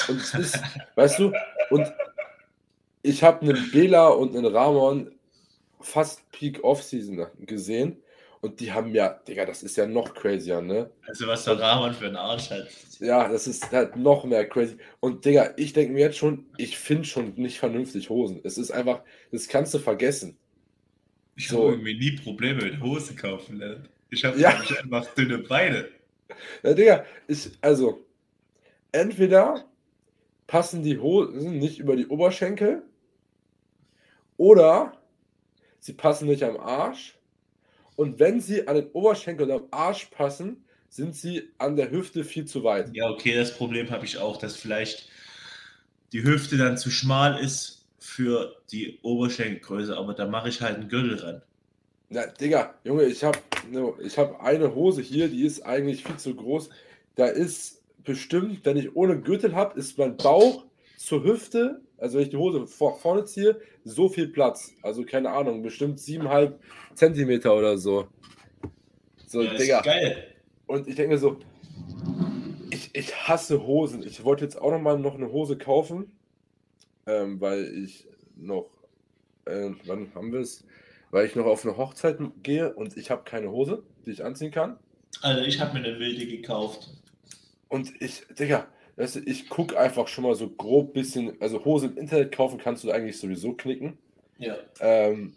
Und 0.10 0.20
es 0.20 0.34
ist, 0.34 0.60
weißt 0.96 1.20
du, 1.20 1.32
und 1.70 1.88
ich 3.08 3.24
habe 3.24 3.42
einen 3.42 3.72
Bela 3.72 4.10
und 4.10 4.36
einen 4.36 4.46
Ramon 4.46 5.12
fast 5.82 6.30
Peak 6.32 6.64
Off-Season 6.64 7.28
gesehen 7.40 8.04
Und 8.42 8.60
die 8.60 8.72
haben 8.72 8.94
ja, 8.96 9.10
Digga, 9.28 9.46
das 9.46 9.64
ist 9.64 9.78
ja 9.78 9.88
noch 9.88 10.14
crazier, 10.14 10.62
ne? 10.62 10.92
Also 11.08 11.28
was 11.28 11.44
der 11.46 11.60
Rahman 11.60 11.94
für 11.94 12.08
einen 12.08 12.16
Arsch 12.18 12.50
hat. 12.52 12.68
Ja, 13.00 13.28
das 13.30 13.48
ist 13.48 13.72
halt 13.72 13.96
noch 13.96 14.26
mehr 14.26 14.48
crazy. 14.48 14.78
Und 15.00 15.26
Digga, 15.26 15.54
ich 15.58 15.74
denke 15.74 15.94
mir 15.94 16.02
jetzt 16.02 16.18
schon, 16.18 16.46
ich 16.58 16.78
finde 16.78 17.06
schon 17.06 17.34
nicht 17.36 17.60
vernünftig 17.60 18.10
Hosen. 18.10 18.42
Es 18.44 18.58
ist 18.58 18.72
einfach, 18.72 19.04
das 19.32 19.48
kannst 19.48 19.74
du 19.74 19.80
vergessen. 19.80 20.38
Ich 21.36 21.48
So. 21.50 21.60
habe 21.60 21.72
irgendwie 21.74 21.98
nie 21.98 22.12
Probleme 22.18 22.64
mit 22.64 22.82
Hosen 22.82 23.16
kaufen 23.16 23.58
lernen. 23.58 23.88
Ich 24.10 24.26
habe 24.26 24.40
Ja. 24.40 24.50
einfach 24.50 25.14
dünne 25.14 25.40
Beine. 25.40 25.90
Ja, 26.64 26.74
Digga, 26.74 27.06
ich, 27.28 27.52
also, 27.62 28.06
entweder 28.92 29.66
passen 30.48 30.84
die 30.84 31.00
Hosen 31.00 31.60
nicht 31.60 31.80
über 31.80 31.98
die 31.98 32.08
Oberschenkel 32.08 32.87
oder 34.38 34.94
sie 35.80 35.94
passen 35.94 36.28
nicht 36.28 36.44
am 36.44 36.58
Arsch. 36.58 37.18
Und 37.96 38.20
wenn 38.20 38.40
sie 38.40 38.68
an 38.68 38.76
den 38.76 38.92
Oberschenkel 38.92 39.50
und 39.50 39.52
am 39.52 39.68
Arsch 39.72 40.06
passen, 40.06 40.64
sind 40.90 41.16
sie 41.16 41.50
an 41.58 41.76
der 41.76 41.92
Hüfte 41.92 42.24
viel 42.24 42.46
zu 42.46 42.64
weit. 42.64 42.90
Ja, 42.94 43.10
okay, 43.10 43.36
das 43.36 43.56
Problem 43.56 43.90
habe 43.90 44.06
ich 44.06 44.20
auch, 44.20 44.38
dass 44.38 44.56
vielleicht 44.56 45.10
die 46.14 46.24
Hüfte 46.24 46.58
dann 46.58 46.78
zu 46.78 46.90
schmal 46.90 47.40
ist 47.44 47.86
für 48.00 48.56
die 48.72 49.00
Oberschenkelgröße, 49.02 49.98
aber 49.98 50.14
da 50.14 50.28
mache 50.28 50.50
ich 50.50 50.62
halt 50.62 50.78
einen 50.78 50.90
Gürtel 50.90 51.20
ran. 51.20 51.42
Na, 52.10 52.26
Digga, 52.26 52.76
Junge, 52.86 53.04
ich 53.04 53.24
habe 53.24 53.40
ich 54.02 54.18
hab 54.18 54.42
eine 54.42 54.74
Hose 54.74 55.02
hier, 55.02 55.28
die 55.28 55.44
ist 55.44 55.62
eigentlich 55.64 56.04
viel 56.04 56.16
zu 56.16 56.36
groß. 56.36 56.70
Da 57.16 57.28
ist 57.28 57.84
bestimmt, 58.04 58.64
wenn 58.64 58.78
ich 58.78 58.96
ohne 58.96 59.20
Gürtel 59.20 59.54
habe, 59.56 59.78
ist 59.78 59.98
mein 59.98 60.16
Bauch 60.16 60.64
zur 60.98 61.24
Hüfte, 61.24 61.80
also 61.98 62.18
wenn 62.18 62.24
ich 62.24 62.32
die 62.32 62.38
Hose 62.38 62.68
vor, 62.68 62.98
vorne 63.00 63.24
ziehe, 63.24 63.62
so 63.84 64.10
viel 64.10 64.28
Platz. 64.28 64.74
Also 64.82 65.04
keine 65.04 65.32
Ahnung, 65.32 65.62
bestimmt 65.62 66.00
7,5 66.00 66.54
Zentimeter 66.96 67.56
oder 67.56 67.78
so. 67.78 68.08
So, 69.28 69.42
ja, 69.42 69.54
Digga. 69.54 69.82
geil. 69.82 70.36
Und 70.66 70.88
ich 70.88 70.96
denke 70.96 71.14
mir 71.14 71.20
so, 71.20 71.38
ich, 72.72 72.90
ich 72.94 73.16
hasse 73.28 73.66
Hosen. 73.66 74.04
Ich 74.04 74.24
wollte 74.24 74.44
jetzt 74.44 74.60
auch 74.60 74.72
noch 74.72 74.82
mal 74.82 74.98
noch 74.98 75.16
eine 75.16 75.32
Hose 75.32 75.58
kaufen, 75.58 76.12
ähm, 77.06 77.40
weil 77.40 77.66
ich 77.84 78.08
noch, 78.36 78.70
äh, 79.46 79.70
wann 79.86 80.14
haben 80.16 80.34
wir 80.34 80.40
es? 80.40 80.66
Weil 81.12 81.26
ich 81.26 81.36
noch 81.36 81.46
auf 81.46 81.64
eine 81.64 81.78
Hochzeit 81.78 82.18
gehe 82.44 82.74
und 82.74 82.98
ich 82.98 83.12
habe 83.12 83.24
keine 83.24 83.52
Hose, 83.52 83.84
die 84.06 84.12
ich 84.12 84.26
anziehen 84.26 84.52
kann. 84.52 84.78
Also 85.22 85.42
ich 85.44 85.62
habe 85.62 85.80
mir 85.80 85.86
eine 85.86 86.00
wilde 86.00 86.28
gekauft. 86.28 86.90
Und 87.70 87.94
ich, 88.02 88.26
Digga, 88.38 88.68
weißt 88.98 89.18
du, 89.18 89.20
ich 89.22 89.48
gucke 89.48 89.80
einfach 89.80 90.08
schon 90.08 90.26
mal 90.26 90.36
so 90.36 90.50
grob 90.50 90.94
bisschen, 90.94 91.40
also 91.40 91.64
Hose 91.64 91.88
im 91.88 91.98
Internet 91.98 92.32
kaufen 92.36 92.58
kannst 92.58 92.84
du 92.84 92.92
eigentlich 92.92 93.18
sowieso 93.18 93.54
knicken. 93.54 93.98
Ja. 94.38 94.58
Ähm, 94.80 95.34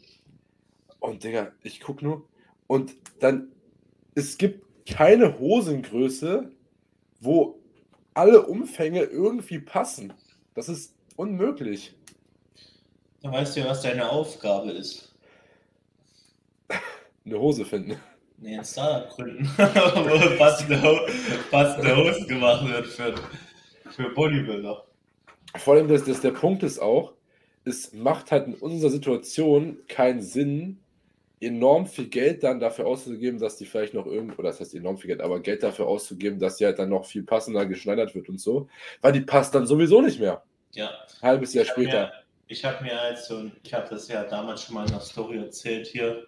und 0.99 1.23
Digga, 1.23 1.53
ich 1.63 1.81
gucke 1.81 2.05
nur. 2.05 2.27
Und 2.67 2.95
dann, 3.21 3.53
es 4.15 4.37
gibt 4.39 4.65
keine 4.87 5.39
Hosengröße, 5.39 6.51
wo 7.21 7.61
alle 8.15 8.47
Umfänge 8.47 9.03
irgendwie 9.03 9.61
passen. 9.61 10.13
Das 10.55 10.69
ist 10.69 10.95
unmöglich. 11.17 11.95
Dann 13.23 13.33
weißt 13.33 13.57
du 13.57 13.61
ja, 13.61 13.67
was 13.67 13.83
deine 13.83 14.09
Aufgabe 14.09 14.71
ist. 14.71 15.15
Eine 17.25 17.39
Hose 17.39 17.65
finden. 17.65 17.97
Nee, 18.43 18.57
ein 18.57 18.65
Startup 18.65 19.11
gründen, 19.11 19.45
wo 19.59 20.39
passende, 20.39 21.07
passende 21.51 21.95
Hosen 21.95 22.27
gemacht 22.27 22.67
wird 22.67 22.87
für, 22.87 23.15
für 24.03 24.11
Bodybuilder. 24.11 24.85
Vor 25.57 25.75
allem, 25.75 25.89
dass, 25.89 26.05
dass 26.05 26.21
der 26.21 26.31
Punkt 26.31 26.63
ist 26.63 26.79
auch, 26.79 27.15
es 27.65 27.93
macht 27.93 28.31
halt 28.31 28.47
in 28.47 28.55
unserer 28.55 28.91
Situation 28.91 29.79
keinen 29.89 30.23
Sinn, 30.23 30.79
enorm 31.41 31.87
viel 31.87 32.09
Geld 32.09 32.43
dann 32.43 32.61
dafür 32.61 32.87
auszugeben, 32.87 33.39
dass 33.39 33.57
die 33.57 33.65
vielleicht 33.67 33.95
noch 33.95 34.07
irgendwo, 34.07 34.41
oder 34.41 34.51
das 34.51 34.61
heißt 34.61 34.75
enorm 34.75 34.99
viel 34.99 35.09
Geld, 35.09 35.21
aber 35.23 35.41
Geld 35.41 35.63
dafür 35.63 35.87
auszugeben, 35.87 36.39
dass 36.39 36.57
die 36.57 36.67
halt 36.67 36.79
dann 36.79 36.91
noch 36.91 37.07
viel 37.07 37.23
passender 37.23 37.65
geschneidert 37.67 38.15
wird 38.15 38.29
und 38.29 38.41
so, 38.41 38.69
weil 39.01 39.13
die 39.13 39.23
passt 39.23 39.55
dann 39.55 39.67
sowieso 39.67 40.03
nicht 40.03 40.21
mehr. 40.21 40.43
Ja, 40.73 40.91
Halbes 41.23 41.55
Jahr 41.55 41.65
Ich 41.65 41.71
später. 41.71 42.07
Mir, 42.07 42.13
ich 42.49 42.65
habe 42.65 42.85
mir 42.85 43.01
halt 43.01 43.19
so, 43.19 43.51
ich 43.63 43.73
habe 43.75 43.89
das 43.89 44.09
ja 44.09 44.25
damals 44.25 44.65
schon 44.65 44.75
mal 44.75 44.85
in 44.87 44.93
der 44.93 45.01
Story 45.01 45.39
erzählt 45.39 45.87
hier, 45.87 46.27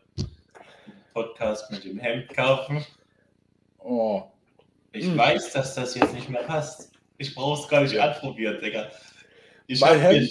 Podcast 1.13 1.71
mit 1.71 1.85
dem 1.85 1.99
Hemd 1.99 2.29
kaufen. 2.35 2.85
Oh. 3.79 4.23
Ich 4.93 5.07
Hm. 5.07 5.17
weiß, 5.19 5.53
dass 5.53 5.75
das 5.75 5.95
jetzt 5.95 6.15
nicht 6.15 6.29
mehr 6.29 6.43
passt. 6.43 6.92
Ich 7.23 7.35
brauche 7.37 7.63
es 7.63 7.69
gar 7.69 7.83
nicht 7.83 7.99
anprobieren, 7.99 8.61
Digga. 8.61 8.91
Ich 9.69 9.81
habe 9.83 9.99
mir, 9.99 10.29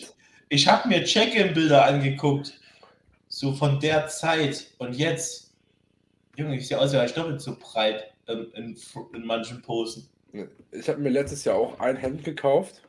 ich 0.50 0.68
hab 0.68 0.86
mir 0.86 1.04
Check-in-Bilder 1.04 1.86
angeguckt, 1.86 2.60
so 3.30 3.54
von 3.54 3.80
der 3.80 4.08
Zeit 4.08 4.68
und 4.78 4.94
jetzt. 4.94 5.54
Junge, 6.36 6.58
ich 6.58 6.68
sehe 6.68 6.78
aus, 6.78 6.94
als 6.94 7.14
doppelt 7.14 7.42
so 7.42 7.58
breit 7.58 8.14
ähm, 8.28 8.48
in, 8.56 8.78
in 9.14 9.26
manchen 9.26 9.62
Posen. 9.62 10.10
Ich 10.72 10.88
habe 10.89 11.00
mir 11.00 11.10
letztes 11.10 11.44
Jahr 11.46 11.56
auch 11.56 11.80
ein 11.80 11.96
Hemd 11.96 12.24
gekauft. 12.24 12.82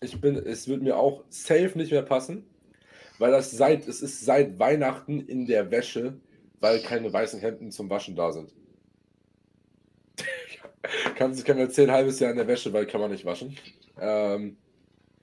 Ich 0.00 0.20
bin, 0.20 0.36
es 0.36 0.68
wird 0.68 0.82
mir 0.82 0.96
auch 0.96 1.24
safe 1.28 1.72
nicht 1.74 1.90
mehr 1.90 2.02
passen, 2.02 2.44
weil 3.18 3.32
das 3.32 3.50
seit, 3.50 3.88
es 3.88 4.02
ist 4.02 4.24
seit 4.24 4.58
Weihnachten 4.58 5.20
in 5.20 5.46
der 5.46 5.70
Wäsche, 5.70 6.14
weil 6.60 6.80
keine 6.80 7.12
weißen 7.12 7.40
Hemden 7.40 7.72
zum 7.72 7.90
Waschen 7.90 8.14
da 8.14 8.30
sind. 8.32 8.52
Kannst 11.16 11.40
du 11.40 11.44
kann 11.44 11.56
mir 11.56 11.64
erzählen, 11.64 11.90
halbes 11.90 12.20
Jahr 12.20 12.30
in 12.30 12.36
der 12.36 12.46
Wäsche, 12.48 12.72
weil 12.72 12.86
kann 12.86 13.00
man 13.00 13.10
nicht 13.10 13.24
waschen. 13.24 13.56
Ähm, 14.00 14.56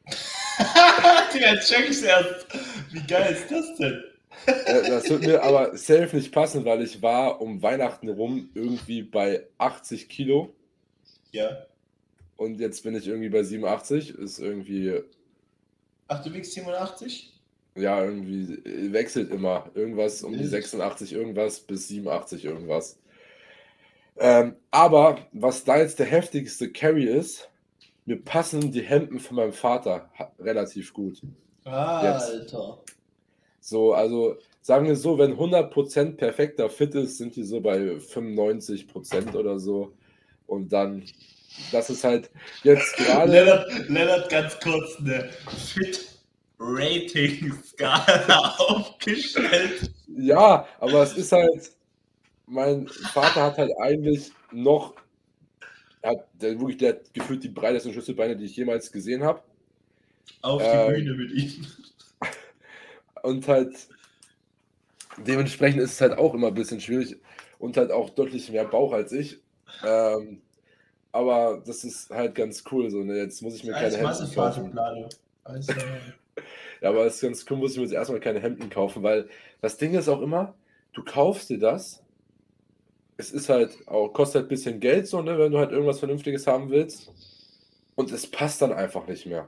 Digga, 1.33 1.53
jetzt 1.53 1.69
check 1.71 1.89
ich's 1.89 2.01
erst. 2.01 2.47
Wie 2.91 3.05
geil 3.07 3.33
ist 3.33 3.49
das 3.51 3.75
denn? 3.77 4.03
äh, 4.47 4.89
das 4.89 5.09
wird 5.09 5.21
mir 5.23 5.43
aber 5.43 5.77
safe 5.77 6.15
nicht 6.15 6.31
passen, 6.31 6.65
weil 6.65 6.81
ich 6.81 7.01
war 7.01 7.41
um 7.41 7.61
Weihnachten 7.61 8.09
rum 8.09 8.49
irgendwie 8.53 9.03
bei 9.03 9.45
80 9.57 10.09
Kilo 10.09 10.53
Ja. 11.31 11.65
und 12.37 12.59
jetzt 12.59 12.83
bin 12.83 12.95
ich 12.95 13.07
irgendwie 13.07 13.29
bei 13.29 13.43
87. 13.43 14.15
Ist 14.17 14.39
irgendwie 14.39 15.01
Ach, 16.07 16.23
du 16.23 16.33
wiegst 16.33 16.53
87? 16.53 17.31
Ja, 17.75 18.03
irgendwie 18.03 18.53
äh, 18.69 18.91
wechselt 18.91 19.31
immer. 19.31 19.71
Irgendwas 19.73 20.23
um 20.23 20.33
die 20.33 20.39
Wild. 20.39 20.49
86 20.51 21.13
irgendwas 21.13 21.59
bis 21.61 21.87
87 21.87 22.45
irgendwas. 22.45 22.99
Ähm, 24.17 24.55
aber 24.71 25.17
was 25.31 25.63
da 25.63 25.77
jetzt 25.77 25.99
der 25.99 26.05
heftigste 26.05 26.71
Carry 26.71 27.05
ist, 27.05 27.49
mir 28.05 28.17
passen 28.17 28.71
die 28.71 28.81
Hemden 28.81 29.19
von 29.19 29.37
meinem 29.37 29.53
Vater 29.53 30.09
relativ 30.39 30.93
gut. 30.93 31.21
Ah, 31.65 32.03
Jetzt. 32.03 32.29
Alter. 32.29 32.79
So, 33.59 33.93
also 33.93 34.37
sagen 34.61 34.87
wir 34.87 34.95
so, 34.97 35.17
wenn 35.17 35.37
100% 35.37 36.17
perfekter 36.17 36.69
Fit 36.69 36.93
ist, 36.95 37.17
sind 37.17 37.35
die 37.37 37.43
so 37.43 37.61
bei 37.61 37.77
95% 37.79 39.35
oder 39.35 39.57
so. 39.57 39.93
Und 40.47 40.73
dann, 40.73 41.03
das 41.71 41.89
ist 41.89 42.03
halt 42.03 42.29
jetzt 42.63 42.97
gerade. 42.97 43.31
Lennart, 43.45 43.71
Lennart 43.87 44.29
ganz 44.29 44.59
kurz 44.59 44.97
eine 44.99 45.29
Fit-Rating-Skala 46.57 48.55
aufgestellt. 48.67 49.93
Ja, 50.09 50.67
aber 50.79 51.03
es 51.03 51.15
ist 51.15 51.31
halt, 51.31 51.71
mein 52.45 52.87
Vater 52.87 53.43
hat 53.43 53.57
halt 53.57 53.71
eigentlich 53.79 54.31
noch, 54.51 54.95
hat 56.03 56.27
der 56.33 56.59
wirklich 56.59 56.77
der 56.77 56.89
hat 56.93 57.13
gefühlt 57.13 57.43
die 57.43 57.49
breitesten 57.49 57.91
Schlüsselbeine, 57.93 58.35
die 58.37 58.45
ich 58.45 58.55
jemals 58.55 58.91
gesehen 58.91 59.23
habe. 59.23 59.41
Auf 60.41 60.69
die 60.69 60.77
Ähm, 60.77 60.93
Bühne 60.93 61.15
mit 61.15 61.31
ihm. 61.31 61.65
Und 63.23 63.47
halt 63.47 63.89
dementsprechend 65.17 65.81
ist 65.81 65.93
es 65.93 66.01
halt 66.01 66.13
auch 66.17 66.33
immer 66.33 66.47
ein 66.47 66.53
bisschen 66.53 66.81
schwierig 66.81 67.17
und 67.59 67.77
halt 67.77 67.91
auch 67.91 68.09
deutlich 68.09 68.51
mehr 68.51 68.65
Bauch 68.65 68.93
als 68.93 69.11
ich. 69.11 69.41
Ähm, 69.81 70.41
aber 71.11 71.63
das 71.65 71.83
ist 71.85 72.11
halt 72.11 72.35
ganz 72.35 72.63
cool. 72.71 72.89
So, 72.91 73.03
ne? 73.03 73.17
Jetzt 73.17 73.41
muss 73.41 73.55
ich 73.55 73.65
mir 73.65 73.75
keine 73.75 73.97
Hemden 73.97 74.31
kaufen. 74.31 74.79
Alles 75.43 75.67
klar. 75.73 76.01
Ja, 76.81 76.89
aber 76.89 77.05
es 77.05 77.15
ist 77.15 77.21
ganz 77.21 77.45
cool, 77.49 77.57
muss 77.57 77.71
ich 77.71 77.77
mir 77.77 77.83
jetzt 77.83 77.93
erstmal 77.93 78.19
keine 78.19 78.39
Hemden 78.41 78.69
kaufen, 78.69 79.03
weil 79.03 79.29
das 79.61 79.77
Ding 79.77 79.93
ist 79.93 80.09
auch 80.09 80.21
immer, 80.21 80.55
du 80.93 81.03
kaufst 81.03 81.49
dir 81.49 81.59
das. 81.59 82.02
Es 83.23 83.31
ist 83.31 83.47
halt 83.47 83.87
auch, 83.87 84.09
kostet 84.09 84.41
halt 84.41 84.45
ein 84.47 84.49
bisschen 84.49 84.79
Geld, 84.81 85.07
so, 85.07 85.21
ne, 85.21 85.39
wenn 85.39 85.51
du 85.51 85.57
halt 85.57 85.71
irgendwas 85.71 85.99
Vernünftiges 85.99 86.45
haben 86.45 86.69
willst. 86.69 87.09
Und 87.95 88.11
es 88.11 88.29
passt 88.29 88.61
dann 88.61 88.73
einfach 88.73 89.07
nicht 89.07 89.25
mehr. 89.25 89.47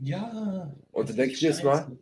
Ja. 0.00 0.72
Und 0.92 1.08
dann 1.10 1.16
denke 1.16 1.34
ich 1.34 1.40
jedes 1.40 1.58
Scheiße. 1.58 1.90
Mal, 1.90 1.96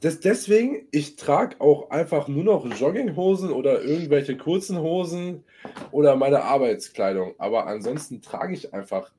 das, 0.00 0.20
deswegen, 0.20 0.86
ich 0.92 1.16
trage 1.16 1.60
auch 1.60 1.90
einfach 1.90 2.28
nur 2.28 2.44
noch 2.44 2.64
Jogginghosen 2.64 3.50
oder 3.50 3.82
irgendwelche 3.82 4.36
kurzen 4.36 4.78
Hosen 4.78 5.42
oder 5.90 6.14
meine 6.14 6.44
Arbeitskleidung. 6.44 7.34
Aber 7.38 7.66
ansonsten 7.66 8.22
trage 8.22 8.54
ich 8.54 8.72
einfach, 8.72 9.10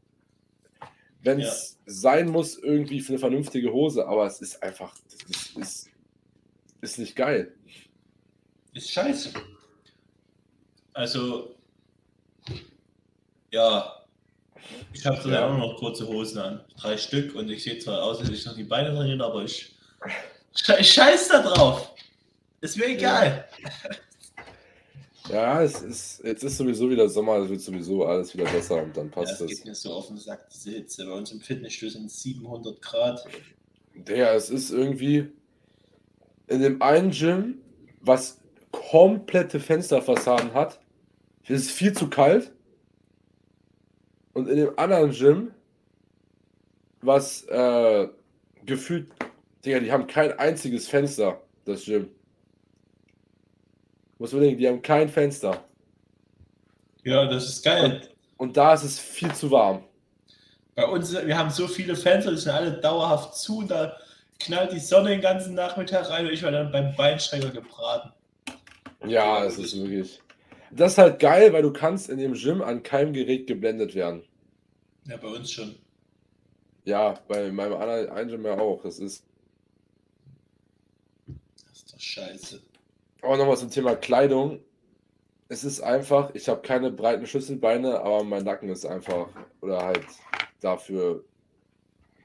wenn 1.21 1.41
es 1.41 1.79
sein 1.85 2.29
muss, 2.29 2.57
irgendwie 2.57 3.01
für 3.01 3.13
eine 3.13 3.19
vernünftige 3.19 3.73
Hose. 3.73 4.07
Aber 4.07 4.25
es 4.25 4.39
ist 4.39 4.63
einfach, 4.63 4.95
das 5.11 5.57
ist, 5.57 5.89
ist 6.79 6.97
nicht 6.97 7.15
geil. 7.17 7.53
Ist 8.73 8.89
scheiße. 8.89 9.33
Also, 10.93 11.55
ja. 13.51 13.95
Ich 14.93 15.05
habe 15.05 15.21
so 15.21 15.29
Ja. 15.29 15.47
auch 15.47 15.57
noch 15.57 15.77
kurze 15.77 16.07
Hosen 16.07 16.39
an. 16.39 16.59
Drei 16.79 16.97
Stück 16.97 17.35
und 17.35 17.49
ich 17.49 17.63
sehe 17.63 17.79
zwar 17.79 18.03
aus, 18.03 18.19
als 18.19 18.29
ich 18.29 18.45
noch 18.45 18.55
die 18.55 18.63
Beine 18.63 18.93
trainieren, 18.93 19.21
aber 19.21 19.43
ich. 19.43 19.73
Sche- 20.55 20.83
Scheiß 20.83 21.29
da 21.29 21.41
drauf! 21.41 21.93
Ist 22.61 22.77
mir 22.77 22.87
egal. 22.87 23.47
Ja, 25.29 25.61
es 25.61 25.81
ist, 25.81 26.23
jetzt 26.23 26.43
ist 26.43 26.57
sowieso 26.57 26.89
wieder 26.89 27.07
Sommer, 27.07 27.37
es 27.37 27.49
wird 27.49 27.61
sowieso 27.61 28.05
alles 28.05 28.33
wieder 28.33 28.45
besser 28.45 28.81
und 28.81 28.97
dann 28.97 29.07
Ja, 29.07 29.11
passt 29.11 29.33
es 29.33 29.41
es. 29.41 29.47
geht 29.57 29.65
mir 29.65 29.75
so 29.75 30.01
Sack, 30.17 30.49
diese 30.49 30.71
Hitze. 30.71 31.05
Bei 31.05 31.11
uns 31.13 31.31
im 31.31 31.39
Fitnessstudio 31.39 31.93
sind 31.93 32.05
es 32.07 32.21
700 32.23 32.81
Grad. 32.81 33.23
Der, 33.93 34.33
es 34.33 34.49
ist 34.49 34.71
irgendwie 34.71 35.29
in 36.47 36.61
dem 36.61 36.81
einen 36.81 37.11
Gym, 37.11 37.59
was 38.01 38.39
komplette 38.71 39.59
Fensterfassaden 39.59 40.53
hat, 40.53 40.79
ist 41.47 41.65
es 41.65 41.71
viel 41.71 41.93
zu 41.93 42.09
kalt. 42.09 42.51
Und 44.33 44.47
in 44.47 44.57
dem 44.57 44.77
anderen 44.77 45.11
Gym, 45.11 45.51
was 47.01 47.43
äh, 47.47 48.07
gefühlt, 48.65 49.11
Digga, 49.65 49.79
die 49.79 49.91
haben 49.91 50.07
kein 50.07 50.37
einziges 50.37 50.87
Fenster, 50.87 51.41
das 51.65 51.85
Gym. 51.85 52.09
Muss 54.17 54.31
man 54.33 54.41
denken, 54.41 54.59
die 54.59 54.67
haben 54.67 54.81
kein 54.81 55.09
Fenster. 55.09 55.63
Ja, 57.03 57.25
das 57.25 57.47
ist 57.47 57.63
geil. 57.63 58.01
Und 58.37 58.55
da 58.55 58.73
ist 58.73 58.83
es 58.83 58.99
viel 58.99 59.33
zu 59.33 59.49
warm. 59.49 59.83
Bei 60.75 60.85
uns, 60.85 61.13
wir 61.13 61.37
haben 61.37 61.49
so 61.49 61.67
viele 61.67 61.95
Fenster, 61.95 62.31
die 62.31 62.37
sind 62.37 62.51
alle 62.51 62.73
dauerhaft 62.73 63.35
zu. 63.35 63.59
Und 63.59 63.71
da 63.71 63.97
knallt 64.39 64.71
die 64.71 64.79
Sonne 64.79 65.09
den 65.09 65.21
ganzen 65.21 65.53
Nachmittag 65.53 66.09
rein 66.09 66.25
und 66.25 66.33
ich 66.33 66.43
war 66.43 66.51
dann 66.51 66.71
beim 66.71 66.95
Beinstrecker 66.95 67.49
gebraten. 67.49 68.11
Ja, 69.05 69.45
es 69.45 69.57
ist 69.57 69.77
wirklich. 69.77 70.21
Das 70.71 70.93
ist 70.93 70.97
halt 70.97 71.19
geil, 71.19 71.51
weil 71.53 71.63
du 71.63 71.73
kannst 71.73 72.09
in 72.09 72.19
dem 72.19 72.33
Gym 72.33 72.61
an 72.61 72.83
keinem 72.83 73.13
Gerät 73.13 73.47
geblendet 73.47 73.95
werden. 73.95 74.23
Ja, 75.05 75.17
bei 75.17 75.27
uns 75.27 75.51
schon. 75.51 75.75
Ja, 76.85 77.19
bei 77.27 77.51
meinem 77.51 77.73
anderen 77.73 78.09
einen 78.09 78.29
Gym 78.29 78.45
ja 78.45 78.57
auch. 78.57 78.83
Das 78.83 78.99
ist. 78.99 79.25
Das 81.27 81.77
ist 81.77 81.93
doch 81.93 81.99
scheiße. 81.99 82.61
Aber 83.21 83.37
nochmal 83.37 83.57
zum 83.57 83.71
Thema 83.71 83.95
Kleidung. 83.95 84.59
Es 85.47 85.63
ist 85.63 85.81
einfach, 85.81 86.35
ich 86.35 86.47
habe 86.47 86.61
keine 86.61 86.91
breiten 86.91 87.25
Schlüsselbeine, 87.25 87.99
aber 88.01 88.23
mein 88.23 88.43
Nacken 88.43 88.69
ist 88.69 88.85
einfach, 88.85 89.29
oder 89.61 89.83
halt 89.83 90.05
dafür 90.61 91.23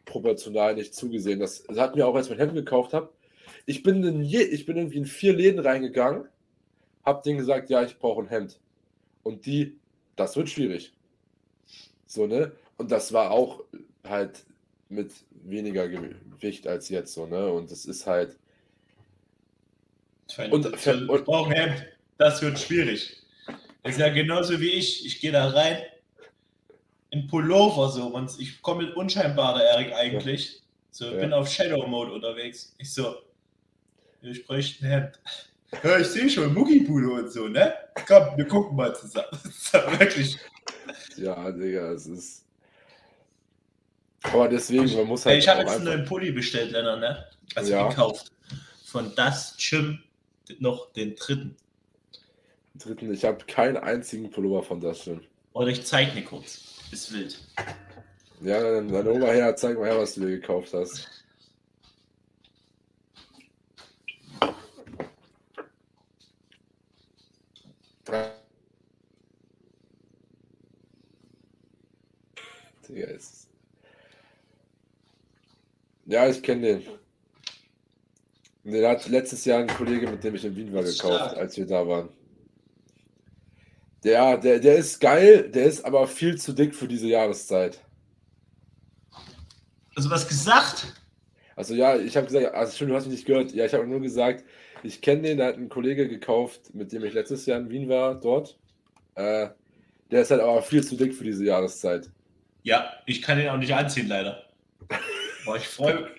proportional 0.05 0.75
nicht 0.75 0.95
zugesehen. 0.95 1.41
Das, 1.41 1.65
das 1.65 1.79
hat 1.79 1.97
mir 1.97 2.07
auch, 2.07 2.15
als 2.15 2.27
ich 2.27 2.31
mein 2.31 2.39
Hemd 2.39 2.55
gekauft 2.55 2.93
habe. 2.93 3.13
Ich 3.65 3.83
bin 3.83 4.05
in 4.05 4.23
je, 4.23 4.43
ich 4.43 4.67
bin 4.67 4.77
irgendwie 4.77 4.99
in 4.99 5.07
vier 5.07 5.33
Läden 5.33 5.61
reingegangen, 5.61 6.29
hab 7.05 7.23
denen 7.23 7.39
gesagt, 7.39 7.71
ja, 7.71 7.83
ich 7.83 7.99
brauche 7.99 8.23
ein 8.23 8.29
Hemd. 8.29 8.59
Und 9.23 9.47
die, 9.47 9.79
das 10.17 10.37
wird 10.37 10.49
schwierig. 10.51 10.93
So, 12.07 12.27
ne? 12.27 12.53
Und 12.77 12.91
das 12.91 13.13
war 13.13 13.31
auch 13.31 13.63
halt 14.07 14.45
mit 14.89 15.13
weniger 15.31 15.89
Gewicht 15.89 16.67
als 16.67 16.89
jetzt, 16.89 17.15
so, 17.15 17.27
ne? 17.27 17.51
Und 17.51 17.71
das 17.71 17.85
ist 17.87 18.07
halt, 18.07 18.37
Und- 20.51 20.67
ich 20.67 21.25
brauche 21.25 21.51
ein 21.51 21.57
Hemd. 21.57 21.87
Das 22.19 22.41
wird 22.43 22.59
schwierig. 22.59 23.23
Das 23.83 23.93
ist 23.95 23.99
ja 24.01 24.09
genauso 24.09 24.61
wie 24.61 24.71
ich. 24.71 25.05
Ich 25.05 25.21
gehe 25.21 25.33
da 25.33 25.49
rein 25.49 25.79
in 27.11 27.27
Pullover 27.27 27.91
so 27.91 28.07
und 28.09 28.39
ich 28.41 28.63
komme 28.63 28.85
mit 28.87 28.97
unscheinbar 28.97 29.59
der 29.59 29.69
Erik 29.71 29.93
eigentlich. 29.93 30.63
So, 30.91 31.07
Ja. 31.07 31.21
bin 31.21 31.33
auf 31.33 31.49
Shadow 31.51 31.87
Mode 31.87 32.13
unterwegs. 32.13 32.75
Ich 32.79 32.93
so, 32.95 33.17
ich 34.23 34.47
bräuchte 34.47 34.85
ein 34.85 34.91
Hemd. 34.91 35.21
Ja, 35.83 35.99
ich 35.99 36.07
sehe 36.09 36.29
schon 36.29 36.53
Muckibude 36.55 37.11
und 37.11 37.31
so, 37.31 37.49
ne? 37.49 37.75
Komm, 38.07 38.37
wir 38.37 38.47
gucken 38.47 38.77
mal 38.77 38.95
zusammen. 38.95 39.27
Das 39.33 39.45
ist 39.47 39.73
ja 39.75 39.99
wirklich. 40.01 40.39
ja, 41.17 41.51
Digga, 41.51 41.93
es 41.93 42.07
ist. 42.07 42.45
Aber 44.23 44.49
deswegen, 44.49 44.95
man 44.97 45.07
muss 45.07 45.27
Ey, 45.27 45.33
halt. 45.33 45.43
ich 45.43 45.49
habe 45.49 45.61
jetzt 45.61 45.73
einen 45.75 45.85
neuen 45.85 46.05
Pulli 46.05 46.33
bestellt, 46.33 46.73
Lennart, 46.73 47.01
ne? 47.01 47.27
Also 47.55 47.73
Ja. 47.73 47.89
gekauft. 47.89 48.33
Von 48.85 49.15
das 49.15 49.57
Gym 49.59 50.03
noch 50.59 50.93
den 50.93 51.15
dritten. 51.17 51.57
Dritten, 52.75 53.13
ich 53.13 53.25
habe 53.25 53.45
keinen 53.47 53.77
einzigen 53.77 54.31
Pullover 54.31 54.63
von 54.63 54.81
das 54.81 55.05
schon. 55.05 55.27
Oder 55.53 55.69
ich 55.69 55.85
zeig 55.85 56.15
dir 56.15 56.25
kurz. 56.25 56.75
Ist 56.91 57.13
wild. 57.13 57.39
Ja, 58.41 58.61
dann, 58.61 58.93
dann 58.93 59.07
hol 59.07 59.19
mal 59.19 59.35
her, 59.35 59.55
zeig 59.57 59.79
mal 59.79 59.87
her, 59.87 59.99
was 59.99 60.15
du 60.15 60.21
dir 60.23 60.41
gekauft 60.41 60.73
hast. 60.75 61.09
Digga, 72.89 73.07
ist. 73.07 73.49
Ja, 76.07 76.29
ich 76.29 76.43
kenne 76.43 76.63
den. 76.63 76.83
Den 78.65 78.87
hat 78.87 79.07
letztes 79.09 79.45
Jahr 79.45 79.61
ein 79.61 79.67
Kollege, 79.67 80.11
mit 80.11 80.25
dem 80.25 80.35
ich 80.35 80.45
in 80.45 80.57
Wien 80.57 80.73
war, 80.73 80.83
gekauft, 80.83 81.37
als 81.37 81.57
wir 81.57 81.67
da 81.67 81.87
waren. 81.87 82.09
Der, 84.03 84.37
der, 84.39 84.59
der 84.59 84.77
ist 84.77 85.01
geil, 85.01 85.51
der 85.51 85.65
ist 85.65 85.85
aber 85.85 86.07
viel 86.07 86.37
zu 86.37 86.53
dick 86.53 86.75
für 86.75 86.89
diese 86.89 87.09
Jahreszeit. 87.09 87.81
Also 89.97 90.11
was 90.11 90.27
gesagt? 90.27 90.95
Also 91.57 91.75
ja, 91.75 91.97
ich 91.97 92.17
habe 92.17 92.27
gesagt, 92.27 92.55
also 92.55 92.75
stimmt, 92.75 92.91
du 92.91 92.97
hast 92.97 93.05
mich 93.07 93.15
nicht 93.15 93.27
gehört. 93.27 93.53
Ja, 93.53 93.65
ich 93.65 93.73
habe 93.73 93.87
nur 93.87 94.01
gesagt, 94.01 94.45
ich 94.83 95.01
kenne 95.01 95.23
den, 95.23 95.39
der 95.39 95.49
hat 95.49 95.55
einen 95.55 95.69
Kollege 95.69 96.09
gekauft, 96.09 96.75
mit 96.75 96.93
dem 96.93 97.05
ich 97.05 97.15
letztes 97.15 97.47
Jahr 97.47 97.61
in 97.61 97.71
Wien 97.71 97.89
war, 97.89 98.15
dort. 98.15 98.59
Äh, 99.15 99.49
der 100.11 100.23
ist 100.23 100.31
halt 100.31 100.41
aber 100.41 100.63
viel 100.63 100.85
zu 100.85 100.97
dick 100.97 101.15
für 101.15 101.25
diese 101.25 101.45
Jahreszeit. 101.45 102.11
Ja, 102.63 102.93
ich 103.07 103.23
kann 103.23 103.39
den 103.39 103.49
auch 103.49 103.57
nicht 103.57 103.75
anziehen, 103.75 104.09
leider. 104.09 104.45
Boah, 105.45 105.57
ich 105.57 105.67
freue 105.69 106.11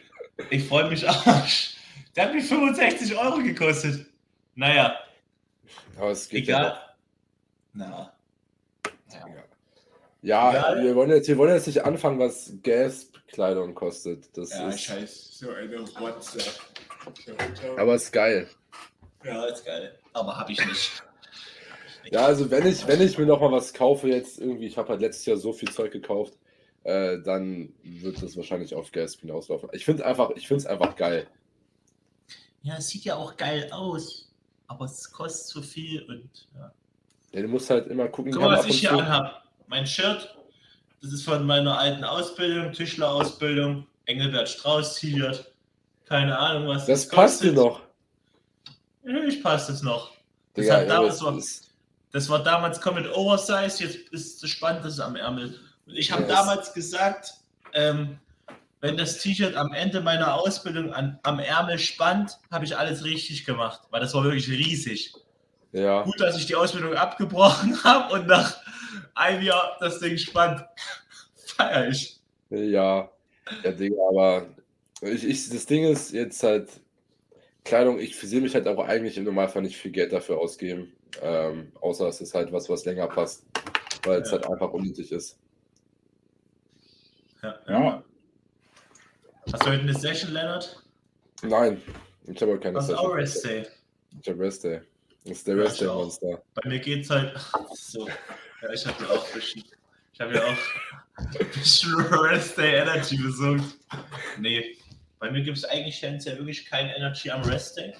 ich 0.49 0.67
freu 0.67 0.89
mich 0.89 1.07
auch. 1.07 1.23
Der 2.15 2.25
hat 2.25 2.33
mich 2.33 2.45
65 2.45 3.15
Euro 3.17 3.37
gekostet. 3.41 4.05
Naja, 4.55 4.97
Aber 5.97 6.11
es 6.11 6.27
geht 6.29 6.47
ja 6.47 6.57
egal. 6.59 6.71
noch. 6.71 6.79
Na. 7.73 8.13
Ja. 9.11 9.25
Ja, 10.21 10.49
Egal. 10.51 10.83
wir 10.83 10.95
wollen, 10.95 11.09
jetzt, 11.11 11.27
wir 11.27 11.37
wollen 11.37 11.53
jetzt 11.53 11.67
nicht 11.67 11.83
anfangen, 11.85 12.17
was 12.19 12.51
Gasp-Kleidung 12.63 13.75
kostet. 13.75 14.35
Das 14.35 14.49
Ja, 14.51 14.69
ist, 14.69 14.81
scheiß. 14.81 15.37
So 15.39 15.51
eine 15.51 15.81
WhatsApp. 15.99 16.59
aber 17.77 17.95
ist 17.95 18.11
geil. 18.11 18.49
Ja, 19.23 19.45
ist 19.45 19.63
geil. 19.65 19.97
Aber 20.13 20.35
hab 20.37 20.49
ich 20.49 20.65
nicht. 20.65 21.03
Ja, 22.11 22.25
also 22.25 22.49
wenn 22.49 22.65
ich, 22.65 22.87
wenn 22.87 23.01
ich 23.01 23.17
mir 23.17 23.25
noch 23.25 23.39
mal 23.41 23.51
was 23.51 23.73
kaufe 23.73 24.07
jetzt 24.07 24.39
irgendwie, 24.39 24.67
ich 24.67 24.77
habe 24.77 24.89
halt 24.89 25.01
letztes 25.01 25.25
Jahr 25.25 25.37
so 25.37 25.53
viel 25.53 25.69
Zeug 25.71 25.91
gekauft, 25.91 26.33
äh, 26.85 27.21
dann 27.23 27.73
wird 27.83 28.21
das 28.21 28.37
wahrscheinlich 28.37 28.73
auf 28.75 28.91
Gasp 28.91 29.21
hinauslaufen. 29.21 29.69
Ich 29.73 29.83
finde 29.85 30.05
einfach, 30.05 30.29
ich 30.35 30.49
es 30.49 30.65
einfach 30.65 30.95
geil. 30.95 31.27
Ja, 32.61 32.77
es 32.77 32.87
sieht 32.89 33.03
ja 33.05 33.15
auch 33.15 33.35
geil 33.37 33.69
aus. 33.71 34.31
Aber 34.67 34.85
es 34.85 35.11
kostet 35.11 35.47
zu 35.47 35.61
viel 35.61 36.01
und 36.03 36.47
ja. 36.55 36.71
Ja, 37.33 37.41
du 37.41 37.47
musst 37.47 37.69
halt 37.69 37.87
immer 37.87 38.07
gucken, 38.07 38.31
Guck 38.31 38.41
mal, 38.41 38.57
was 38.57 38.65
ich 38.65 38.79
hier 38.79 38.89
zu- 38.89 38.97
anhab. 38.99 39.43
Mein 39.67 39.85
Shirt, 39.85 40.35
das 41.01 41.11
ist 41.11 41.23
von 41.23 41.45
meiner 41.45 41.77
alten 41.77 42.03
Ausbildung, 42.03 42.71
Tischlerausbildung, 42.71 43.85
Engelbert 44.05 44.47
Strauß 44.49 44.95
T-Shirt. 44.95 45.51
Keine 46.05 46.37
Ahnung, 46.37 46.67
was 46.67 46.85
Das 46.85 47.07
passt 47.07 47.43
dir 47.43 47.51
noch. 47.51 47.81
Natürlich 49.03 49.41
passt 49.43 49.69
es 49.69 49.81
noch. 49.81 50.11
Das, 50.53 50.65
Digga, 50.65 50.85
damals 50.85 51.15
das 51.17 51.23
war, 51.25 51.37
ist- 51.37 51.71
das 52.11 52.29
war 52.29 52.43
damals 52.43 52.79
komplett 52.79 53.11
Oversize, 53.13 53.83
jetzt 53.83 53.97
ist 54.11 54.43
es 54.43 54.49
spannend, 54.49 54.85
das 54.85 54.93
ist 54.93 54.99
am 54.99 55.15
Ärmel. 55.15 55.59
Ich 55.87 56.11
habe 56.11 56.23
Ja, 56.23 56.27
es- 56.29 56.33
damals 56.35 56.73
gesagt, 56.73 57.33
ähm, 57.73 58.17
wenn 58.81 58.97
das 58.97 59.19
T-Shirt 59.19 59.55
am 59.55 59.73
Ende 59.73 60.01
meiner 60.01 60.35
Ausbildung 60.35 60.93
an, 60.93 61.19
am 61.23 61.39
Ärmel 61.39 61.79
spannt, 61.79 62.37
habe 62.51 62.65
ich 62.65 62.77
alles 62.77 63.03
richtig 63.03 63.45
gemacht, 63.45 63.81
weil 63.89 64.01
das 64.01 64.13
war 64.13 64.23
wirklich 64.23 64.49
riesig. 64.49 65.13
ja. 65.71 66.03
Gut, 66.03 66.19
dass 66.19 66.37
ich 66.37 66.45
die 66.45 66.55
Ausbildung 66.55 66.93
abgebrochen 66.95 67.75
habe 67.83 68.13
und 68.13 68.27
nach 68.27 68.57
einem 69.13 69.41
Jahr 69.43 69.77
das 69.79 69.99
Ding 69.99 70.17
spannt. 70.17 70.63
Feier 71.35 71.87
ich. 71.89 72.19
Ja, 72.49 73.09
ja, 73.63 73.71
Digga, 73.71 73.95
aber 74.09 74.45
ich, 75.01 75.23
ich, 75.23 75.49
das 75.49 75.65
Ding 75.65 75.83
ist 75.85 76.11
jetzt 76.11 76.41
halt, 76.43 76.69
Kleidung, 77.63 77.99
ich 77.99 78.15
sehe 78.19 78.41
mich 78.41 78.53
halt 78.53 78.67
auch 78.67 78.77
eigentlich 78.85 79.17
im 79.17 79.23
Normalfall 79.23 79.63
nicht 79.63 79.77
viel 79.77 79.91
Geld 79.91 80.13
dafür 80.13 80.37
ausgeben. 80.37 80.93
Ähm, 81.21 81.71
außer 81.81 82.07
es 82.07 82.21
ist 82.21 82.33
halt 82.35 82.51
was, 82.51 82.69
was 82.69 82.85
länger 82.85 83.07
passt, 83.07 83.43
weil 84.03 84.21
es 84.21 84.27
Ja. 84.29 84.33
halt 84.33 84.47
einfach 84.51 84.71
unnötig 84.71 85.11
ist. 85.11 85.37
Ja. 87.45 87.59
Ja. 87.67 88.03
Hast 89.53 89.63
du 89.63 89.69
heute 89.69 89.81
eine 89.81 89.93
Session, 89.93 90.31
Leonard? 90.33 90.81
Nein, 91.43 91.81
ich 92.25 92.41
habe 92.41 92.59
keine 92.59 92.75
Was 92.75 92.85
ist 92.85 92.89
Session. 92.91 93.11
auch 93.11 93.15
Rest 93.15 93.45
Day? 93.45 93.67
Ich 94.21 94.29
habe 94.29 94.39
Rest 94.43 94.63
Day. 94.63 94.81
Das 95.25 95.37
ist 95.37 95.47
der 95.47 95.55
Ja, 95.57 95.63
Rest 95.63 95.81
Day. 95.81 95.87
Monster. 95.87 96.41
Bei 96.55 96.69
mir 96.69 96.79
geht's 96.79 97.09
halt 97.09 97.37
so. 97.75 98.07
Ja, 98.61 98.73
ich 98.73 98.85
habe 98.87 99.03
ja 99.03 99.09
auch 99.11 99.27
ein 99.27 99.33
bisschen, 99.33 99.63
ich 100.13 100.19
habe 100.21 100.33
ja 100.35 100.43
auch 100.43 100.57
ein 101.17 101.49
bisschen 101.53 101.95
Rest 101.95 102.57
Day 102.57 102.75
Energy 102.77 103.17
besorgt. 103.17 103.63
Nee, 104.39 104.77
bei 105.19 105.29
mir 105.29 105.43
gibt 105.43 105.57
es 105.57 105.65
eigentlich 105.65 105.99
tendenziell 105.99 106.37
wirklich 106.37 106.65
kein 106.65 106.89
Energy 106.89 107.29
am 107.29 107.43
Rest 107.43 107.77
Day. 107.77 107.93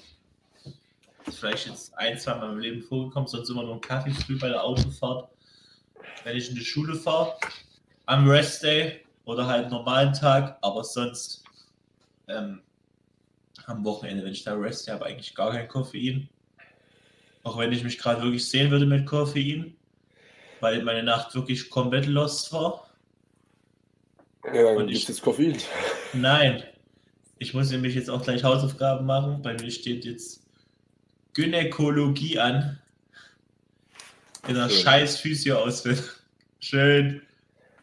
Ist 1.26 1.38
vielleicht 1.38 1.66
jetzt 1.68 1.96
ein, 1.98 2.18
zwei 2.18 2.34
Mal 2.34 2.50
im 2.52 2.58
Leben 2.58 2.82
vorgekommen, 2.82 3.28
sonst 3.28 3.48
immer 3.50 3.62
nur 3.62 3.74
ein 3.74 3.80
Kaffee 3.80 4.10
früh 4.12 4.38
bei 4.38 4.48
der 4.48 4.62
Autofahrt. 4.64 5.28
Wenn 6.24 6.36
ich 6.36 6.48
in 6.48 6.56
die 6.56 6.64
Schule 6.64 6.94
fahre, 6.96 7.36
am 8.06 8.28
Rest 8.28 8.62
Day 8.64 9.04
oder 9.26 9.46
halt 9.46 9.70
normalen 9.70 10.12
Tag, 10.14 10.56
aber 10.62 10.82
sonst 10.82 11.44
ähm, 12.28 12.62
am 13.66 13.84
Wochenende, 13.84 14.24
wenn 14.24 14.32
ich 14.32 14.44
da 14.44 14.54
Rest 14.54 14.86
Day 14.86 14.92
habe, 14.94 15.04
eigentlich 15.06 15.34
gar 15.34 15.50
kein 15.52 15.68
Koffein. 15.68 16.28
Auch 17.42 17.58
wenn 17.58 17.72
ich 17.72 17.84
mich 17.84 17.98
gerade 17.98 18.22
wirklich 18.22 18.48
sehen 18.48 18.70
würde 18.70 18.86
mit 18.86 19.04
Koffein, 19.06 19.76
weil 20.60 20.82
meine 20.82 21.02
Nacht 21.02 21.34
wirklich 21.34 21.68
komplett 21.70 22.06
lost 22.06 22.52
war. 22.52 22.88
Ja, 24.44 24.62
dann 24.62 24.76
Und 24.76 24.88
ich- 24.88 25.08
es 25.08 25.20
Koffein. 25.20 25.56
Nein, 26.12 26.62
ich 27.38 27.52
muss 27.52 27.70
nämlich 27.70 27.94
jetzt 27.94 28.08
auch 28.10 28.22
gleich 28.22 28.42
Hausaufgaben 28.44 29.06
machen. 29.06 29.42
Bei 29.42 29.54
mir 29.54 29.70
steht 29.70 30.04
jetzt 30.04 30.44
Gynäkologie 31.34 32.38
an. 32.38 32.78
In 34.48 34.54
der 34.54 34.68
Schön. 34.68 34.82
scheiß 34.82 35.18
Physio-Ausbildung. 35.20 36.04
Schön, 36.60 37.22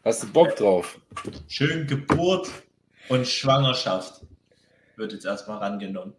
Hast 0.04 0.22
du 0.22 0.30
Bock 0.30 0.54
drauf? 0.56 1.00
schön 1.48 1.86
Geburt 1.86 2.50
und 3.08 3.26
Schwangerschaft 3.26 4.20
wird 4.96 5.12
jetzt 5.12 5.24
erstmal 5.24 5.58
rangenommen. 5.58 6.12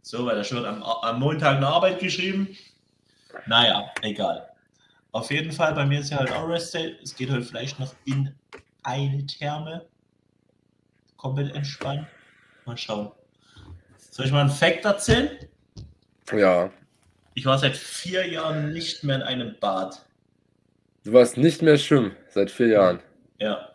So, 0.00 0.24
weil 0.24 0.36
da 0.36 0.42
schon 0.42 0.64
am, 0.64 0.82
am 0.82 1.20
Montag 1.20 1.58
eine 1.58 1.66
Arbeit 1.66 1.98
geschrieben. 1.98 2.56
Naja, 3.46 3.92
egal. 4.00 4.48
Auf 5.12 5.30
jeden 5.30 5.52
Fall, 5.52 5.74
bei 5.74 5.84
mir 5.84 6.00
ist 6.00 6.08
ja 6.08 6.16
halt 6.16 6.32
auch 6.32 6.48
Rest 6.48 6.72
Day. 6.72 6.96
Es 7.02 7.14
geht 7.14 7.30
heute 7.30 7.42
vielleicht 7.42 7.78
noch 7.78 7.94
in 8.06 8.34
eine 8.84 9.26
Therme. 9.26 9.84
Komplett 11.18 11.54
entspannt. 11.54 12.06
Mal 12.64 12.78
schauen. 12.78 13.12
Soll 13.98 14.24
ich 14.24 14.32
mal 14.32 14.40
einen 14.40 14.50
Fact 14.50 14.86
erzählen? 14.86 15.30
Ja. 16.32 16.70
Ich 17.34 17.44
war 17.44 17.58
seit 17.58 17.76
vier 17.76 18.26
Jahren 18.26 18.72
nicht 18.72 19.04
mehr 19.04 19.16
in 19.16 19.22
einem 19.22 19.56
Bad. 19.60 20.06
Du 21.04 21.12
warst 21.12 21.36
nicht 21.36 21.60
mehr 21.60 21.76
schwimmen 21.76 22.16
seit 22.30 22.50
vier 22.50 22.68
Jahren. 22.68 23.00
Ja. 23.40 23.70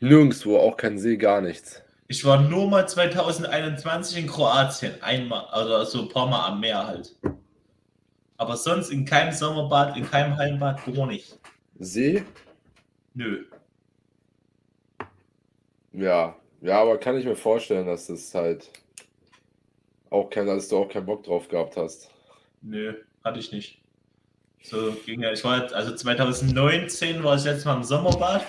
Nirgendwo, 0.00 0.58
auch 0.58 0.76
kein 0.76 0.98
See, 0.98 1.16
gar 1.16 1.40
nichts. 1.40 1.82
Ich 2.08 2.24
war 2.24 2.40
nur 2.40 2.68
mal 2.68 2.88
2021 2.88 4.18
in 4.18 4.26
Kroatien. 4.26 5.02
Einmal, 5.02 5.46
also 5.46 5.84
so 5.84 6.02
ein 6.02 6.08
paar 6.08 6.28
Mal 6.28 6.46
am 6.46 6.60
Meer 6.60 6.86
halt. 6.86 7.16
Aber 8.36 8.56
sonst 8.56 8.90
in 8.90 9.04
keinem 9.04 9.32
Sommerbad, 9.32 9.96
in 9.96 10.08
keinem 10.08 10.36
Heimbad, 10.36 10.80
gar 10.94 11.06
nicht. 11.06 11.38
See? 11.78 12.22
Nö. 13.14 13.44
Ja. 15.92 16.36
Ja, 16.60 16.80
aber 16.80 16.98
kann 16.98 17.16
ich 17.16 17.24
mir 17.24 17.36
vorstellen, 17.36 17.86
dass 17.86 18.06
das 18.06 18.34
halt 18.34 18.70
auch 20.10 20.30
kein, 20.30 20.46
dass 20.46 20.68
du 20.68 20.78
auch 20.78 20.88
keinen 20.88 21.06
Bock 21.06 21.24
drauf 21.24 21.48
gehabt 21.48 21.76
hast. 21.76 22.10
Nö, 22.62 22.94
hatte 23.24 23.38
ich 23.38 23.52
nicht. 23.52 23.83
So 24.64 24.96
ging 25.04 25.22
ja. 25.22 25.32
Ich 25.32 25.44
war 25.44 25.62
jetzt, 25.62 25.74
also 25.74 25.94
2019 25.94 27.22
war 27.22 27.36
ich 27.36 27.44
letztes 27.44 27.66
Mal 27.66 27.76
im 27.76 27.84
Sommerbad. 27.84 28.44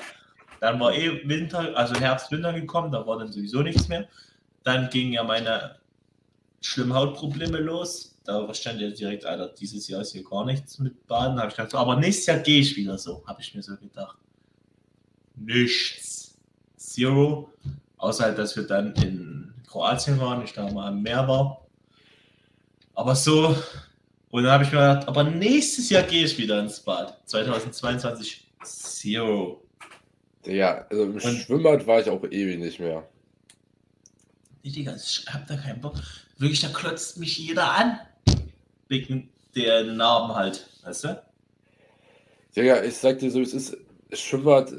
Dann 0.62 0.80
war 0.80 0.94
eh 0.94 1.28
Winter, 1.28 1.76
also 1.76 1.94
Herbst, 1.96 2.32
Winter 2.32 2.54
gekommen, 2.54 2.92
da 2.92 3.06
war 3.06 3.20
dann 3.20 3.32
sowieso 3.32 3.62
nichts 3.62 3.90
mehr. 3.90 4.08
Dann 4.64 4.90
gingen 4.90 5.12
ja 5.12 5.24
meine 5.24 5.76
schlimmen 6.62 6.94
Hautprobleme 6.94 7.58
los. 7.60 8.18
Da 8.24 8.52
stand 8.54 8.80
ja 8.80 8.90
direkt, 8.90 9.26
Alter, 9.26 9.50
dieses 9.50 9.88
Jahr 9.88 10.02
ist 10.02 10.14
hier 10.14 10.24
gar 10.24 10.46
nichts 10.46 10.80
mit 10.80 11.06
Baden. 11.06 11.40
Hab 11.40 11.50
ich 11.50 11.58
gedacht, 11.58 11.76
aber 11.76 11.98
nächstes 11.98 12.26
Jahr 12.26 12.40
gehe 12.40 12.62
ich 12.62 12.76
wieder 12.76 12.98
so, 12.98 13.24
habe 13.28 13.42
ich 13.42 13.54
mir 13.54 13.62
so 13.62 13.76
gedacht. 13.76 14.18
Nichts. 15.36 16.38
Zero. 16.78 17.52
Außer 17.98 18.24
halt, 18.24 18.38
dass 18.38 18.56
wir 18.56 18.64
dann 18.64 18.94
in 18.96 19.54
Kroatien 19.68 20.20
waren, 20.20 20.44
ich 20.44 20.54
da 20.54 20.72
mal 20.72 20.88
am 20.88 21.02
Meer 21.02 21.28
war. 21.28 21.68
Aber 22.96 23.16
so, 23.16 23.56
und 24.36 24.44
dann 24.44 24.52
habe 24.52 24.66
ich 24.66 24.72
mir 24.74 24.80
gedacht, 24.80 25.08
aber 25.08 25.24
nächstes 25.24 25.90
Jahr 25.90 26.04
gehe 26.04 26.26
ich 26.26 26.38
wieder 26.38 26.60
ins 26.60 26.82
Bad. 26.82 27.18
2022 27.26 28.46
Zero. 28.66 29.64
Ja, 30.46 30.86
also 30.90 31.04
im 31.04 31.14
Und- 31.14 31.22
Schwimmbad 31.22 31.88
war 31.88 32.02
ich 32.02 32.10
auch 32.10 32.22
ewig 32.26 32.60
nicht 32.60 32.82
mehr. 32.82 33.08
Nee, 34.62 34.72
Digga, 34.72 34.94
ich 34.94 35.26
hab 35.32 35.48
da 35.48 35.56
keinen 35.56 35.80
Bock. 35.80 35.96
Wirklich, 36.38 36.60
da 36.60 36.68
klotzt 36.68 37.18
mich 37.18 37.38
jeder 37.38 37.72
an. 37.72 37.98
Wegen 38.90 39.30
der 39.56 39.86
Narben 39.86 40.36
halt, 40.36 40.70
weißt 40.84 41.06
du? 41.06 41.24
Digga, 42.58 42.84
ich 42.84 42.98
sag 42.98 43.20
dir 43.20 43.32
so, 43.32 43.40
es 43.42 43.54
ist 43.54 43.78
Schwimmbad 44.12 44.74
äh, 44.74 44.76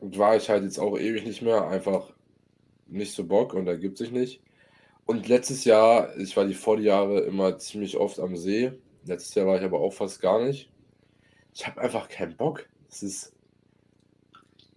war 0.00 0.34
ich 0.36 0.48
halt 0.48 0.64
jetzt 0.64 0.80
auch 0.80 0.98
ewig 0.98 1.24
nicht 1.24 1.42
mehr, 1.42 1.68
einfach 1.68 2.10
nicht 2.88 3.14
so 3.14 3.22
Bock 3.24 3.54
und 3.54 3.68
ergibt 3.68 3.98
sich 3.98 4.10
nicht. 4.10 4.40
Und 5.06 5.28
letztes 5.28 5.64
Jahr, 5.64 6.16
ich 6.16 6.36
war 6.36 6.44
die 6.46 6.54
vor 6.54 6.76
die 6.76 6.84
Jahre 6.84 7.20
immer 7.20 7.58
ziemlich 7.58 7.96
oft 7.96 8.18
am 8.20 8.36
See. 8.36 8.72
Letztes 9.04 9.34
Jahr 9.34 9.46
war 9.46 9.58
ich 9.58 9.64
aber 9.64 9.80
auch 9.80 9.92
fast 9.92 10.20
gar 10.20 10.42
nicht. 10.44 10.70
Ich 11.54 11.66
habe 11.66 11.80
einfach 11.80 12.08
keinen 12.08 12.36
Bock. 12.36 12.66
Es 12.88 13.02
ist, 13.02 13.32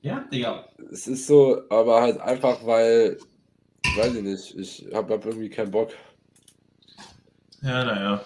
Ja, 0.02 0.22
Digga. 0.32 0.68
es 0.92 1.08
ist 1.08 1.28
so, 1.28 1.62
aber 1.70 2.02
halt 2.02 2.20
einfach, 2.20 2.66
weil, 2.66 3.18
weiß 3.96 4.16
ich 4.16 4.24
nicht, 4.24 4.58
ich 4.58 4.88
habe 4.94 5.14
hab 5.14 5.26
irgendwie 5.26 5.50
keinen 5.50 5.72
Bock. 5.72 5.92
Ja, 7.62 7.84
naja. 7.84 8.24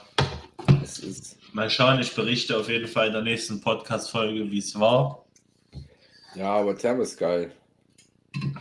Es 0.83 0.99
ist, 0.99 1.37
Mal 1.53 1.69
schauen, 1.69 1.99
ich 1.99 2.13
berichte 2.13 2.55
auf 2.57 2.69
jeden 2.69 2.87
Fall 2.87 3.07
in 3.07 3.13
der 3.13 3.23
nächsten 3.23 3.59
Podcast-Folge, 3.59 4.51
wie 4.51 4.59
es 4.59 4.79
war. 4.79 5.25
ja, 6.35 6.53
aber 6.53 6.77
Therme 6.77 7.03
ist 7.03 7.17
geil. 7.17 7.51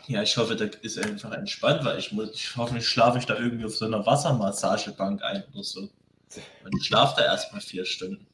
Ja, 0.06 0.22
ich 0.22 0.36
hoffe, 0.36 0.56
das 0.56 0.76
ist 0.82 0.98
einfach 0.98 1.32
entspannt, 1.32 1.84
weil 1.84 1.98
ich 1.98 2.12
muss, 2.12 2.30
ich 2.32 2.56
hoffe, 2.56 2.80
schlafe 2.80 3.18
ich 3.18 3.26
da 3.26 3.36
irgendwie 3.36 3.64
auf 3.64 3.76
so 3.76 3.84
einer 3.84 4.04
Wassermassagebank 4.04 5.22
ein 5.22 5.44
oder 5.52 5.62
so. 5.62 5.80
Und 5.80 6.76
ich 6.78 6.86
schlafe 6.86 7.14
da 7.18 7.24
erstmal 7.24 7.60
vier 7.60 7.84
Stunden. 7.84 8.26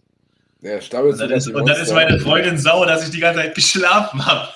Ja, 0.60 0.76
Und 0.76 1.18
dann, 1.20 1.30
ist, 1.30 1.48
und 1.48 1.68
dann 1.68 1.80
ist 1.80 1.92
meine 1.92 2.18
Freundin 2.18 2.56
sauer, 2.56 2.86
dass 2.86 3.04
ich 3.04 3.10
die 3.10 3.20
ganze 3.20 3.40
Zeit 3.40 3.54
geschlafen 3.54 4.24
habe. 4.24 4.48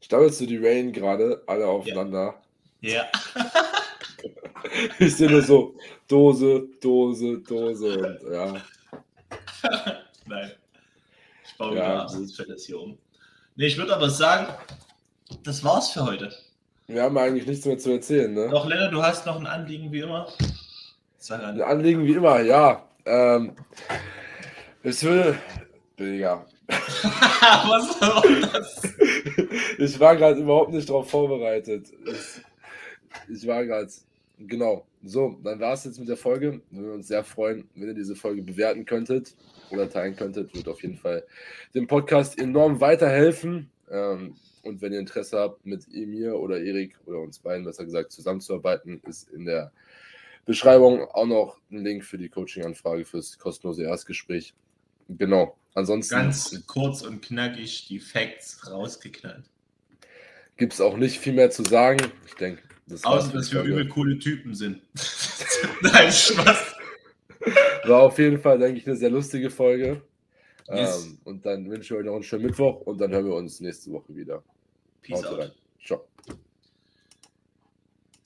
Stapelst 0.00 0.40
du 0.40 0.46
die 0.46 0.58
Rain 0.58 0.92
gerade 0.92 1.42
alle 1.46 1.66
aufeinander? 1.66 2.34
Ja. 2.80 3.04
Ich 4.98 5.16
sehe 5.16 5.30
nur 5.30 5.42
so 5.42 5.76
Dose, 6.08 6.66
Dose, 6.80 7.38
Dose 7.46 7.98
und 7.98 8.32
ja. 8.32 8.54
Nein. 10.26 10.52
Ich 11.46 11.56
baue 11.58 11.76
Ja, 11.76 12.08
wieder 12.08 12.28
für 12.34 12.46
das 12.46 12.64
hier 12.64 12.80
um. 12.80 12.98
Nee, 13.56 13.66
ich 13.66 13.76
würde 13.76 13.94
aber 13.94 14.10
sagen, 14.10 14.52
das 15.42 15.64
war's 15.64 15.90
für 15.90 16.04
heute. 16.04 16.32
Wir 16.86 17.02
haben 17.02 17.16
eigentlich 17.16 17.46
nichts 17.46 17.64
mehr 17.64 17.78
zu 17.78 17.92
erzählen, 17.92 18.32
ne? 18.32 18.48
Doch, 18.50 18.66
Lennart, 18.66 18.92
du 18.92 19.02
hast 19.02 19.24
noch 19.26 19.40
ein 19.40 19.46
Anliegen 19.46 19.90
wie 19.90 20.00
immer. 20.00 20.28
Sag 21.18 21.40
Ein 21.42 21.60
an. 21.60 21.62
Anliegen 21.62 22.04
wie 22.04 22.12
immer, 22.12 22.40
ja. 22.40 22.86
Ähm, 23.06 23.52
es 24.82 25.02
würde. 25.02 25.38
Digga. 25.98 26.44
Was 26.68 28.00
war 28.00 28.22
das? 28.52 28.82
Ich 29.78 29.98
war 29.98 30.16
gerade 30.16 30.40
überhaupt 30.40 30.72
nicht 30.72 30.88
darauf 30.88 31.08
vorbereitet. 31.08 31.86
Ich, 32.04 33.34
ich 33.34 33.46
war 33.46 33.64
gerade. 33.64 33.88
Genau. 34.38 34.84
So, 35.02 35.38
dann 35.42 35.60
war 35.60 35.74
es 35.74 35.84
jetzt 35.84 35.98
mit 35.98 36.08
der 36.08 36.16
Folge. 36.16 36.60
Wir 36.70 36.82
würden 36.82 36.96
uns 36.96 37.08
sehr 37.08 37.24
freuen, 37.24 37.68
wenn 37.74 37.88
ihr 37.88 37.94
diese 37.94 38.16
Folge 38.16 38.42
bewerten 38.42 38.84
könntet 38.84 39.34
oder 39.70 39.88
teilen 39.88 40.16
könntet. 40.16 40.54
Wird 40.54 40.68
auf 40.68 40.82
jeden 40.82 40.96
Fall 40.96 41.24
dem 41.74 41.86
Podcast 41.86 42.38
enorm 42.38 42.80
weiterhelfen. 42.80 43.70
Ähm, 43.90 44.36
und 44.64 44.82
wenn 44.82 44.92
ihr 44.92 44.98
Interesse 44.98 45.38
habt, 45.38 45.64
mit 45.66 45.88
mir 45.88 46.36
oder 46.36 46.60
Erik 46.60 46.98
oder 47.06 47.20
uns 47.20 47.38
beiden, 47.38 47.64
besser 47.64 47.84
gesagt, 47.84 48.12
zusammenzuarbeiten, 48.12 49.00
ist 49.04 49.28
in 49.30 49.44
der 49.44 49.72
Beschreibung 50.44 51.02
auch 51.02 51.26
noch 51.26 51.58
ein 51.70 51.84
Link 51.84 52.04
für 52.04 52.18
die 52.18 52.28
Coaching-Anfrage 52.28 53.04
fürs 53.04 53.38
kostenlose 53.38 53.84
Erstgespräch. 53.84 54.54
Genau. 55.08 55.56
Ansonsten 55.74 56.14
Ganz 56.14 56.66
kurz 56.66 57.02
und 57.02 57.22
knackig 57.22 57.86
die 57.88 57.98
Facts 57.98 58.70
rausgeknallt. 58.70 59.44
gibt 60.56 60.72
es 60.72 60.80
auch 60.80 60.96
nicht 60.96 61.18
viel 61.18 61.32
mehr 61.32 61.50
zu 61.50 61.64
sagen. 61.64 62.00
Ich 62.26 62.34
denke, 62.34 62.62
das 62.86 63.04
Außer, 63.04 63.32
dass 63.32 63.52
wir 63.52 63.62
übel 63.62 63.88
coole 63.88 64.18
Typen 64.18 64.54
sind. 64.54 64.82
Nein, 65.82 66.12
Spaß. 66.12 66.74
War 67.84 68.02
auf 68.02 68.18
jeden 68.18 68.38
Fall, 68.38 68.58
denke 68.58 68.78
ich, 68.78 68.86
eine 68.86 68.96
sehr 68.96 69.10
lustige 69.10 69.50
Folge. 69.50 70.02
Yes. 70.68 71.04
Ähm, 71.04 71.18
und 71.24 71.46
dann 71.46 71.68
wünsche 71.70 71.94
ich 71.94 72.00
euch 72.00 72.06
noch 72.06 72.14
einen 72.14 72.22
schönen 72.22 72.46
Mittwoch 72.46 72.82
und 72.82 72.98
dann 72.98 73.10
hören 73.10 73.26
wir 73.26 73.34
uns 73.34 73.60
nächste 73.60 73.90
Woche 73.90 74.14
wieder. 74.14 74.42
Peace 75.04 75.22
Haut 75.22 75.32
out. 75.32 75.38
rein. 75.38 75.50
Ciao. 75.80 76.00